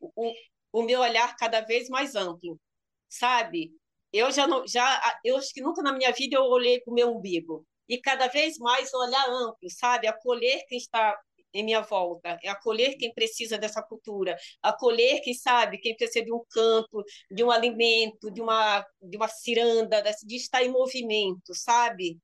o, 0.00 0.32
o 0.72 0.82
meu 0.82 1.00
olhar 1.00 1.36
cada 1.36 1.60
vez 1.60 1.88
mais 1.88 2.14
amplo, 2.14 2.60
sabe? 3.08 3.72
Eu 4.12 4.30
já 4.32 4.46
não, 4.46 4.66
já, 4.66 5.00
eu 5.24 5.36
acho 5.36 5.52
que 5.52 5.62
nunca 5.62 5.82
na 5.82 5.92
minha 5.92 6.12
vida 6.12 6.36
eu 6.36 6.42
olhei 6.42 6.80
para 6.80 6.90
o 6.90 6.94
meu 6.94 7.10
umbigo. 7.10 7.66
E 7.88 7.98
cada 8.00 8.28
vez 8.28 8.58
mais 8.58 8.92
olhar 8.94 9.28
amplo, 9.28 9.68
sabe? 9.70 10.06
Acolher 10.06 10.64
quem 10.68 10.78
está 10.78 11.16
em 11.52 11.64
minha 11.64 11.80
volta, 11.80 12.38
é 12.42 12.48
acolher 12.48 12.96
quem 12.96 13.12
precisa 13.12 13.58
dessa 13.58 13.82
cultura, 13.82 14.36
acolher 14.62 15.20
quem 15.20 15.34
sabe, 15.34 15.78
quem 15.78 15.96
precisa 15.96 16.24
de 16.24 16.32
um 16.32 16.42
canto, 16.48 17.02
de 17.30 17.42
um 17.42 17.50
alimento, 17.50 18.30
de 18.30 18.40
uma, 18.40 18.86
de 19.02 19.16
uma 19.16 19.28
ciranda, 19.28 20.02
de 20.24 20.36
estar 20.36 20.62
em 20.62 20.70
movimento, 20.70 21.54
sabe? 21.54 22.18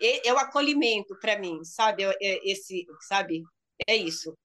É, 0.00 0.28
é 0.28 0.32
o 0.32 0.38
acolhimento 0.38 1.18
para 1.20 1.38
mim, 1.38 1.62
sabe? 1.64 2.04
É, 2.04 2.14
é 2.20 2.50
esse, 2.50 2.86
sabe? 3.08 3.42
É 3.86 3.96
isso. 3.96 4.36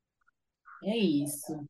É 0.84 0.98
isso. 0.98 1.66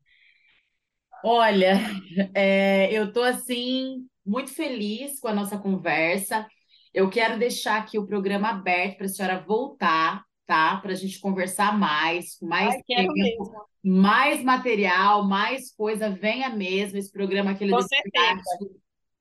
Olha, 1.23 1.73
é, 2.33 2.91
eu 2.93 3.11
tô 3.11 3.21
assim 3.21 4.07
muito 4.25 4.51
feliz 4.51 5.19
com 5.19 5.27
a 5.27 5.33
nossa 5.33 5.57
conversa. 5.57 6.47
Eu 6.93 7.09
quero 7.09 7.37
deixar 7.37 7.77
aqui 7.77 7.99
o 7.99 8.07
programa 8.07 8.49
aberto 8.49 8.97
para 8.97 9.05
a 9.05 9.09
senhora 9.09 9.43
voltar, 9.45 10.23
tá? 10.47 10.77
Para 10.77 10.93
a 10.93 10.95
gente 10.95 11.19
conversar 11.19 11.77
mais, 11.77 12.37
mais 12.41 12.73
Ai, 12.73 12.81
tempo, 12.83 13.67
mais 13.83 14.43
material, 14.43 15.27
mais 15.27 15.75
coisa. 15.75 16.09
Venha 16.09 16.49
mesmo 16.49 16.97
esse 16.97 17.11
programa 17.11 17.51
aqui. 17.51 17.69
Com 17.69 17.81
certeza. 17.81 18.41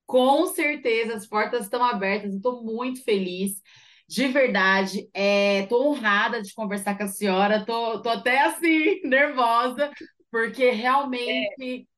Com 0.07 0.47
certeza, 0.47 1.15
as 1.15 1.27
portas 1.27 1.65
estão 1.65 1.83
abertas. 1.83 2.35
Estou 2.35 2.63
muito 2.63 3.03
feliz. 3.03 3.61
De 4.07 4.29
verdade, 4.29 5.09
estou 5.61 5.85
é, 5.85 5.89
honrada 5.89 6.43
de 6.43 6.53
conversar 6.55 6.97
com 6.97 7.05
a 7.05 7.09
senhora. 7.09 7.65
Tô 7.65 8.09
até 8.09 8.43
assim, 8.43 9.01
nervosa, 9.09 9.91
porque 10.31 10.71
realmente 10.71 11.49
é 11.61 11.94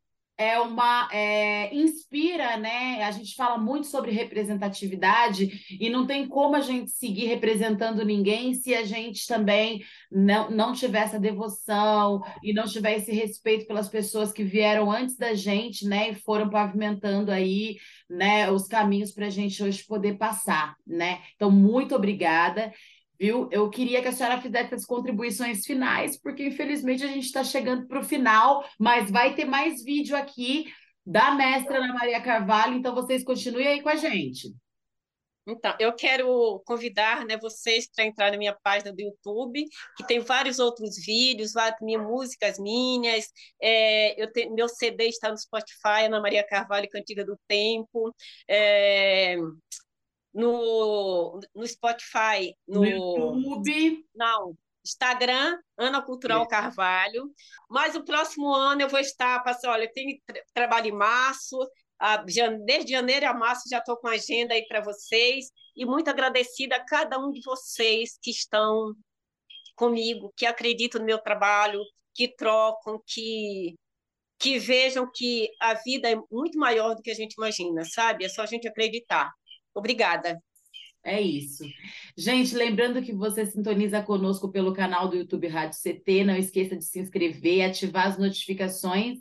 uma 0.61 1.09
é, 1.13 1.75
inspira, 1.75 2.57
né? 2.59 3.03
A 3.03 3.11
gente 3.11 3.35
fala 3.35 3.57
muito 3.57 3.87
sobre 3.87 4.11
representatividade 4.11 5.51
e 5.81 5.89
não 5.89 6.07
tem 6.07 6.29
como 6.29 6.57
a 6.57 6.61
gente 6.61 6.91
seguir 6.91 7.27
representando 7.27 8.05
ninguém 8.05 8.53
se 8.53 8.75
a 8.75 8.85
gente 8.85 9.27
também 9.27 9.83
não, 10.13 10.51
não 10.51 10.73
tiver 10.75 11.05
essa 11.05 11.19
devoção 11.19 12.21
e 12.43 12.53
não 12.53 12.65
tiver 12.65 12.97
esse 12.97 13.13
respeito 13.13 13.67
pelas 13.67 13.89
pessoas 13.89 14.31
que 14.31 14.45
vieram 14.45 14.91
antes 14.91 15.17
da 15.17 15.33
gente, 15.35 15.87
né? 15.87 16.11
E 16.11 16.15
foram 16.15 16.51
pavimentando 16.51 17.31
aí, 17.31 17.77
né? 18.09 18.51
Os 18.51 18.67
caminhos 18.67 19.13
para 19.13 19.27
a 19.27 19.31
gente 19.31 19.63
hoje 19.63 19.85
poder 19.87 20.19
passar, 20.19 20.77
né? 20.87 21.21
Então, 21.35 21.51
muito 21.51 21.95
obrigada 21.95 22.73
viu? 23.19 23.49
Eu 23.51 23.69
queria 23.71 24.03
que 24.03 24.09
a 24.09 24.13
senhora 24.13 24.41
fizesse 24.41 24.75
as 24.75 24.85
contribuições 24.85 25.65
finais, 25.65 26.21
porque 26.21 26.47
infelizmente 26.47 27.05
a 27.05 27.09
gente 27.09 27.27
está 27.27 27.43
chegando 27.45 27.87
para 27.87 28.01
o 28.01 28.05
final, 28.05 28.65
mas 28.79 29.11
vai 29.11 29.35
ter 29.35 29.45
mais 29.45 29.83
vídeo 29.83 30.17
aqui 30.17 30.67
da 31.05 31.33
mestra 31.33 31.79
Ana 31.79 31.95
Maria 31.95 32.21
Carvalho, 32.21 32.75
então 32.75 32.95
vocês 32.95 33.23
continuem 33.23 33.67
aí 33.69 33.83
com 33.83 33.89
a 33.89 33.97
gente. 33.97 34.55
Então, 35.49 35.73
eu 35.79 35.93
quero 35.95 36.61
convidar 36.67 37.25
né, 37.25 37.37
vocês 37.37 37.89
para 37.95 38.05
entrar 38.05 38.33
na 38.33 38.37
minha 38.37 38.53
página 38.53 38.93
do 38.93 39.01
YouTube, 39.01 39.65
que 39.97 40.05
tem 40.05 40.19
vários 40.19 40.59
outros 40.59 40.97
vídeos, 40.97 41.53
várias 41.53 41.81
minhas 41.81 42.03
músicas 42.03 42.59
minhas. 42.59 43.27
É, 43.63 44.21
eu 44.21 44.33
tenho, 44.33 44.53
meu 44.53 44.69
CD 44.69 45.07
está 45.07 45.31
no 45.31 45.39
Spotify, 45.39 46.07
Ana 46.07 46.21
Maria 46.21 46.45
Carvalho, 46.45 46.89
Cantiga 46.89 47.25
do 47.25 47.39
Tempo. 47.47 48.13
É, 48.49 49.37
no, 50.37 51.41
no 51.55 51.67
Spotify, 51.67 52.55
no, 52.69 52.81
no 52.81 52.87
YouTube. 52.87 54.05
Não, 54.15 54.55
Instagram, 54.85 55.59
Ana 55.79 56.03
Cultural 56.03 56.43
é. 56.43 56.47
Carvalho. 56.47 57.33
Mas 57.71 57.97
o 57.97 58.05
próximo 58.05 58.55
ano 58.55 58.83
eu 58.83 58.89
vou 58.89 59.01
estar 59.01 59.43
passando, 59.43 59.73
olha, 59.73 59.85
eu 59.85 59.93
tenho 59.93 60.21
tra 60.27 60.43
trabalho 60.53 60.89
em 60.89 60.93
março, 60.93 61.59
a, 61.99 62.19
desde 62.19 62.93
janeiro 62.93 63.27
a 63.27 63.33
março 63.33 63.69
já 63.71 63.79
estou 63.79 63.97
com 63.97 64.09
agenda 64.09 64.53
aí 64.53 64.67
para 64.69 64.83
vocês. 64.83 65.47
E 65.75 65.87
muito 65.87 66.09
agradecida 66.11 66.77
a 66.77 66.85
cada 66.85 67.19
um 67.19 67.31
de 67.31 67.41
vocês 67.43 68.19
que 68.21 68.31
estão 68.31 68.95
comigo, 69.75 70.33
que 70.37 70.45
acreditam 70.45 71.01
no 71.01 71.07
meu 71.07 71.19
trabalho, 71.19 71.81
que 72.15 72.29
trocam, 72.29 73.03
que 73.07 73.75
que 74.39 74.59
vejam 74.59 75.11
que 75.11 75.49
a 75.59 75.73
vida 75.73 76.11
é 76.11 76.17
muito 76.31 76.59
maior 76.59 76.95
do 76.95 77.01
que 77.01 77.11
a 77.11 77.15
gente 77.15 77.33
imagina, 77.39 77.87
sabe? 77.87 78.23
É 78.23 78.29
só 78.29 78.43
a 78.43 78.47
gente 78.47 78.69
acreditar. 78.69 79.33
Obrigada. 79.77 80.41
É 81.05 81.21
isso. 81.21 81.65
Gente, 82.17 82.57
lembrando 82.57 83.01
que 83.01 83.13
você 83.13 83.47
sintoniza 83.47 84.03
conosco 84.03 84.51
pelo 84.51 84.73
canal 84.73 85.09
do 85.09 85.17
YouTube 85.17 85.47
Rádio 85.47 85.79
CT, 85.79 86.25
não 86.25 86.35
esqueça 86.35 86.77
de 86.77 86.85
se 86.85 86.99
inscrever, 86.99 87.63
ativar 87.63 88.09
as 88.09 88.19
notificações. 88.19 89.19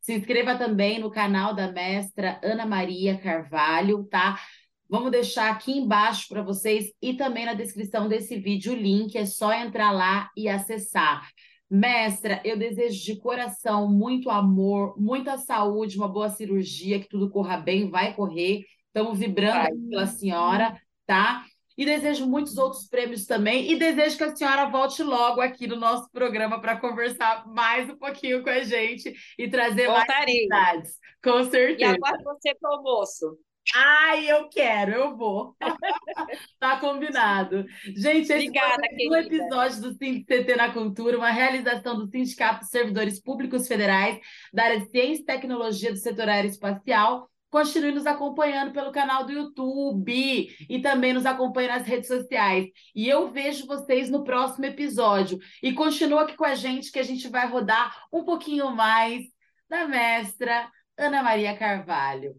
Se 0.00 0.14
inscreva 0.14 0.56
também 0.56 0.98
no 0.98 1.10
canal 1.10 1.54
da 1.54 1.70
mestra 1.70 2.40
Ana 2.42 2.66
Maria 2.66 3.16
Carvalho, 3.18 4.04
tá? 4.10 4.40
Vamos 4.88 5.12
deixar 5.12 5.52
aqui 5.52 5.72
embaixo 5.72 6.26
para 6.28 6.42
vocês 6.42 6.90
e 7.00 7.14
também 7.14 7.44
na 7.44 7.54
descrição 7.54 8.08
desse 8.08 8.36
vídeo 8.36 8.72
o 8.72 8.76
link, 8.76 9.16
é 9.16 9.26
só 9.26 9.52
entrar 9.52 9.92
lá 9.92 10.30
e 10.36 10.48
acessar. 10.48 11.30
Mestra, 11.70 12.40
eu 12.42 12.56
desejo 12.56 13.04
de 13.04 13.16
coração 13.16 13.92
muito 13.92 14.30
amor, 14.30 14.94
muita 14.98 15.36
saúde, 15.36 15.98
uma 15.98 16.08
boa 16.08 16.30
cirurgia, 16.30 16.98
que 16.98 17.08
tudo 17.08 17.28
corra 17.28 17.58
bem, 17.58 17.90
vai 17.90 18.14
correr 18.14 18.64
Estamos 18.98 19.16
vibrando 19.16 19.58
Ai. 19.58 19.72
pela 19.88 20.06
senhora, 20.06 20.76
tá? 21.06 21.44
E 21.76 21.84
desejo 21.84 22.26
muitos 22.26 22.58
outros 22.58 22.88
prêmios 22.88 23.26
também. 23.26 23.70
E 23.70 23.76
desejo 23.76 24.16
que 24.16 24.24
a 24.24 24.34
senhora 24.34 24.66
volte 24.66 25.04
logo 25.04 25.40
aqui 25.40 25.68
no 25.68 25.76
nosso 25.76 26.10
programa 26.10 26.60
para 26.60 26.80
conversar 26.80 27.46
mais 27.46 27.88
um 27.88 27.96
pouquinho 27.96 28.42
com 28.42 28.50
a 28.50 28.64
gente 28.64 29.14
e 29.38 29.48
trazer 29.48 29.86
Voltarei. 29.86 30.48
mais 30.48 30.66
novidades. 30.66 30.98
Com 31.22 31.44
certeza. 31.44 31.92
E 31.92 31.94
aguardo 31.94 32.24
você 32.24 32.52
para 32.56 32.70
o 32.70 32.74
almoço. 32.74 33.38
Ai, 33.72 34.28
eu 34.28 34.48
quero, 34.48 34.92
eu 34.92 35.16
vou. 35.16 35.54
Tá 36.58 36.80
combinado. 36.80 37.64
Gente, 37.84 38.32
esse 38.32 38.32
Obrigada, 38.32 38.82
foi 38.96 39.08
um 39.08 39.14
episódio 39.14 39.80
do 39.82 39.94
CT 39.94 40.56
na 40.56 40.72
Cultura, 40.72 41.16
uma 41.16 41.30
realização 41.30 41.96
do 41.96 42.10
Sindicato 42.10 42.60
dos 42.60 42.70
Servidores 42.70 43.22
Públicos 43.22 43.68
Federais 43.68 44.18
da 44.52 44.64
área 44.64 44.80
de 44.80 44.90
Ciência 44.90 45.22
e 45.22 45.24
Tecnologia 45.24 45.92
do 45.92 45.98
setor 45.98 46.28
aeroespacial. 46.28 47.30
Continue 47.50 47.92
nos 47.92 48.06
acompanhando 48.06 48.72
pelo 48.72 48.92
canal 48.92 49.24
do 49.24 49.32
YouTube 49.32 50.54
e 50.68 50.80
também 50.82 51.14
nos 51.14 51.24
acompanhe 51.24 51.68
nas 51.68 51.86
redes 51.86 52.06
sociais. 52.06 52.68
E 52.94 53.08
eu 53.08 53.30
vejo 53.30 53.66
vocês 53.66 54.10
no 54.10 54.22
próximo 54.22 54.66
episódio. 54.66 55.38
E 55.62 55.72
continua 55.72 56.22
aqui 56.22 56.36
com 56.36 56.44
a 56.44 56.54
gente 56.54 56.92
que 56.92 56.98
a 56.98 57.02
gente 57.02 57.26
vai 57.28 57.48
rodar 57.48 58.06
um 58.12 58.22
pouquinho 58.22 58.70
mais 58.70 59.24
da 59.68 59.88
mestra 59.88 60.70
Ana 60.96 61.22
Maria 61.22 61.56
Carvalho. 61.56 62.36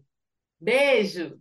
Beijo! 0.60 1.40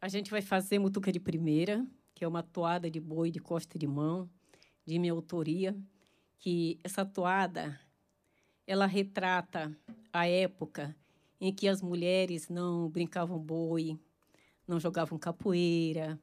A 0.00 0.08
gente 0.08 0.30
vai 0.30 0.40
fazer 0.40 0.78
Mutuca 0.78 1.10
de 1.10 1.18
Primeira, 1.18 1.84
que 2.14 2.24
é 2.24 2.28
uma 2.28 2.42
toada 2.42 2.90
de 2.90 3.00
boi 3.00 3.30
de 3.30 3.40
costa 3.40 3.78
de 3.78 3.86
mão, 3.86 4.30
de 4.86 4.98
minha 4.98 5.12
autoria, 5.12 5.76
que 6.38 6.78
essa 6.84 7.04
toada, 7.04 7.78
ela 8.66 8.86
retrata 8.86 9.76
a 10.12 10.26
época 10.26 10.96
em 11.46 11.52
que 11.52 11.68
as 11.68 11.82
mulheres 11.82 12.48
não 12.48 12.88
brincavam 12.88 13.38
boi, 13.38 13.98
não 14.66 14.80
jogavam 14.80 15.18
capoeira, 15.18 16.18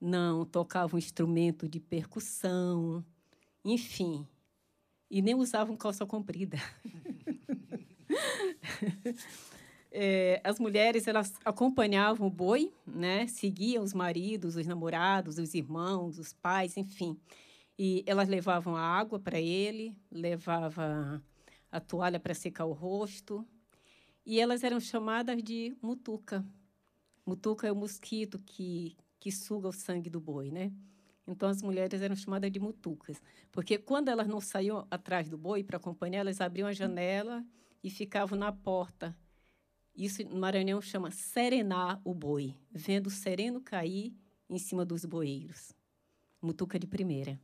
não 0.00 0.44
tocavam 0.44 0.96
instrumento 0.96 1.68
de 1.68 1.80
percussão, 1.80 3.04
enfim, 3.64 4.24
e 5.10 5.20
nem 5.20 5.34
usavam 5.34 5.76
calça 5.76 6.06
comprida. 6.06 6.58
É, 9.98 10.42
as 10.44 10.58
mulheres 10.58 11.08
elas 11.08 11.32
acompanhavam 11.42 12.26
o 12.26 12.30
boi, 12.30 12.70
né? 12.86 13.26
Seguiam 13.28 13.82
os 13.82 13.94
maridos, 13.94 14.54
os 14.54 14.66
namorados, 14.66 15.38
os 15.38 15.54
irmãos, 15.54 16.18
os 16.18 16.34
pais, 16.34 16.76
enfim. 16.76 17.18
E 17.78 18.04
elas 18.06 18.28
levavam 18.28 18.76
a 18.76 18.82
água 18.82 19.18
para 19.18 19.40
ele, 19.40 19.96
levava 20.10 21.22
a 21.72 21.80
toalha 21.80 22.20
para 22.20 22.34
secar 22.34 22.66
o 22.66 22.74
rosto, 22.74 23.42
e 24.26 24.40
elas 24.40 24.64
eram 24.64 24.80
chamadas 24.80 25.42
de 25.42 25.76
mutuca. 25.80 26.44
Mutuca 27.24 27.66
é 27.66 27.72
o 27.72 27.76
mosquito 27.76 28.38
que 28.38 28.96
que 29.18 29.32
suga 29.32 29.68
o 29.68 29.72
sangue 29.72 30.10
do 30.10 30.20
boi, 30.20 30.50
né? 30.50 30.70
Então 31.26 31.48
as 31.48 31.62
mulheres 31.62 32.00
eram 32.02 32.14
chamadas 32.14 32.52
de 32.52 32.60
mutucas, 32.60 33.20
porque 33.50 33.78
quando 33.78 34.08
elas 34.08 34.28
não 34.28 34.40
saíam 34.40 34.86
atrás 34.90 35.28
do 35.28 35.38
boi 35.38 35.64
para 35.64 35.78
acompanhar, 35.78 36.20
elas 36.20 36.40
abriam 36.40 36.68
a 36.68 36.72
janela 36.72 37.44
e 37.82 37.90
ficavam 37.90 38.38
na 38.38 38.52
porta 38.52 39.16
isso 39.96 40.22
no 40.24 40.36
Maranhão 40.36 40.80
chama 40.82 41.10
serenar 41.10 42.00
o 42.04 42.12
boi, 42.12 42.54
vendo 42.70 43.06
o 43.06 43.10
sereno 43.10 43.62
cair 43.62 44.14
em 44.48 44.58
cima 44.58 44.84
dos 44.84 45.06
boeiros. 45.06 45.72
Mutuca 46.42 46.78
de 46.78 46.86
primeira. 46.86 47.40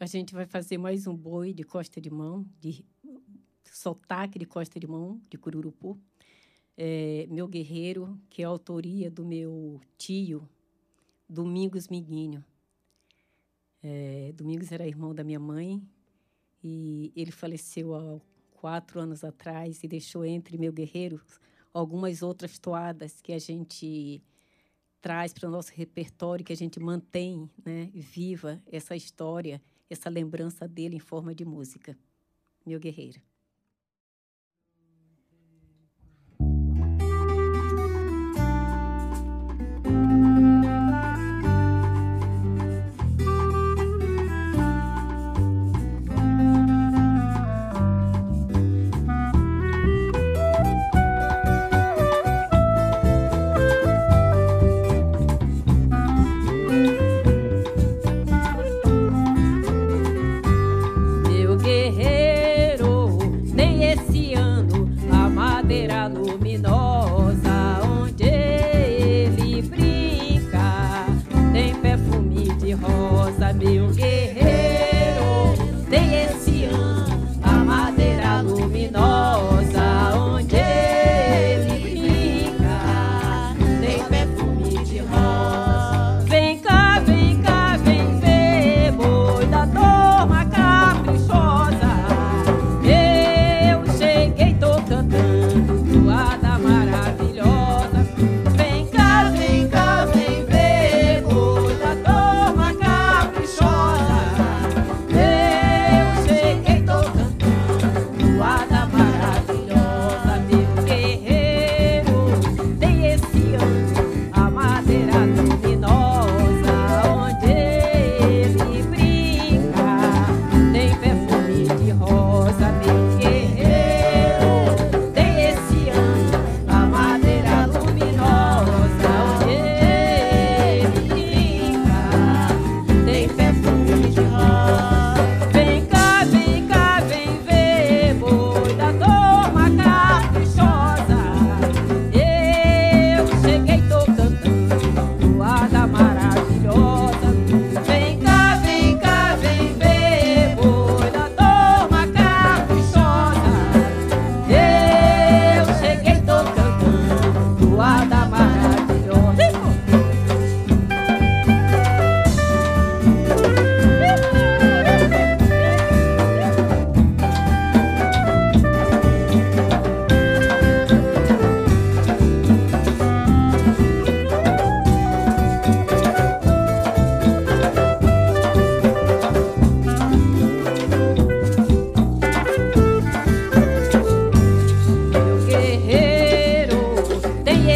A 0.00 0.06
gente 0.06 0.32
vai 0.32 0.46
fazer 0.46 0.78
mais 0.78 1.08
um 1.08 1.16
boi 1.16 1.52
de 1.52 1.64
costa 1.64 2.00
de 2.00 2.08
mão, 2.08 2.46
de 2.60 2.84
sotaque 3.64 4.38
de 4.38 4.46
costa 4.46 4.78
de 4.78 4.86
mão, 4.86 5.20
de 5.28 5.36
Cururupu. 5.36 5.98
É, 6.76 7.26
meu 7.28 7.48
guerreiro, 7.48 8.16
que 8.30 8.40
é 8.40 8.44
a 8.44 8.48
autoria 8.48 9.10
do 9.10 9.26
meu 9.26 9.80
tio, 9.96 10.48
Domingos 11.28 11.88
Miguinho. 11.88 12.44
É, 13.82 14.32
Domingos 14.36 14.70
era 14.70 14.86
irmão 14.86 15.12
da 15.12 15.24
minha 15.24 15.40
mãe 15.40 15.82
e 16.62 17.12
ele 17.16 17.32
faleceu 17.32 17.92
há 17.96 18.20
quatro 18.52 19.00
anos 19.00 19.24
atrás 19.24 19.82
e 19.82 19.88
deixou 19.88 20.24
entre 20.24 20.56
meu 20.56 20.72
guerreiro 20.72 21.20
algumas 21.74 22.22
outras 22.22 22.56
toadas 22.56 23.20
que 23.20 23.32
a 23.32 23.38
gente 23.40 24.22
traz 25.00 25.32
para 25.32 25.48
o 25.48 25.50
nosso 25.50 25.72
repertório, 25.74 26.44
que 26.44 26.52
a 26.52 26.56
gente 26.56 26.78
mantém 26.78 27.50
né, 27.64 27.90
viva 27.92 28.62
essa 28.70 28.94
história, 28.94 29.60
essa 29.90 30.10
lembrança 30.10 30.66
dele 30.68 30.96
em 30.96 31.00
forma 31.00 31.34
de 31.34 31.44
música. 31.44 31.98
Meu 32.64 32.78
guerreiro. 32.78 33.20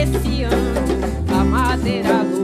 Esse 0.02 0.42
ano 0.42 0.72
a 1.40 1.44
madeira 1.44 2.22
luminosa. 2.22 2.41